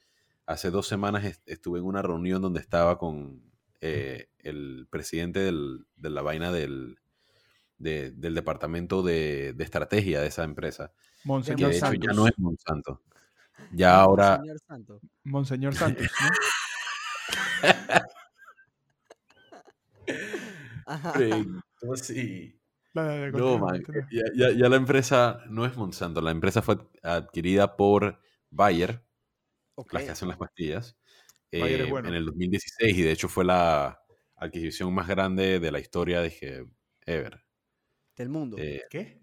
hace 0.50 0.72
dos 0.72 0.88
semanas 0.88 1.24
est- 1.26 1.48
estuve 1.48 1.80
en 1.80 1.86
una 1.86 2.02
reunión 2.02 2.42
donde 2.42 2.60
estaba 2.60 2.98
con 2.98 3.44
eh, 3.82 4.30
el 4.40 4.88
presidente 4.90 5.40
del- 5.40 5.86
de 5.96 6.10
la 6.10 6.22
vaina 6.22 6.52
del, 6.52 6.98
de- 7.78 8.12
del 8.12 8.34
departamento 8.36 9.02
de, 9.04 9.54
de 9.54 9.64
estrategia 9.64 10.20
de 10.22 10.28
esa 10.28 10.44
empresa, 10.44 10.92
que 10.92 11.28
Monseñor 11.28 11.70
de 11.70 11.78
hecho 11.78 11.86
Santos. 11.86 12.08
ya 12.08 12.14
no 12.14 12.28
es 12.28 12.34
Monsanto. 12.38 13.02
Ya 13.72 14.00
ahora... 14.02 14.38
Señor 14.38 14.60
Santo. 14.68 15.00
Monseñor 15.24 15.76
Santos, 15.76 16.08
¿no? 16.22 16.30
Dale, 21.16 21.46
dale, 22.94 23.32
No, 23.32 23.60
man, 23.60 23.82
continúa. 23.84 24.08
ya, 24.12 24.24
ya- 24.36 24.52
ya 24.58 24.70
la 24.70 24.76
empresa 24.76 25.42
no 25.50 25.66
es 25.66 25.76
Monsanto, 25.78 26.22
la 26.22 26.32
empresa 26.32 26.62
fue 26.62 26.78
adquirida 27.04 27.76
por 27.78 28.20
Bayer, 28.50 29.04
Las 29.92 30.04
que 30.04 30.10
hacen 30.12 30.28
las 30.28 30.38
pastillas, 30.38 30.98
eh, 31.52 31.88
bueno. 31.90 32.10
en 32.10 32.16
el 32.16 32.26
2016 32.26 32.98
y 32.98 33.02
de 33.02 33.12
hecho 33.12 33.28
fue 33.28 33.46
la 33.46 34.00
adquisición 34.36 34.94
más 34.94 35.08
grande 35.08 35.60
de 35.60 35.72
la 35.72 35.80
historia, 35.80 36.22
dije, 36.22 36.66
ever. 37.06 37.44
Del 38.16 38.30
mundo. 38.30 38.58
Eh, 38.60 38.84
¿Qué? 38.90 39.22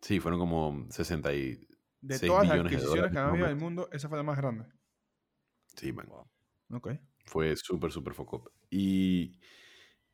sí, 0.00 0.20
fueron 0.20 0.40
como 0.40 0.86
60 0.90 1.32
y... 1.34 1.66
De 2.00 2.18
6 2.18 2.30
todas 2.30 2.46
las 2.46 2.56
de 2.56 2.60
adquisiciones 2.60 2.90
dólares 2.90 3.12
que 3.12 3.18
han 3.18 3.28
habido 3.28 3.46
en 3.46 3.50
el 3.50 3.56
momento. 3.56 3.82
mundo, 3.82 3.96
esa 3.96 4.08
fue 4.08 4.18
la 4.18 4.24
más 4.24 4.36
grande. 4.36 4.66
Sí, 5.74 5.92
man. 5.92 6.06
Ok. 6.70 6.90
Fue 7.24 7.56
súper, 7.56 7.90
súper 7.90 8.12
foco. 8.12 8.52
Y 8.70 9.38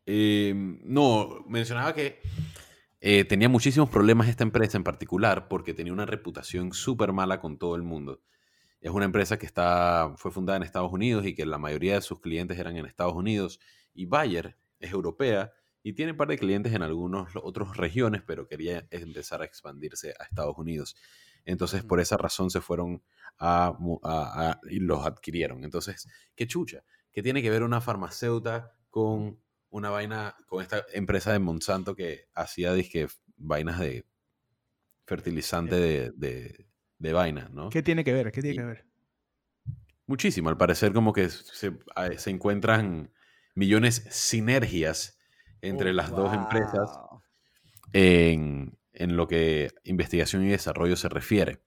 eh, 0.07 0.53
no, 0.55 1.45
mencionaba 1.49 1.95
que 1.95 2.21
eh, 3.01 3.25
tenía 3.25 3.49
muchísimos 3.49 3.89
problemas 3.89 4.29
esta 4.29 4.45
empresa 4.45 4.77
en 4.77 4.85
particular 4.85 5.49
porque 5.49 5.75
tenía 5.75 5.93
una 5.93 6.07
reputación 6.07 6.73
súper 6.73 7.13
mala 7.13 7.41
con 7.41 7.59
todo 7.59 7.77
el 7.77 7.83
mundo. 7.83 8.21
Es 8.81 8.91
una 8.91 9.05
empresa 9.05 9.39
que 9.39 9.47
está, 9.47 10.13
fue 10.17 10.31
fundada 10.31 10.57
en 10.57 10.63
Estados 10.63 10.91
Unidos 10.93 11.27
y 11.27 11.35
que 11.35 11.45
la 11.47 11.59
mayoría 11.59 11.95
de 11.97 12.01
sus 12.03 12.21
clientes 12.21 12.59
eran 12.59 12.77
en 12.77 12.87
Estados 12.87 13.15
Unidos. 13.15 13.61
Y 13.93 14.07
Bayer 14.07 14.57
es 14.79 14.91
europea 14.93 15.53
y 15.83 15.93
tiene 15.93 16.13
un 16.13 16.17
par 16.19 16.29
de 16.29 16.39
clientes 16.39 16.73
en 16.73 16.83
algunas 16.83 17.35
otras 17.37 17.77
regiones, 17.77 18.23
pero 18.27 18.47
quería 18.47 18.87
empezar 18.91 19.43
a 19.43 19.45
expandirse 19.45 20.15
a 20.19 20.25
Estados 20.25 20.57
Unidos. 20.57 20.97
Entonces, 21.45 21.83
por 21.85 22.01
esa 22.01 22.17
razón 22.17 22.51
se 22.51 22.61
fueron 22.61 23.03
a, 23.39 23.75
mu- 23.79 24.01
a- 24.03 24.51
a- 24.53 24.61
y 24.71 24.81
los 24.81 25.05
adquirieron. 25.07 25.65
Entonces, 25.65 26.07
qué 26.35 26.47
chucha, 26.47 26.85
¿qué 27.13 27.23
tiene 27.23 27.43
que 27.43 27.51
ver 27.51 27.63
una 27.63 27.81
farmacéutica 27.81 28.77
con 28.91 29.41
una 29.71 29.89
vaina, 29.91 30.35
con 30.47 30.63
esta 30.63 30.85
empresa 30.93 31.33
de 31.33 31.39
Monsanto 31.39 31.95
que 31.95 32.29
hacía 32.35 32.73
disque 32.75 33.09
vainas 33.37 33.79
de 33.79 34.05
fertilizante 35.07 35.77
de, 35.77 36.13
de, 36.15 36.67
de 37.01 37.13
vainas, 37.13 37.51
¿no? 37.51 37.71
¿Qué 37.71 37.83
tiene 37.83 38.05
que 38.05 38.13
ver? 38.13 38.31
¿Qué 38.31 38.41
tiene 38.43 38.55
Y- 38.55 38.59
que 38.59 38.65
ver? 38.65 38.85
Muchísimo, 40.07 40.49
al 40.49 40.57
parecer 40.57 40.93
como 40.93 41.13
que 41.13 41.29
se, 41.29 41.73
encuentran 42.27 43.13
millones 43.55 44.05
sinergias 44.11 45.21
entre 45.63 45.91
Oh, 45.91 45.93
las 45.93 46.11
dos 46.11 46.33
empresas 46.35 46.99
en, 47.93 48.77
en 48.93 49.17
lo 49.17 49.29
que 49.29 49.71
investigación 49.85 50.45
y 50.45 50.49
desarrollo 50.49 50.97
se 50.97 51.09
refiere. 51.09 51.63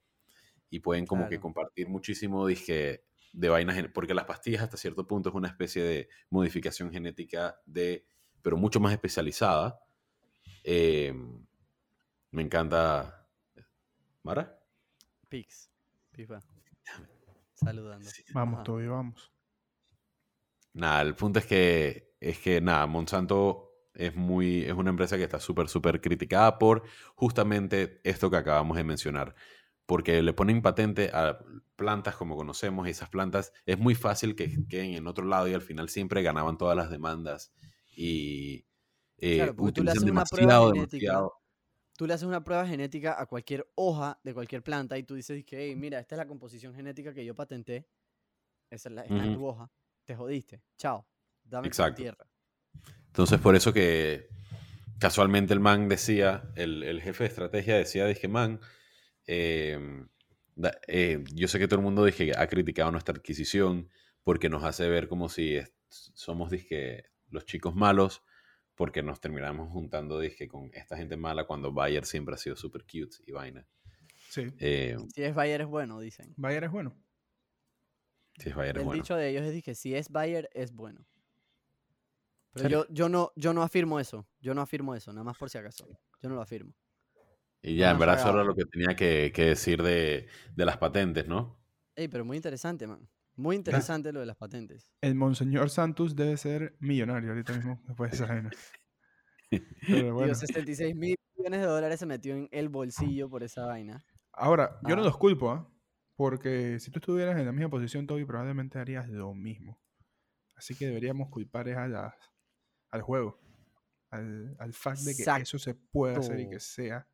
Y 0.70 0.82
pueden 0.82 1.06
como 1.06 1.30
que 1.30 1.40
compartir 1.40 1.88
muchísimo 1.88 2.46
dije, 2.46 3.06
de 3.32 3.50
vainas, 3.50 3.82
porque 3.94 4.14
las 4.14 4.26
pastillas 4.26 4.64
hasta 4.64 4.76
cierto 4.76 5.08
punto 5.08 5.30
es 5.30 5.36
una 5.36 5.48
especie 5.48 5.82
de 5.82 6.10
modificación 6.30 6.92
genética 6.92 7.62
de, 7.66 8.06
pero 8.42 8.58
mucho 8.58 8.82
más 8.82 8.92
especializada. 8.92 9.80
Eh, 10.66 11.14
me 12.32 12.42
encanta. 12.42 13.26
¿Mara? 14.24 14.63
Pix. 15.34 15.72
Pipa. 16.12 16.40
Saludando. 17.56 18.08
Sí. 18.08 18.24
Vamos, 18.36 18.58
Ajá. 18.58 18.64
Toby, 18.66 18.86
vamos. 18.86 19.34
Nada, 20.74 21.02
el 21.02 21.16
punto 21.16 21.40
es 21.40 21.48
que, 21.48 22.14
es 22.20 22.38
que 22.38 22.62
nada, 22.62 22.86
Monsanto 22.86 23.72
es 23.96 24.16
muy, 24.16 24.62
es 24.62 24.74
una 24.74 24.92
empresa 24.92 25.18
que 25.18 25.24
está 25.24 25.40
súper, 25.40 25.70
súper 25.70 26.02
criticada 26.02 26.60
por 26.60 26.84
justamente 27.16 28.00
esto 28.04 28.30
que 28.30 28.38
acabamos 28.38 28.78
de 28.78 28.84
mencionar. 28.84 29.34
Porque 29.88 30.22
le 30.22 30.34
ponen 30.34 30.62
patente 30.62 31.10
a 31.12 31.40
plantas 31.76 32.16
como 32.16 32.36
conocemos 32.36 32.88
y 32.88 32.92
esas 32.92 33.10
plantas 33.10 33.54
es 33.66 33.80
muy 33.80 33.96
fácil 33.96 34.36
que 34.36 34.68
queden 34.70 34.94
en 34.94 35.08
otro 35.08 35.26
lado 35.26 35.48
y 35.48 35.56
al 35.56 35.64
final 35.64 35.90
siempre 35.90 36.22
ganaban 36.22 36.60
todas 36.60 36.78
las 36.78 36.92
demandas 36.92 37.52
y 37.92 38.68
eh, 39.18 39.38
Claro, 39.38 39.56
porque 39.56 39.72
tú 39.74 39.84
le 39.84 39.92
utilizan 39.94 39.98
haces 39.98 40.12
una 40.12 40.26
prueba 40.26 40.54
demasiado, 40.54 40.74
genética, 40.74 41.12
demasiado. 41.12 41.43
Tú 41.96 42.08
le 42.08 42.14
haces 42.14 42.28
una 42.28 42.44
prueba 42.44 42.66
genética 42.68 43.20
a 43.22 43.26
cualquier 43.28 43.68
hoja 43.76 44.20
de 44.24 44.34
cualquier 44.34 44.64
planta 44.64 44.98
y 44.98 45.04
tú 45.04 45.16
dices 45.16 45.44
que, 45.46 45.58
"Hey, 45.60 45.76
mira, 45.76 46.00
esta 46.00 46.16
es 46.16 46.18
la 46.18 46.28
composición 46.28 46.74
genética 46.74 47.14
que 47.14 47.24
yo 47.24 47.36
patenté. 47.36 47.88
Esa 48.70 48.90
es 48.90 48.96
la, 48.96 49.02
está 49.04 49.16
en 49.16 49.30
Ujú. 49.30 49.34
tu 49.40 49.46
hoja. 49.46 49.72
te 50.06 50.16
jodiste. 50.18 50.62
Chao. 50.78 51.08
Dame 51.46 51.64
tu 51.64 51.68
Exacto. 51.70 51.96
tierra. 52.02 52.28
Entonces, 53.08 53.40
por 53.40 53.56
eso 53.56 53.72
que 53.72 54.28
casualmente 55.00 55.54
el 55.54 55.62
man 55.62 55.88
decía, 55.88 56.44
el, 56.56 56.84
el 56.84 57.02
jefe 57.02 57.24
de 57.24 57.30
estrategia 57.30 57.78
decía, 57.78 58.06
dije, 58.06 58.28
man, 58.28 58.60
eh, 59.28 59.80
da- 60.56 60.78
eh, 60.88 61.24
yo 61.34 61.48
sé 61.48 61.58
que 61.58 61.68
todo 61.70 61.80
el 61.80 61.86
mundo 61.86 62.04
dije, 62.04 62.34
ha 62.36 62.48
criticado 62.48 62.92
nuestra 62.92 63.16
adquisición 63.16 63.90
porque 64.24 64.50
nos 64.50 64.64
hace 64.66 64.90
ver 64.90 65.08
como 65.08 65.30
si 65.30 65.56
es- 65.56 65.72
somos 65.88 66.50
dije, 66.52 67.06
los 67.30 67.46
chicos 67.46 67.74
malos 67.76 68.24
porque 68.76 69.04
nos 69.04 69.20
terminamos 69.20 69.72
juntando 69.72 70.20
dije, 70.20 70.48
con 70.48 70.70
esta 70.74 70.98
gente 70.98 71.18
mala 71.18 71.46
cuando 71.46 71.72
Bayer 71.72 72.06
siempre 72.06 72.36
ha 72.36 72.38
sido 72.38 72.56
super 72.56 72.84
cute 72.84 73.18
y 73.26 73.32
vaina. 73.32 73.68
Sí. 74.30 74.48
Eh, 74.60 74.98
Si 75.14 75.24
es 75.24 75.36
Bayer 75.36 75.62
es 75.62 75.68
bueno, 75.68 76.00
dicen. 76.00 76.34
Bayer 76.38 76.64
es 76.64 76.72
bueno. 76.72 76.98
si 78.38 78.50
es 78.50 78.56
Bayer 78.56 78.76
es 78.78 78.80
El 78.82 78.86
bueno. 78.86 79.02
dicho 79.02 79.16
de 79.16 79.30
ellos 79.30 79.44
es 79.46 79.64
que 79.64 79.76
si 79.76 79.96
es 79.96 80.10
Bayer 80.10 80.50
es 80.54 80.72
bueno. 80.74 81.06
Pero 82.54 82.70
yo, 82.70 82.86
yo, 82.90 83.10
no, 83.10 83.32
yo 83.36 83.54
no 83.54 83.64
afirmo 83.64 84.00
eso. 84.00 84.28
Yo 84.40 84.54
no 84.54 84.62
afirmo 84.62 84.94
eso, 84.96 85.12
nada 85.12 85.24
más 85.24 85.38
por 85.38 85.50
si 85.50 85.58
acaso. 85.58 85.88
Yo 86.22 86.30
no 86.30 86.36
lo 86.36 86.42
afirmo. 86.42 86.74
Y 87.62 87.78
ya, 87.78 87.92
en 87.92 88.00
verdad, 88.00 88.20
eso 88.20 88.30
era 88.30 88.44
lo 88.44 88.54
que 88.56 88.66
tenía 88.66 88.96
que, 88.96 89.32
que 89.34 89.46
decir 89.46 89.82
de, 89.82 90.28
de 90.56 90.66
las 90.66 90.78
patentes, 90.78 91.28
¿no? 91.28 91.60
Ey, 91.96 92.08
pero 92.08 92.26
muy 92.26 92.38
interesante, 92.38 92.86
man. 92.88 93.08
Muy 93.36 93.56
interesante 93.56 94.12
lo 94.14 94.20
de 94.20 94.26
las 94.28 94.38
patentes. 94.38 94.92
El 95.02 95.16
Monseñor 95.16 95.70
Santos 95.70 96.16
debe 96.16 96.38
ser 96.38 96.76
millonario 96.80 97.30
ahorita 97.32 97.54
mismo 97.54 97.82
después 97.88 98.12
de 98.12 98.16
esa 98.18 98.28
vaina. 98.28 98.52
Pero 99.88 100.14
bueno. 100.14 100.34
Tío, 100.34 100.36
66 100.36 100.96
mil 100.96 101.16
millones 101.38 101.60
de 101.62 101.66
dólares 101.68 102.00
se 102.00 102.06
metió 102.06 102.36
en 102.36 102.48
el 102.52 102.70
bolsillo 102.70 103.30
por 103.30 103.44
esa 103.44 103.66
vaina. 103.66 104.04
Ahora, 104.32 104.80
yo 104.88 104.96
no 104.96 105.02
Ah. 105.02 105.06
los 105.06 105.18
culpo, 105.18 105.52
¿ah? 105.52 105.70
Porque 106.16 106.80
si 106.80 106.92
tú 106.92 107.00
estuvieras 107.00 107.38
en 107.40 107.46
la 107.46 107.52
misma 107.52 107.70
posición, 107.70 108.06
Toby, 108.08 108.24
probablemente 108.26 108.78
harías 108.80 109.08
lo 109.10 109.34
mismo. 109.34 109.80
Así 110.56 110.76
que 110.76 110.86
deberíamos 110.86 111.30
culpar 111.30 111.68
es 111.68 111.78
a 111.78 111.88
las- 111.88 112.14
al 112.92 113.02
juego. 113.02 113.40
Al, 114.12 114.56
al 114.60 114.74
fact 114.74 115.00
de 115.00 115.16
que 115.16 115.42
eso 115.42 115.58
se 115.58 115.74
puede 115.74 116.16
hacer 116.18 116.40
y 116.40 116.48
que 116.50 116.56
Exacto. 116.56 116.82
sea 116.84 117.08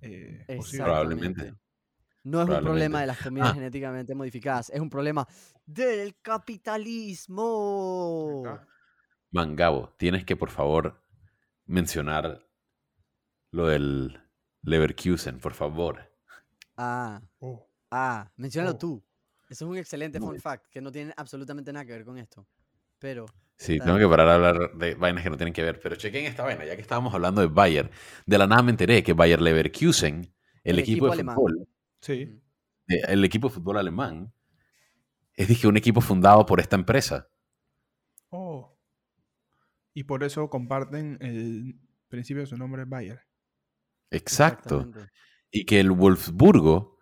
eh, 0.00 0.44
posible. 0.56 0.84
Probablemente. 0.84 1.54
No 2.30 2.42
es 2.42 2.48
un 2.48 2.60
problema 2.60 3.00
de 3.00 3.06
las 3.06 3.18
comidas 3.18 3.50
Ah. 3.50 3.54
genéticamente 3.54 4.14
modificadas, 4.14 4.70
es 4.70 4.80
un 4.80 4.90
problema 4.90 5.26
del 5.66 6.16
capitalismo. 7.38 8.42
Ahí 8.46 8.52
está. 8.52 8.66
Man, 9.30 9.56
Gabo, 9.56 9.94
tienes 9.98 10.24
que 10.24 10.36
por 10.36 10.50
favor 10.50 11.00
mencionar 11.66 12.46
lo 13.52 13.66
del 13.68 14.18
Leverkusen, 14.62 15.38
por 15.38 15.54
favor. 15.54 16.00
Ah, 16.76 17.20
Oh, 17.40 17.68
ah, 17.90 18.30
menciónalo 18.36 18.74
Oh. 18.74 18.78
tú. 18.78 19.04
Eso 19.48 19.64
es 19.64 19.70
un 19.70 19.76
excelente 19.78 20.20
No. 20.20 20.26
fun 20.26 20.38
fact 20.40 20.66
que 20.70 20.80
no 20.80 20.92
tiene 20.92 21.12
absolutamente 21.16 21.72
nada 21.72 21.84
que 21.86 21.92
ver 21.92 22.04
con 22.04 22.18
esto. 22.18 22.46
Pero, 22.98 23.26
Sí, 23.56 23.78
tengo 23.80 23.98
que 23.98 24.06
parar 24.06 24.28
a 24.28 24.34
hablar 24.36 24.74
de 24.76 24.94
vainas 24.94 25.24
que 25.24 25.30
no 25.30 25.36
tienen 25.36 25.52
que 25.52 25.64
ver. 25.64 25.80
Pero 25.80 25.96
chequen 25.96 26.26
esta 26.26 26.44
vaina, 26.44 26.64
ya 26.64 26.76
que 26.76 26.82
estábamos 26.82 27.12
hablando 27.12 27.40
de 27.40 27.48
Bayer. 27.48 27.90
De 28.24 28.38
la 28.38 28.46
nada 28.46 28.62
me 28.62 28.70
enteré 28.70 29.02
que 29.02 29.14
Bayer 29.14 29.40
Leverkusen, 29.40 30.20
el, 30.62 30.74
El 30.74 30.78
equipo, 30.78 31.06
equipo 31.06 31.06
de 31.08 31.12
alemán. 31.14 31.34
fútbol, 31.34 31.68
sí. 32.00 32.26
mm, 32.88 32.92
el 33.08 33.24
equipo 33.24 33.48
de 33.48 33.54
fútbol 33.54 33.78
alemán, 33.78 34.32
es 35.34 35.48
dije, 35.48 35.68
un 35.68 35.76
equipo 35.76 36.00
fundado 36.00 36.44
por 36.46 36.60
esta 36.60 36.76
empresa. 36.76 37.28
Oh. 38.30 38.76
Y 39.94 40.04
por 40.04 40.22
eso 40.24 40.48
comparten 40.50 41.18
el 41.20 41.78
principio 42.08 42.42
de 42.42 42.46
su 42.46 42.56
nombre, 42.56 42.84
Bayer. 42.84 43.20
Exacto. 44.10 44.90
Y 45.50 45.64
que 45.64 45.80
el 45.80 45.90
Wolfsburgo 45.90 46.98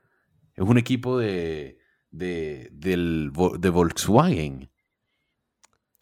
es 0.55 0.65
un 0.67 0.79
equipo 0.79 1.19
de, 1.19 1.79
de, 2.11 2.69
del, 2.73 3.33
de 3.59 3.71
Volkswagen. 3.71 4.71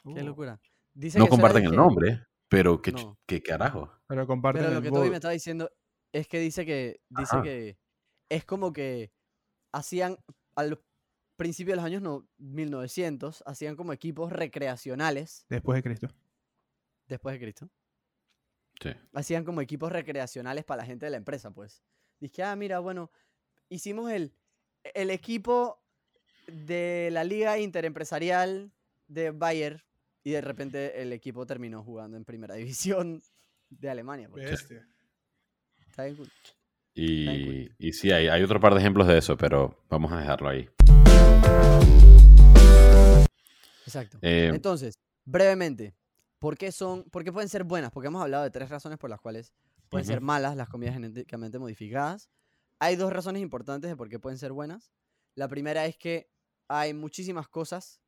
Qué 0.03 0.21
Oh. 0.21 0.25
locura. 0.25 0.61
Dice 0.93 1.19
No 1.19 1.25
que 1.25 1.31
comparten 1.31 1.65
el 1.65 1.73
nombre, 1.75 2.27
pero 2.49 2.81
qué, 2.83 2.93
No. 2.93 3.19
qué 3.27 3.43
carajo. 3.43 3.91
Pero 4.07 4.27
comparten 4.27 4.63
Pero 4.63 4.73
lo 4.75 4.79
el 4.79 4.85
que 4.85 4.91
Toby 4.91 5.09
me 5.11 5.17
está 5.17 5.31
diciendo 5.31 5.71
es 6.13 6.29
que 6.29 6.39
dice 6.39 6.67
que 6.67 7.01
dice 7.09 7.37
Ajá. 7.37 7.43
que 7.43 7.79
es 8.35 8.45
como 8.45 8.73
que 8.73 9.13
hacían 9.73 10.19
al 10.57 10.81
principio 11.37 11.73
de 11.73 11.77
los 11.77 11.85
años 11.85 12.03
no, 12.03 12.29
1900 12.39 13.43
hacían 13.47 13.77
como 13.77 13.93
equipos 13.93 14.33
recreacionales 14.33 15.47
después 15.49 15.77
de 15.77 15.83
Cristo. 15.83 16.09
después 17.07 17.35
de 17.35 17.41
Cristo. 17.41 17.71
Sí. 18.81 18.91
Hacían 19.13 19.45
como 19.45 19.61
equipos 19.61 19.91
recreacionales 19.93 20.65
para 20.65 20.83
la 20.83 20.87
gente 20.87 21.07
de 21.07 21.11
la 21.11 21.17
empresa, 21.17 21.51
pues. 21.53 21.83
Dice, 22.21 22.43
ah, 22.43 22.57
mira, 22.57 22.81
bueno, 22.81 23.11
hicimos 23.69 24.11
el 24.11 24.35
el 24.93 25.11
equipo 25.11 25.83
de 26.47 27.09
la 27.11 27.25
liga 27.25 27.59
interempresarial 27.59 28.71
de 29.07 29.31
Bayer 29.31 29.85
y 30.23 30.33
de 30.33 30.41
repente 30.41 31.01
el 31.01 31.13
equipo 31.13 31.47
terminó 31.47 31.83
jugando 31.83 32.17
en 32.17 32.25
primera 32.25 32.55
división 32.57 33.23
de 33.71 33.91
Alemania. 33.91 34.29
pues. 34.29 34.51
Bestia. 34.51 34.87
Está 35.89 36.05
bien 36.05 36.17
cool. 36.17 36.31
Y, 36.97 37.71
y 37.79 37.93
sí, 37.93 38.13
hay, 38.13 38.29
hay 38.29 38.43
otro 38.43 38.61
par 38.61 38.73
de 38.73 38.81
ejemplos 38.81 39.09
de 39.09 39.19
eso, 39.19 39.37
pero 39.37 39.85
vamos 39.91 40.13
a 40.13 40.21
dejarlo 40.21 40.49
ahí. 40.49 40.69
Exacto. 43.85 44.19
Eh, 44.23 44.51
Entonces, 44.53 44.95
brevemente, 45.25 45.97
¿por 46.39 46.57
qué 46.57 46.71
son, 46.71 47.03
por 47.05 47.25
qué 47.25 47.33
pueden 47.33 47.49
ser 47.49 47.65
buenas? 47.65 47.91
Porque 47.91 48.07
hemos 48.07 48.23
hablado 48.23 48.45
de 48.45 48.51
tres 48.51 48.69
razones 48.69 48.99
por 48.99 49.11
las 49.11 49.21
cuales 49.21 49.53
pueden 49.89 50.07
ser 50.07 50.21
malas 50.21 50.57
las 50.57 50.69
comidas 50.69 50.95
genéticamente 50.95 51.59
modificadas. 51.59 52.31
Hay 52.79 52.97
dos 52.97 53.13
razones 53.13 53.43
importantes 53.43 53.91
de 53.91 53.97
por 53.97 54.09
qué 54.09 54.19
pueden 54.19 54.39
ser 54.39 54.53
buenas. 54.53 54.93
La 55.35 55.49
primera 55.49 55.87
es 55.87 55.97
que 55.97 56.31
hay 56.69 56.95
muchísimas 56.95 57.49
cosas 57.49 58.01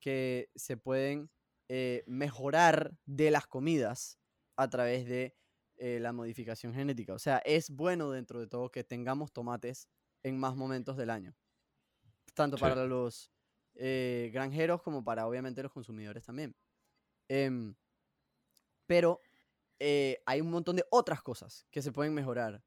que 0.00 0.50
se 0.56 0.76
pueden 0.76 1.30
eh, 1.68 2.02
mejorar 2.06 2.96
de 3.06 3.30
las 3.30 3.46
comidas 3.46 4.18
a 4.56 4.68
través 4.68 5.06
de 5.06 5.36
eh, 5.76 5.98
la 6.00 6.12
modificación 6.12 6.74
genética. 6.74 7.14
O 7.14 7.18
sea, 7.18 7.38
es 7.38 7.70
bueno 7.70 8.10
dentro 8.10 8.40
de 8.40 8.46
todo 8.46 8.70
que 8.70 8.84
tengamos 8.84 9.32
tomates 9.32 9.88
en 10.22 10.38
más 10.38 10.56
momentos 10.56 10.96
del 10.96 11.10
año. 11.10 11.34
Tanto 12.34 12.56
Sí. 12.56 12.62
para 12.62 12.86
los 12.86 13.30
eh, 13.76 14.30
granjeros 14.32 14.82
como 14.82 15.02
para 15.04 15.26
obviamente 15.26 15.62
los 15.62 15.72
consumidores 15.72 16.24
también. 16.24 16.54
Em, 17.28 17.74
pero 18.86 19.20
eh, 19.80 20.22
hay 20.26 20.40
un 20.40 20.50
montón 20.50 20.76
de 20.76 20.84
otras 20.90 21.22
cosas 21.22 21.66
que 21.70 21.82
se 21.82 21.92
pueden 21.92 22.14
mejorar 22.14 22.62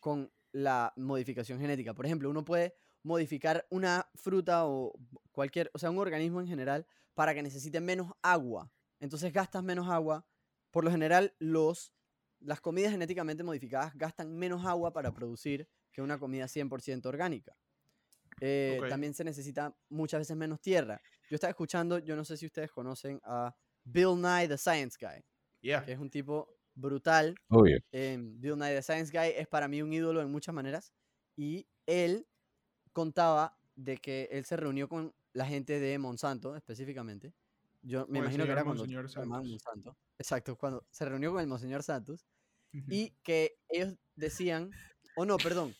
con 0.00 0.32
la 0.52 0.92
modificación 0.96 1.60
genética. 1.60 1.94
Por 1.94 2.06
ejemplo, 2.06 2.30
uno 2.30 2.44
puede 2.44 2.74
modificar 3.02 3.66
una 3.70 4.08
fruta 4.14 4.66
o 4.66 4.92
cualquier, 5.32 5.70
o 5.74 5.78
sea, 5.78 5.90
un 5.90 5.98
organismo 5.98 6.40
en 6.40 6.48
general 6.48 6.86
para 7.14 7.34
que 7.34 7.42
necesite 7.42 7.80
menos 7.80 8.12
agua. 8.22 8.72
Entonces 9.00 9.32
gastas 9.32 9.62
menos 9.62 9.88
agua. 9.88 10.26
Por 10.70 10.84
lo 10.84 10.90
general, 10.90 11.34
los, 11.38 11.92
las 12.40 12.60
comidas 12.60 12.92
genéticamente 12.92 13.42
modificadas 13.42 13.94
gastan 13.96 14.34
menos 14.36 14.64
agua 14.64 14.92
para 14.92 15.12
producir 15.12 15.68
que 15.92 16.02
una 16.02 16.18
comida 16.18 16.46
100% 16.46 17.06
orgánica. 17.06 17.56
Eh, 18.40 18.78
Ok. 18.80 18.88
También 18.88 19.14
se 19.14 19.24
necesita 19.24 19.74
muchas 19.88 20.20
veces 20.20 20.36
menos 20.36 20.60
tierra. 20.60 21.00
Yo 21.28 21.34
estaba 21.34 21.50
escuchando, 21.50 21.98
yo 21.98 22.14
no 22.16 22.24
sé 22.24 22.36
si 22.36 22.46
ustedes 22.46 22.70
conocen 22.70 23.20
a 23.24 23.54
Bill 23.84 24.14
Nye, 24.20 24.46
the 24.48 24.56
Science 24.58 24.96
Guy, 25.00 25.24
Yeah. 25.60 25.84
que 25.84 25.92
es 25.92 25.98
un 25.98 26.08
tipo 26.10 26.54
brutal 26.74 27.34
obvio. 27.48 27.78
em, 27.90 28.40
Bill 28.40 28.56
Nye 28.56 28.74
the 28.76 28.82
Science 28.82 29.10
Guy 29.10 29.32
es 29.36 29.48
para 29.48 29.66
mí 29.66 29.82
un 29.82 29.92
ídolo 29.92 30.20
en 30.22 30.30
muchas 30.30 30.54
maneras 30.54 30.92
y 31.36 31.66
él 31.86 32.26
contaba 32.92 33.58
de 33.74 33.96
que 33.96 34.28
él 34.30 34.44
se 34.44 34.56
reunió 34.56 34.88
con 34.88 35.12
la 35.32 35.46
gente 35.46 35.80
de 35.80 35.98
Monsanto 35.98 36.54
específicamente. 36.56 37.32
Yo 37.82 38.06
me 38.08 38.18
el 38.18 38.24
imagino 38.24 38.44
que 38.44 38.52
era 38.52 38.64
cuando. 38.64 38.86
Monsanto. 38.86 39.96
Exacto, 40.18 40.56
cuando 40.56 40.86
se 40.90 41.04
reunió 41.04 41.32
con 41.32 41.40
el 41.40 41.46
Monseñor 41.46 41.82
Santos 41.82 42.26
Ujú. 42.74 42.86
y 42.88 43.10
que 43.22 43.56
ellos 43.68 43.96
decían, 44.16 44.70
o 45.16 45.24
no, 45.24 45.36
perdón, 45.38 45.74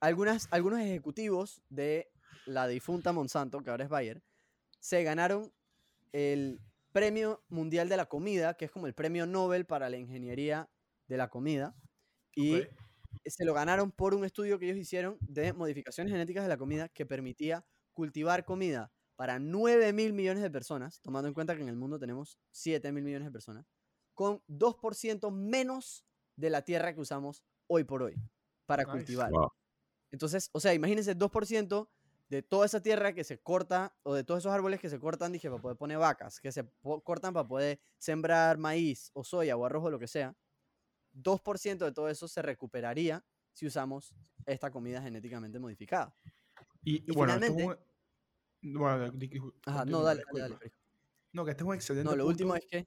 algunas, 0.00 0.48
algunos 0.50 0.80
ejecutivos 0.80 1.62
de 1.68 2.10
la 2.46 2.66
difunta 2.68 3.12
Monsanto, 3.12 3.62
que 3.62 3.70
ahora 3.70 3.84
es 3.84 3.90
Bayer, 3.90 4.22
se 4.80 5.02
ganaron 5.02 5.52
el 6.12 6.60
Premio 6.92 7.44
Mundial 7.48 7.88
de 7.88 7.96
la 7.98 8.06
Comida, 8.06 8.54
que 8.54 8.66
es 8.66 8.70
como 8.70 8.86
el 8.86 8.94
premio 8.94 9.26
Nobel 9.26 9.66
para 9.66 9.90
la 9.90 9.98
ingeniería 9.98 10.70
de 11.08 11.16
la 11.18 11.28
comida, 11.28 11.76
y 12.34 12.62
Ok. 12.62 12.68
se 13.26 13.44
lo 13.44 13.54
ganaron 13.54 13.92
por 13.92 14.14
un 14.14 14.24
estudio 14.24 14.58
que 14.58 14.66
ellos 14.66 14.78
hicieron 14.78 15.18
de 15.20 15.52
modificaciones 15.52 16.12
genéticas 16.12 16.44
de 16.44 16.48
la 16.48 16.56
comida 16.56 16.88
que 16.88 17.04
permitía 17.06 17.66
cultivar 17.92 18.44
comida 18.44 18.92
para 19.16 19.38
9 19.38 19.92
mil 19.92 20.12
millones 20.12 20.42
de 20.42 20.50
personas, 20.50 21.00
tomando 21.00 21.28
en 21.28 21.34
cuenta 21.34 21.56
que 21.56 21.62
en 21.62 21.68
el 21.68 21.76
mundo 21.76 21.98
tenemos 21.98 22.38
7 22.52 22.92
mil 22.92 23.02
millones 23.02 23.26
de 23.26 23.32
personas, 23.32 23.66
con 24.14 24.42
2% 24.46 25.30
menos 25.30 26.04
de 26.36 26.50
la 26.50 26.62
tierra 26.62 26.94
que 26.94 27.00
usamos 27.00 27.42
hoy 27.66 27.84
por 27.84 28.02
hoy 28.02 28.14
para 28.66 28.84
Nice. 28.84 28.92
cultivar. 28.96 29.30
Wow. 29.30 29.50
Entonces, 30.10 30.50
o 30.52 30.60
sea, 30.60 30.74
imagínense 30.74 31.14
2% 31.16 31.88
de 32.28 32.42
toda 32.42 32.66
esa 32.66 32.82
tierra 32.82 33.12
que 33.14 33.24
se 33.24 33.38
corta, 33.40 33.96
o 34.02 34.14
de 34.14 34.24
todos 34.24 34.38
esos 34.42 34.52
árboles 34.52 34.80
que 34.80 34.90
se 34.90 34.98
cortan, 34.98 35.32
dije, 35.32 35.48
para 35.48 35.62
poder 35.62 35.76
poner 35.76 35.98
vacas, 35.98 36.40
que 36.40 36.50
se 36.52 36.64
cortan 37.04 37.32
para 37.32 37.46
poder 37.46 37.80
sembrar 37.98 38.58
maíz 38.58 39.10
o 39.14 39.22
soya 39.24 39.56
o 39.56 39.64
arroz 39.64 39.84
o 39.84 39.90
lo 39.90 39.98
que 39.98 40.08
sea. 40.08 40.36
2% 41.12 41.84
de 41.84 41.92
todo 41.92 42.08
eso 42.08 42.28
se 42.28 42.42
recuperaría 42.42 43.24
si 43.52 43.66
usamos 43.66 44.14
esta 44.44 44.70
comida 44.70 45.00
genéticamente 45.00 45.58
modificada. 45.58 46.14
Y, 46.82 47.10
Y 47.10 47.14
bueno, 47.14 47.34
esto 47.34 47.46
es 47.46 47.52
finalmente- 47.52 47.80
un- 47.82 47.95
Bueno, 48.72 49.12
Ajá, 49.66 49.84
no, 49.84 50.02
dale, 50.02 50.22
dale. 50.32 50.56
No, 51.32 51.44
que 51.44 51.50
este 51.52 51.62
es 51.62 51.68
un 51.68 51.74
excelente 51.74 52.10
No, 52.10 52.16
lo 52.16 52.26
último 52.26 52.54
es 52.56 52.64
que. 52.66 52.86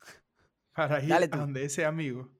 para 0.74 1.02
ir 1.02 1.08
Dale 1.08 1.28
a 1.30 1.36
donde 1.36 1.64
ese 1.64 1.84
amigo 1.84 2.30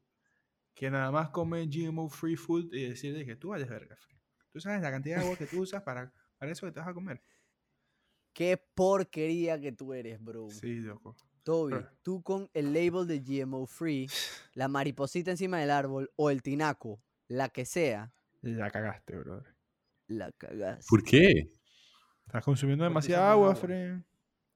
que 0.75 0.91
nada 0.91 1.11
más 1.13 1.31
come 1.31 1.67
GMO 1.67 2.09
free 2.09 2.37
food 2.37 2.73
y 2.75 2.89
decirle 2.89 3.25
que 3.25 3.37
tú 3.37 3.51
vales 3.51 3.69
verga, 3.69 3.97
Fred. 3.97 4.17
Tú 4.51 4.61
sabes 4.61 4.83
la 4.83 4.91
cantidad 4.91 5.19
de 5.19 5.25
agua 5.25 5.37
que 5.37 5.47
tú 5.47 5.61
usas 5.63 5.83
para, 5.83 6.13
para 6.39 6.51
eso 6.53 6.67
que 6.67 6.73
te 6.73 6.81
vas 6.81 6.89
a 6.89 6.95
comer. 6.95 7.23
Qué 8.33 8.61
porquería 8.75 9.61
que 9.61 9.71
tú 9.73 9.95
eres, 9.95 10.21
bro. 10.23 10.51
Sí, 10.51 10.81
loco. 10.81 11.17
Toby, 11.45 11.75
Pero- 11.75 11.91
tú 12.03 12.23
con 12.23 12.51
el 12.55 12.73
label 12.73 13.07
de 13.07 13.21
GMO 13.21 13.67
Free, 13.67 14.07
la 14.55 14.67
mariposita 14.69 15.31
encima 15.31 15.59
del 15.61 15.71
árbol 15.71 16.11
o 16.17 16.31
el 16.31 16.43
tinaco, 16.43 17.01
la 17.29 17.49
que 17.49 17.65
sea, 17.65 18.13
La 18.43 18.71
cagaste, 18.71 19.17
brother. 19.17 19.55
la 20.09 20.33
cagas. 20.33 20.87
¿Por 20.89 21.05
qué? 21.05 21.53
Estás 22.27 22.45
consumiendo 22.45 22.85
demasiada 22.85 23.31
agua, 23.31 23.49
agua. 23.49 23.61
Fred. 23.61 23.99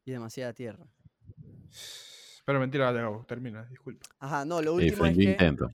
Y 0.05 0.11
demasiada 0.11 0.53
tierra. 0.53 0.87
Pero 2.45 2.61
mentira, 2.61 2.91
Gabo, 2.93 3.25
termina, 3.27 3.65
disculpa. 3.67 4.07
Ajá, 4.19 4.45
no, 4.45 4.63
lo 4.63 4.75
último 4.75 5.05
es 5.07 5.17
que. 5.17 5.23
intento. 5.25 5.71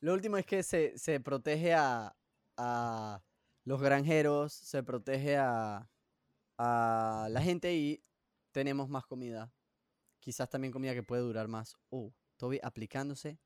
Lo 0.00 0.14
último 0.14 0.38
es 0.38 0.46
que 0.46 0.62
se, 0.62 0.96
se 0.96 1.20
protege 1.20 1.74
a, 1.74 2.16
a 2.56 3.22
los 3.64 3.82
granjeros, 3.82 4.54
se 4.54 4.82
protege 4.82 5.36
a, 5.36 5.86
a 6.56 7.28
la 7.30 7.42
gente 7.42 7.74
y 7.74 8.02
tenemos 8.50 8.88
más 8.88 9.04
comida. 9.04 9.52
Quizás 10.18 10.48
también 10.48 10.72
comida 10.72 10.94
que 10.94 11.02
puede 11.02 11.20
durar 11.20 11.48
más. 11.48 11.76
Oh, 11.90 12.14
Toby 12.38 12.58
aplicándose 12.62 13.38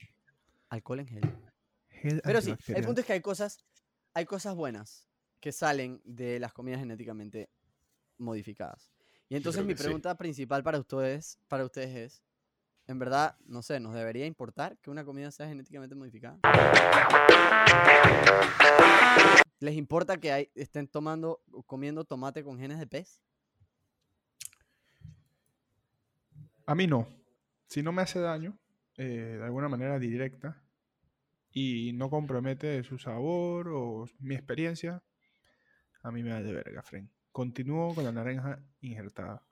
alcohol 0.68 1.00
en 1.00 1.08
gel. 1.08 1.36
Gel 1.88 2.20
Pero 2.22 2.40
sí, 2.40 2.54
el 2.68 2.84
punto 2.84 3.00
es 3.00 3.06
que 3.08 3.14
hay 3.14 3.20
cosas, 3.20 3.58
hay 4.12 4.24
cosas 4.24 4.54
buenas 4.54 5.08
que 5.44 5.52
salen 5.52 6.00
de 6.06 6.40
las 6.40 6.54
comidas 6.54 6.80
genéticamente 6.80 7.50
modificadas. 8.16 8.90
Y 9.28 9.36
entonces 9.36 9.62
mi 9.62 9.74
sí. 9.74 9.82
pregunta 9.82 10.16
principal 10.16 10.62
para 10.62 10.78
ustedes, 10.78 11.38
para 11.48 11.66
ustedes 11.66 11.94
es, 11.94 12.22
en 12.86 12.98
verdad, 12.98 13.36
no 13.44 13.60
sé, 13.60 13.78
¿nos 13.78 13.92
debería 13.92 14.24
importar 14.24 14.78
que 14.78 14.90
una 14.90 15.04
comida 15.04 15.30
sea 15.30 15.46
genéticamente 15.46 15.94
modificada? 15.94 16.38
¿Les 19.60 19.74
importa 19.74 20.16
que 20.16 20.32
hay- 20.32 20.50
estén 20.54 20.88
tomando 20.88 21.42
comiendo 21.66 22.06
tomate 22.06 22.42
con 22.42 22.58
genes 22.58 22.78
de 22.78 22.86
pez? 22.86 23.20
A 26.64 26.74
mí 26.74 26.86
no. 26.86 27.06
Si 27.66 27.82
no 27.82 27.92
me 27.92 28.00
hace 28.00 28.18
daño, 28.18 28.58
eh, 28.96 29.36
de 29.38 29.44
alguna 29.44 29.68
manera 29.68 29.98
directa, 29.98 30.62
y 31.50 31.92
no 31.92 32.08
compromete 32.08 32.82
su 32.82 32.96
sabor 32.96 33.68
o 33.68 34.06
mi 34.20 34.34
experiencia, 34.34 35.02
a 36.04 36.10
mí 36.10 36.22
me 36.22 36.30
da 36.30 36.42
de 36.42 36.52
verga, 36.52 36.82
Fren. 36.82 37.10
Continúo 37.32 37.94
con 37.94 38.04
la 38.04 38.12
naranja 38.12 38.62
injertada. 38.82 39.44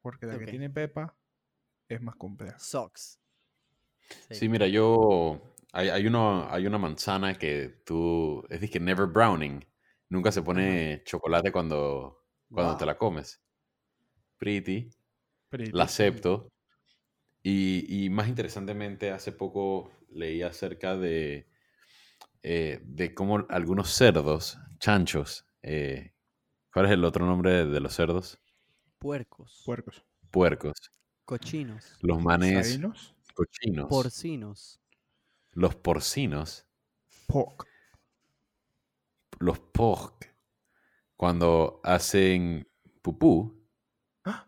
Porque 0.00 0.26
la 0.26 0.38
que 0.38 0.46
tiene 0.46 0.70
pepa 0.70 1.18
es 1.88 2.00
más 2.00 2.14
compleja. 2.14 2.58
Socks. 2.58 3.20
Sí, 4.30 4.48
mira, 4.48 4.68
yo. 4.68 5.54
Hay, 5.72 5.88
hay, 5.90 6.06
uno, 6.06 6.48
hay 6.50 6.66
una 6.66 6.78
manzana 6.78 7.34
que 7.36 7.82
tú. 7.84 8.46
Es 8.48 8.70
que 8.70 8.80
Never 8.80 9.06
Browning. 9.06 9.66
Nunca 10.08 10.30
se 10.32 10.40
pone 10.40 11.02
chocolate 11.04 11.50
cuando, 11.52 12.24
cuando 12.50 12.76
te 12.76 12.86
la 12.86 12.96
comes. 12.96 13.42
Pretty. 14.38 14.88
Pretty. 15.50 15.72
La 15.72 15.84
acepto. 15.84 16.52
Y, 17.42 18.04
y 18.04 18.08
más 18.08 18.28
interesantemente, 18.28 19.10
hace 19.10 19.32
poco 19.32 19.90
leí 20.10 20.42
acerca 20.42 20.96
de, 20.96 21.50
eh, 22.42 22.80
de 22.84 23.14
cómo 23.14 23.46
algunos 23.48 23.90
cerdos, 23.90 24.58
chanchos, 24.78 25.47
eh, 25.70 26.14
¿cuál 26.72 26.86
es 26.86 26.92
el 26.92 27.04
otro 27.04 27.26
nombre 27.26 27.50
de, 27.52 27.66
de 27.66 27.80
los 27.80 27.94
cerdos? 27.94 28.40
Puercos. 28.98 29.62
Puercos. 29.64 30.04
Puercos. 30.30 30.74
cochinos. 31.24 31.96
Los 32.00 32.20
manes 32.22 32.68
Sainos. 32.70 33.14
cochinos. 33.34 33.86
Porcinos. 33.88 34.80
Los 35.52 35.76
porcinos. 35.76 36.66
Pork. 37.26 37.66
Los 39.38 39.58
porc. 39.60 40.34
Cuando 41.16 41.80
hacen 41.84 42.66
pupú. 43.02 43.62
Ah. 44.24 44.46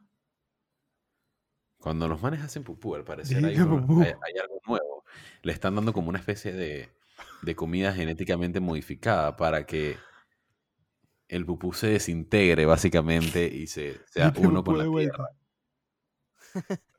Cuando 1.78 2.08
los 2.08 2.20
manes 2.22 2.40
hacen 2.42 2.64
pupú, 2.64 2.94
al 2.94 3.04
parecer 3.04 3.38
uno- 3.38 3.48
hay- 3.48 3.56
hay 3.56 4.38
algo 4.40 4.60
nuevo. 4.66 5.04
Le 5.42 5.52
están 5.52 5.74
dando 5.74 5.92
como 5.92 6.08
una 6.08 6.18
especie 6.18 6.52
de, 6.52 6.88
de 7.42 7.54
comida 7.56 7.92
genéticamente 7.92 8.60
modificada 8.60 9.36
para 9.36 9.66
que 9.66 9.96
el 11.30 11.46
pupú 11.46 11.72
se 11.72 11.86
desintegre 11.86 12.66
básicamente 12.66 13.46
y 13.46 13.66
se 13.68 14.00
sea 14.10 14.32
uno 14.36 14.62
con 14.64 14.78
la 14.78 14.84
tierra. 14.84 15.28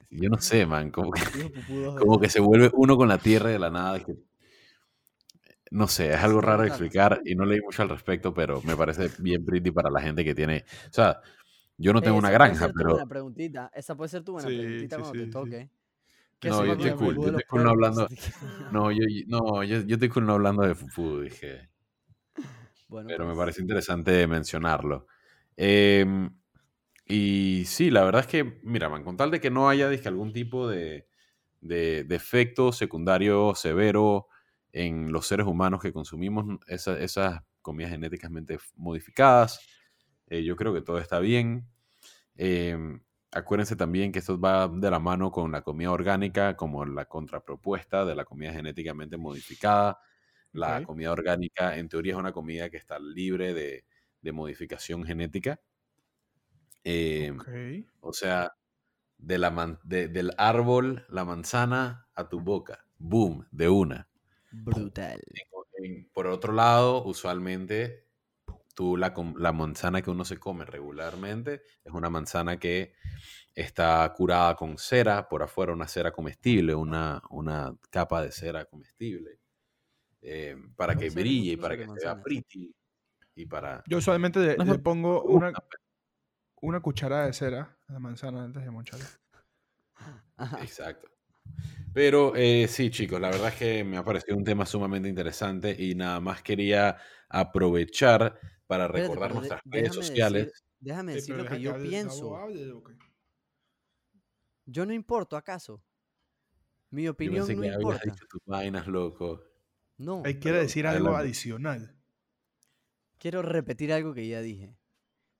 Yo 0.09 0.29
no 0.29 0.39
sé, 0.39 0.65
man, 0.65 0.91
como 0.91 1.11
que, 1.11 1.21
como 1.97 2.19
que 2.19 2.29
se 2.29 2.39
vuelve 2.39 2.69
uno 2.73 2.97
con 2.97 3.07
la 3.07 3.17
tierra 3.17 3.49
de 3.49 3.59
la 3.59 3.69
nada. 3.69 3.99
que- 4.03 4.15
no 5.71 5.87
sé, 5.87 6.09
es 6.13 6.17
algo 6.17 6.41
raro 6.41 6.63
de 6.63 6.67
explicar 6.67 7.21
y 7.23 7.33
no 7.35 7.45
leí 7.45 7.61
mucho 7.61 7.81
al 7.81 7.89
respecto, 7.89 8.33
pero 8.33 8.61
me 8.63 8.75
parece 8.75 9.09
bien 9.19 9.45
pretty 9.45 9.71
para 9.71 9.89
la 9.89 10.01
gente 10.01 10.25
que 10.25 10.35
tiene... 10.35 10.65
O 10.89 10.93
sea, 10.93 11.21
yo 11.77 11.93
no 11.93 12.01
tengo 12.01 12.17
una 12.17 12.27
puede 12.27 12.33
granja, 12.33 12.67
tu 12.67 12.73
pero... 12.73 12.89
buena 12.91 13.07
preguntita. 13.07 13.71
Esa 13.73 13.95
puede 13.95 14.09
ser 14.09 14.23
tu 14.23 14.33
buena 14.33 14.49
Sí, 14.49 14.57
preguntita 14.57 14.95
sí, 14.97 15.01
cuando 15.01 15.19
sí, 15.19 15.25
te 15.25 15.31
toque. 15.31 15.69
¿Qué 16.39 16.49
No, 16.49 16.65
yo 16.65 16.73
estoy 16.73 16.91
cool, 16.91 17.15
yo 17.15 17.27
estoy 17.27 17.43
cool 17.49 17.63
no 17.63 17.69
hablando- 17.69 18.07
No, 18.73 18.91
yo, 18.91 18.99
no, 19.27 19.63
yo, 19.63 19.79
yo 19.81 19.95
estoy 19.95 20.09
cool 20.09 20.25
no 20.25 20.33
hablando 20.33 20.63
de 20.63 20.75
Fufu, 20.75 21.21
dije. 21.21 21.69
Bueno, 22.91 23.09
Pero 23.15 23.25
me 23.27 23.35
pues, 23.35 23.35
parece 23.35 23.61
interesante 23.61 24.27
mencionarlo. 24.27 25.07
Em, 25.57 26.29
y 27.07 27.65
sí, 27.65 27.91
la 27.91 28.03
verdad 28.05 28.21
es 28.21 28.27
que, 28.27 28.59
mira, 28.63 28.89
man, 28.89 29.03
con 29.03 29.17
tal 29.17 29.31
de 29.31 29.41
que 29.41 29.51
no 29.51 29.69
haya 29.69 29.89
dizque, 29.89 30.07
algún 30.09 30.33
tipo 30.33 30.67
de, 30.69 31.07
de, 31.61 32.03
de 32.05 32.15
efecto 32.15 32.71
secundario 32.73 33.55
severo 33.55 34.27
en 34.73 35.11
los 35.13 35.27
seres 35.27 35.47
humanos 35.47 35.81
que 35.81 35.93
consumimos 35.93 36.45
esa- 36.67 36.99
esas 36.99 37.41
comidas 37.61 37.91
genéticamente 37.93 38.59
modificadas, 38.75 39.59
eh, 40.27 40.43
yo 40.43 40.55
creo 40.57 40.73
que 40.73 40.81
todo 40.81 40.99
está 40.99 41.19
bien. 41.19 41.67
Em, 42.35 43.01
acuérdense 43.31 43.75
también 43.75 44.11
que 44.11 44.19
esto 44.19 44.39
va 44.39 44.67
de 44.67 44.91
la 44.91 44.99
mano 44.99 45.31
con 45.31 45.51
la 45.51 45.61
comida 45.61 45.91
orgánica 45.91 46.55
como 46.57 46.85
la 46.85 47.05
contrapropuesta 47.05 48.05
de 48.05 48.15
la 48.15 48.25
comida 48.25 48.53
genéticamente 48.53 49.17
modificada. 49.17 49.99
La 50.53 50.83
comida 50.83 51.11
orgánica, 51.11 51.77
en 51.77 51.87
teoría, 51.89 52.13
es 52.13 52.19
una 52.19 52.33
comida 52.33 52.69
que 52.69 52.77
está 52.77 52.99
libre 52.99 53.53
de, 53.53 53.85
de 54.21 54.31
modificación 54.31 55.03
genética. 55.05 55.59
Em. 56.83 57.37
O 58.01 58.13
sea, 58.13 58.51
de 59.17 59.37
la 59.37 59.51
man- 59.51 59.79
de- 59.83 60.07
del 60.07 60.31
árbol, 60.37 61.05
la 61.09 61.25
manzana 61.25 62.07
a 62.15 62.27
tu 62.27 62.39
boca. 62.41 62.85
Boom, 62.97 63.47
de 63.51 63.69
una. 63.69 64.07
brutal. 64.51 65.21
Por 66.13 66.27
otro 66.27 66.53
lado, 66.53 67.03
usualmente, 67.05 68.07
tú 68.75 68.97
la, 68.97 69.13
la 69.37 69.51
manzana 69.53 70.01
que 70.01 70.09
uno 70.11 70.25
se 70.25 70.37
come 70.37 70.65
regularmente 70.65 71.61
es 71.83 71.93
una 71.93 72.09
manzana 72.09 72.57
que 72.59 72.93
está 73.55 74.11
curada 74.15 74.55
con 74.55 74.77
cera, 74.77 75.27
por 75.29 75.43
afuera 75.43 75.73
una 75.73 75.87
cera 75.87 76.11
comestible, 76.11 76.73
una, 76.75 77.21
una 77.29 77.75
capa 77.89 78.21
de 78.23 78.31
cera 78.31 78.65
comestible, 78.65 79.39
eh, 80.21 80.55
para 80.75 80.95
que 80.95 81.09
brille 81.09 81.53
y 81.53 81.57
para 81.57 81.75
que 81.75 81.81
se 81.83 81.87
vea 81.87 81.93
manzana. 81.93 82.23
pretty 82.23 82.73
y 83.35 83.45
para... 83.45 83.83
Yo 83.87 83.97
usualmente 83.97 84.57
le, 84.57 84.79
pongo 84.79 85.23
una, 85.23 85.51
una 86.61 86.79
cucharada 86.81 87.25
de 87.27 87.33
cera 87.33 87.77
a 87.87 87.93
la 87.93 87.99
manzana 87.99 88.43
antes 88.43 88.63
de 88.63 88.69
moncharla. 88.71 89.05
Ajá. 89.95 90.23
Exacto. 90.63 91.09
Pero 91.93 92.33
eh, 92.35 92.67
sí, 92.67 92.89
chicos, 92.89 93.19
la 93.19 93.29
verdad 93.29 93.49
es 93.49 93.55
que 93.55 93.83
me 93.83 93.97
ha 93.97 94.03
parecido 94.05 94.37
un 94.37 94.43
tema 94.43 94.65
sumamente 94.65 95.09
interesante 95.09 95.75
y 95.77 95.95
nada 95.95 96.19
más 96.19 96.41
quería 96.41 96.97
aprovechar 97.29 98.39
para 98.67 98.85
Espérate, 98.85 99.01
recordar 99.09 99.29
de- 99.29 99.35
nuestras 99.35 99.61
redes 99.65 99.93
sociales. 99.93 100.45
decir- 100.47 100.63
déjame 100.79 101.11
Sí, 101.13 101.15
decir 101.17 101.35
lo 101.35 101.45
que 101.45 101.59
yo 101.61 101.73
hable- 101.73 101.89
pienso. 101.89 102.37
Yo 104.65 104.85
no 104.85 104.93
importo, 104.93 105.35
¿acaso? 105.35 105.83
Mi 106.91 107.03
Yo 107.05 107.11
opinión 107.11 107.45
pensé 107.47 107.55
no 107.55 107.61
que 107.63 107.67
importa. 107.69 108.01
dicho 108.05 108.25
tus 108.29 108.41
vainas, 108.45 108.87
loco. 108.87 109.43
No, 110.01 110.23
Él 110.25 110.39
quiere 110.39 110.59
decir 110.59 110.87
algo 110.87 111.09
adelante. 111.09 111.27
adicional. 111.27 111.95
quiero 113.19 113.41
repetir 113.41 113.93
algo 113.93 114.13
que 114.13 114.27
ya 114.27 114.41
dije. 114.41 114.75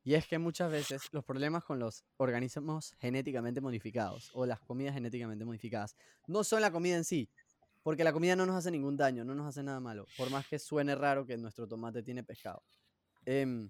Y 0.03 0.16
es 0.16 0.28
que 0.28 0.39
muchas 0.39 0.72
veces 0.72 1.01
los 1.12 1.24
problemas 1.24 1.64
con 1.64 1.80
los 1.80 2.03
organismos 2.18 2.95
genéticamente 2.99 3.62
modificados 3.62 4.32
o 4.34 4.45
las 4.45 4.59
comidas 4.59 4.95
genéticamente 4.95 5.45
modificadas 5.45 5.95
no 6.28 6.43
son 6.43 6.62
la 6.62 6.72
comida 6.72 6.95
en 6.95 7.03
sí, 7.03 7.30
porque 7.84 8.03
la 8.03 8.14
comida 8.14 8.36
no 8.36 8.45
nos 8.45 8.55
hace 8.55 8.72
ningún 8.72 8.97
daño, 8.97 9.24
no 9.24 9.36
nos 9.36 9.47
hace 9.47 9.64
nada 9.64 9.80
malo, 9.80 10.05
por 10.18 10.30
más 10.32 10.47
que 10.47 10.59
suene 10.59 10.95
raro 10.95 11.26
que 11.26 11.38
nuestro 11.38 11.68
tomate 11.68 12.03
tiene 12.03 12.24
pescado. 12.24 12.64
Em, 13.26 13.70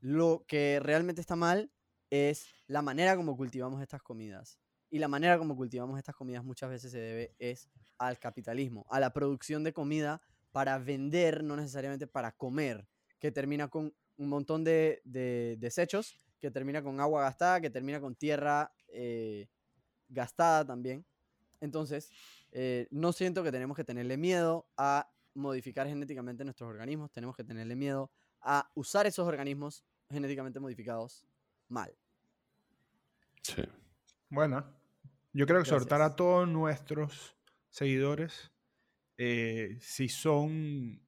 lo 0.00 0.44
que 0.46 0.80
realmente 0.80 1.20
está 1.20 1.36
mal 1.36 1.70
es 2.10 2.46
la 2.66 2.82
manera 2.82 3.16
como 3.16 3.36
cultivamos 3.36 3.82
estas 3.82 4.02
comidas. 4.02 4.58
Y 4.90 4.98
la 4.98 5.08
manera 5.08 5.38
como 5.38 5.56
cultivamos 5.56 5.98
estas 5.98 6.14
comidas 6.16 6.44
muchas 6.44 6.70
veces 6.70 6.92
se 6.92 6.98
debe 6.98 7.34
es 7.38 7.68
al 7.98 8.18
capitalismo, 8.18 8.86
a 8.90 9.00
la 9.00 9.12
producción 9.12 9.64
de 9.64 9.72
comida 9.72 10.20
para 10.52 10.78
vender, 10.78 11.44
no 11.44 11.56
necesariamente 11.56 12.06
para 12.06 12.32
comer, 12.32 12.88
que 13.18 13.30
termina 13.30 13.68
con 13.68 13.94
un 14.16 14.28
montón 14.28 14.64
de, 14.64 15.00
de 15.04 15.56
desechos 15.58 16.18
que 16.40 16.50
termina 16.50 16.82
con 16.82 17.00
agua 17.00 17.22
gastada, 17.22 17.60
que 17.60 17.70
termina 17.70 18.00
con 18.00 18.14
tierra 18.14 18.72
eh, 18.88 19.48
gastada 20.08 20.64
también. 20.64 21.04
Entonces, 21.60 22.10
eh, 22.52 22.86
no 22.90 23.12
siento 23.12 23.42
que 23.42 23.52
tenemos 23.52 23.76
que 23.76 23.84
tenerle 23.84 24.16
miedo 24.16 24.66
a 24.76 25.10
modificar 25.34 25.86
genéticamente 25.86 26.44
nuestros 26.44 26.68
organismos, 26.68 27.12
tenemos 27.12 27.36
que 27.36 27.44
tenerle 27.44 27.76
miedo 27.76 28.10
a 28.40 28.70
usar 28.74 29.06
esos 29.06 29.26
organismos 29.26 29.84
genéticamente 30.10 30.60
modificados 30.60 31.24
mal. 31.68 31.94
Sí. 33.42 33.62
Bueno, 34.30 34.64
yo 35.32 35.46
creo 35.46 35.58
que 35.58 35.62
exhortar 35.62 36.02
a 36.02 36.14
todos 36.14 36.48
nuestros 36.48 37.36
seguidores, 37.78 38.52
eh, 39.16 39.78
si 39.80 40.08
son 40.08 41.00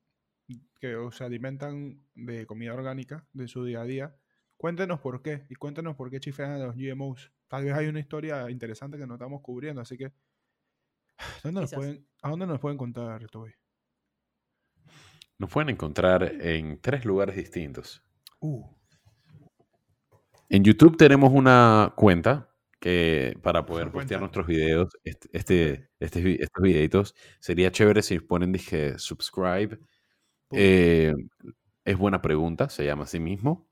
que 0.80 0.96
o 0.96 1.12
se 1.12 1.24
alimentan 1.24 2.02
de 2.14 2.46
comida 2.46 2.72
orgánica 2.72 3.26
de 3.32 3.48
su 3.48 3.64
día 3.64 3.82
a 3.82 3.84
día, 3.84 4.16
cuéntenos 4.56 5.00
por 5.00 5.20
qué 5.20 5.46
y 5.48 5.56
cuéntenos 5.56 5.96
por 5.96 6.10
qué 6.10 6.20
chifean 6.20 6.52
a 6.52 6.58
los 6.58 6.76
GMOs. 6.76 7.32
Tal 7.48 7.64
vez 7.64 7.74
hay 7.74 7.88
una 7.88 8.00
historia 8.00 8.48
interesante 8.50 8.96
que 8.96 9.06
no 9.06 9.14
estamos 9.14 9.42
cubriendo, 9.42 9.80
así 9.82 9.98
que 9.98 10.12
¿dónde 11.44 11.60
nos 11.60 11.72
pueden, 11.72 12.06
¿a 12.22 12.30
dónde 12.30 12.46
nos 12.46 12.60
pueden 12.60 12.78
contar, 12.78 13.28
Toby? 13.28 13.52
Nos 15.38 15.50
pueden 15.50 15.70
encontrar 15.70 16.22
en 16.22 16.80
tres 16.80 17.04
lugares 17.04 17.34
distintos. 17.34 18.02
Uh, 18.40 18.64
En 20.48 20.62
YouTube 20.64 20.96
tenemos 20.96 21.32
una 21.32 21.92
cuenta 21.96 22.49
que 22.80 23.38
para 23.42 23.66
poder 23.66 23.92
postear 23.92 23.92
cuenta. 23.92 24.18
nuestros 24.20 24.46
videos, 24.46 24.88
este, 25.04 25.28
este, 25.32 25.90
este 26.00 26.42
estos 26.42 26.62
videitos, 26.62 27.14
sería 27.38 27.70
chévere 27.70 28.02
si 28.02 28.18
ponen, 28.18 28.52
dije, 28.52 28.98
subscribe. 28.98 29.78
Eh, 30.50 31.14
es 31.84 31.98
buena 31.98 32.20
pregunta, 32.22 32.68
se 32.70 32.84
llama 32.84 33.04
así 33.04 33.20
mismo. 33.20 33.68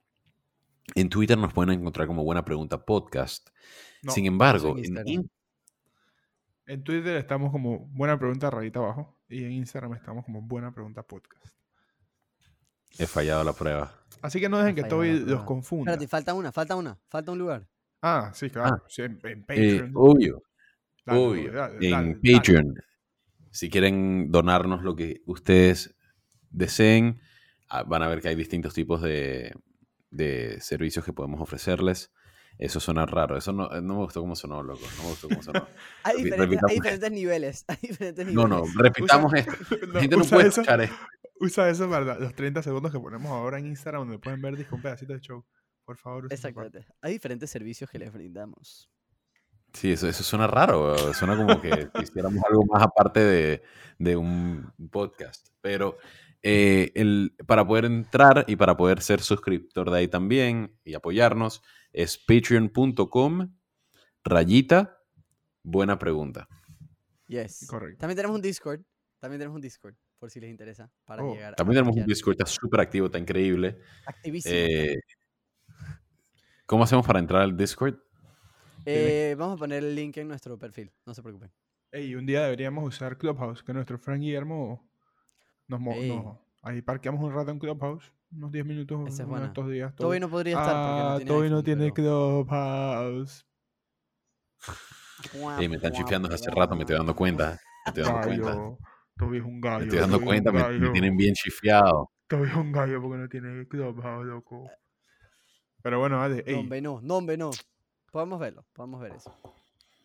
En 0.94 1.08
Twitter 1.08 1.36
nos 1.36 1.52
pueden 1.52 1.80
encontrar 1.80 2.06
como 2.06 2.24
Buena 2.24 2.44
Pregunta 2.44 2.84
Podcast. 2.84 3.48
no, 4.02 4.12
Sin 4.12 4.26
embargo, 4.26 4.76
en 6.68 6.84
Twitter 6.84 7.16
estamos 7.16 7.50
como 7.50 7.86
buena 7.88 8.18
pregunta 8.18 8.50
rayita 8.50 8.78
abajo 8.78 9.18
y 9.26 9.42
en 9.42 9.52
Instagram 9.52 9.94
estamos 9.94 10.26
como 10.26 10.42
buena 10.42 10.72
pregunta 10.72 11.02
podcast. 11.02 11.54
he 12.98 13.06
fallado 13.06 13.42
la 13.42 13.54
prueba. 13.54 13.90
Así 14.20 14.38
que 14.38 14.50
no 14.50 14.58
dejen 14.58 14.74
que 14.74 14.84
Toby 14.84 15.20
los 15.20 15.44
confunda. 15.44 15.92
Espérate, 15.92 16.08
falta 16.08 16.34
una, 16.34 16.52
falta 16.52 16.76
una, 16.76 16.98
falta 17.08 17.32
un 17.32 17.38
lugar. 17.38 17.66
Ah, 18.02 18.30
sí, 18.34 18.50
claro. 18.50 18.82
sí, 18.88 19.02
en, 19.02 19.18
en 19.24 19.38
Eh, 19.40 19.44
Patreon. 19.46 19.92
obvio, 19.94 20.42
Dale, 21.04 21.20
obvio. 21.20 21.52
Dale, 21.52 21.74
en 21.80 21.90
dale, 21.90 22.06
dale. 22.22 22.36
Patreon, 22.36 22.74
si 23.50 23.70
quieren 23.70 24.30
donarnos 24.30 24.82
lo 24.82 24.94
que 24.94 25.22
ustedes 25.26 25.96
deseen, 26.50 27.20
ah, 27.68 27.82
van 27.82 28.02
a 28.02 28.08
ver 28.08 28.20
que 28.20 28.28
hay 28.28 28.34
distintos 28.36 28.74
tipos 28.74 29.02
de, 29.02 29.52
de 30.10 30.60
servicios 30.60 31.04
que 31.04 31.12
podemos 31.12 31.40
ofrecerles. 31.40 32.12
Eso 32.58 32.80
suena 32.80 33.06
raro. 33.06 33.36
Eso 33.36 33.52
no, 33.52 33.68
no 33.68 33.94
me 33.94 34.00
gustó 34.00 34.20
cómo 34.20 34.34
sonó, 34.34 34.62
loco. 34.64 34.80
No 34.96 35.02
me 35.04 35.08
gustó 35.10 35.28
cómo 35.28 35.42
sonó. 35.42 35.66
Hay 36.02 36.16
diferentes, 36.24 36.32
hay 36.40 36.46
repitamos. 36.46 36.74
diferentes 36.74 37.10
niveles. 37.12 37.64
Hay 37.68 37.76
diferentes 37.82 38.26
No, 38.32 38.48
niveles. 38.48 38.74
no, 38.74 38.82
repitamos 38.82 39.34
esto. 39.34 39.52
No, 39.86 39.92
La 39.94 40.00
gente 40.00 40.16
no 40.16 40.22
usa 40.22 40.36
puede 40.36 40.48
eso- 40.48 40.60
escuchar 40.62 40.80
esto. 40.80 40.96
Usa 41.40 41.70
eso 41.70 41.88
para 41.88 42.18
los 42.18 42.34
30 42.34 42.62
segundos 42.64 42.90
que 42.90 42.98
ponemos 42.98 43.30
ahora 43.30 43.58
en 43.60 43.66
Instagram 43.66 44.02
donde 44.02 44.18
pueden 44.18 44.42
ver 44.42 44.56
disco 44.56 44.74
un 44.74 44.82
pedacito 44.82 45.12
de 45.12 45.20
show. 45.20 45.44
Por 45.88 45.96
favor. 45.96 46.28
Exactamente. 46.30 46.84
Hay 47.00 47.14
diferentes 47.14 47.48
servicios 47.48 47.88
que 47.88 47.98
les 47.98 48.12
brindamos. 48.12 48.90
Sí, 49.72 49.92
eso, 49.92 50.06
eso 50.06 50.22
suena 50.22 50.46
raro. 50.46 51.14
Suena 51.14 51.34
como 51.34 51.62
que 51.62 51.70
hiciéramos 52.02 52.44
algo 52.44 52.66
más 52.66 52.82
aparte 52.82 53.20
de, 53.20 53.62
de 53.98 54.14
un 54.14 54.70
podcast. 54.90 55.48
Pero 55.62 55.96
eh, 56.42 56.92
el, 56.94 57.34
para 57.46 57.66
poder 57.66 57.86
entrar 57.86 58.44
y 58.46 58.56
para 58.56 58.76
poder 58.76 59.00
ser 59.00 59.22
suscriptor 59.22 59.90
de 59.90 60.00
ahí 60.00 60.08
también 60.08 60.78
y 60.84 60.92
apoyarnos 60.92 61.62
es 61.94 62.18
patreon.com 62.18 63.56
rayita 64.24 65.00
buena 65.62 65.98
pregunta. 65.98 66.48
Yes. 67.28 67.66
Correcto. 67.66 68.00
También 68.00 68.16
tenemos 68.16 68.36
un 68.36 68.42
Discord. 68.42 68.82
También 69.20 69.40
tenemos 69.40 69.56
un 69.56 69.62
Discord, 69.62 69.94
por 70.18 70.30
si 70.30 70.38
les 70.38 70.50
interesa, 70.50 70.92
para 71.06 71.24
Oh, 71.24 71.32
llegar 71.32 71.54
a 71.54 71.56
También 71.56 71.78
tenemos 71.78 71.96
un. 71.96 72.04
Discord, 72.04 72.34
está 72.34 72.44
súper 72.44 72.80
activo, 72.80 73.06
está 73.06 73.18
increíble. 73.18 73.78
Activísimo. 74.04 74.54
Eh, 74.54 75.00
¿Cómo 76.68 76.84
hacemos 76.84 77.06
para 77.06 77.18
entrar 77.18 77.40
al 77.40 77.56
Discord? 77.56 77.94
Eh, 78.84 79.34
vamos 79.38 79.56
a 79.56 79.58
poner 79.58 79.82
el 79.82 79.94
link 79.94 80.18
en 80.18 80.28
nuestro 80.28 80.58
perfil, 80.58 80.92
no 81.06 81.14
se 81.14 81.22
preocupen. 81.22 81.50
Ey, 81.90 82.14
un 82.14 82.26
día 82.26 82.42
deberíamos 82.42 82.84
usar 82.86 83.16
Clubhouse, 83.16 83.62
que 83.62 83.72
nuestro 83.72 83.98
friend 83.98 84.20
Guillermo 84.22 84.86
nos, 85.66 85.80
nos- 85.80 86.36
ahí 86.62 86.82
parqueamos 86.82 87.24
un 87.24 87.32
rato 87.32 87.50
en 87.52 87.58
Clubhouse, 87.58 88.12
unos 88.32 88.52
10 88.52 88.66
minutos 88.66 89.00
Esa 89.08 89.22
es 89.22 89.28
buena. 89.30 89.46
estos 89.46 89.70
días. 89.70 89.94
Toby 89.96 90.20
no 90.20 90.28
podría 90.28 90.58
estar 90.58 90.74
porque 90.74 91.00
ah, 91.00 91.08
no 91.12 91.16
tiene 91.16 91.30
Toby 91.32 91.48
no 91.50 91.62
tiene 91.62 91.92
pero- 91.94 92.44
Clubhouse. 92.44 93.46
Ey, 95.58 95.68
me 95.70 95.76
están 95.76 95.92
chifiando 95.92 96.28
desde 96.28 96.44
hace 96.44 96.54
rato, 96.54 96.74
me 96.74 96.82
estoy 96.82 96.96
dando 96.96 97.16
cuenta. 97.16 97.58
Me 97.86 97.90
estoy 97.92 98.04
dando 98.04 98.20
cuenta. 98.28 98.76
Toby 99.16 99.38
es 99.38 99.44
un 99.44 99.60
gallo. 99.62 99.78
Me 99.78 99.84
estoy 99.84 99.98
dando 100.00 100.16
Toby 100.18 100.26
cuenta, 100.26 100.52
me, 100.52 100.90
tienen 100.90 101.16
bien 101.16 101.32
chifiado. 101.32 102.10
Toby 102.26 102.46
es 102.50 102.54
un 102.56 102.72
gallo 102.72 103.00
porque 103.00 103.16
no 103.16 103.28
tiene 103.30 103.66
Clubhouse, 103.66 104.26
loco. 104.26 104.70
Pero 105.82 105.98
bueno, 105.98 106.18
vale. 106.18 106.42
ey, 106.46 106.54
No, 106.54 106.60
hombre, 106.60 106.80
no, 106.80 107.00
no, 107.02 107.16
hombre, 107.16 107.36
no. 107.36 107.50
Podemos 108.10 108.40
verlo, 108.40 108.66
podemos 108.72 109.00
ver 109.00 109.12
eso. 109.12 109.32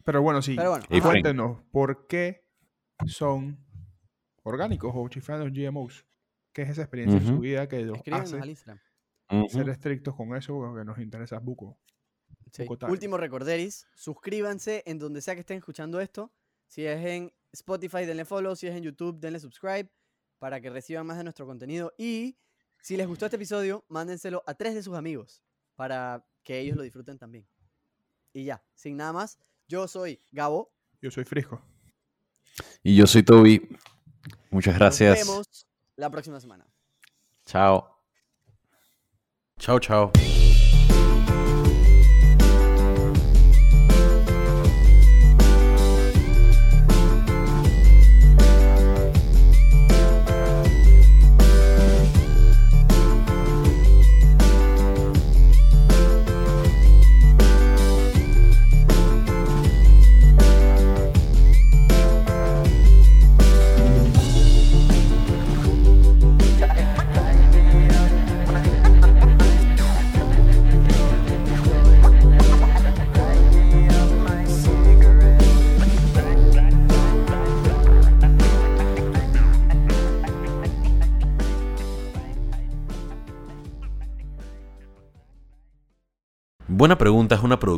Pero 0.04 0.22
bueno, 0.22 0.42
sí. 0.42 0.56
Pero 0.56 0.72
bueno. 0.72 0.86
Cuéntenos, 1.02 1.62
¿por 1.72 2.08
qué 2.08 2.46
son 3.06 3.58
orgánicos 4.44 4.92
o 4.94 5.08
chiflan 5.08 5.40
los 5.40 5.52
GMOs? 5.52 6.06
¿Qué 6.52 6.64
es 6.64 6.70
esa 6.70 6.84
experiencia 6.84 7.18
en 7.18 7.26
su 7.26 7.40
vida 7.40 7.68
que 7.68 7.82
los 7.82 8.00
hace 8.12 8.40
al 8.40 8.50
Instagram. 8.50 8.80
Ser 9.50 9.70
estrictos 9.70 10.16
con 10.16 10.36
eso? 10.36 10.54
Porque 10.54 10.86
nos 10.86 11.00
interesa 11.00 11.40
buco. 11.40 11.80
Sí. 12.52 12.68
Último 12.88 13.18
recorderis, 13.18 13.88
suscríbanse 13.96 14.84
en 14.86 15.00
donde 15.00 15.22
sea 15.22 15.34
que 15.34 15.40
estén 15.40 15.58
escuchando 15.58 16.00
esto. 16.00 16.32
Si 16.68 16.86
es 16.86 17.04
en 17.04 17.34
Spotify, 17.52 18.06
denle 18.06 18.26
follow. 18.26 18.56
Si 18.56 18.68
es 18.68 18.76
en 18.76 18.84
YouTube, 18.84 19.20
denle 19.20 19.40
subscribe 19.40 19.90
para 20.38 20.62
que 20.62 20.70
reciban 20.70 21.08
más 21.08 21.18
de 21.18 21.24
nuestro 21.24 21.48
contenido. 21.48 21.94
Y 21.98 22.38
si 22.80 22.96
les 22.96 23.08
gustó 23.08 23.26
este 23.26 23.38
episodio, 23.38 23.86
mándenselo 23.88 24.44
a 24.46 24.54
tres 24.54 24.76
de 24.76 24.84
sus 24.84 24.96
amigos 24.96 25.42
para 25.76 26.26
que 26.44 26.60
ellos 26.60 26.78
lo 26.78 26.84
disfruten 26.84 27.18
también. 27.18 27.48
Y 28.34 28.46
ya, 28.46 28.64
sin 28.74 28.98
nada 28.98 29.14
más, 29.14 29.40
yo 29.68 29.88
soy 29.88 30.20
Gabo. 30.32 30.74
Yo 31.02 31.12
soy 31.12 31.24
Frisco. 31.26 31.62
Y 32.82 32.96
yo 32.96 33.08
soy 33.08 33.24
Toby. 33.24 33.78
Muchas 34.50 34.76
gracias. 34.76 35.20
Nos 35.20 35.28
vemos 35.28 35.68
la 35.96 36.10
próxima 36.10 36.40
semana. 36.40 36.66
Chao. 37.46 38.04
Chao, 39.60 39.80
chao. 39.80 40.12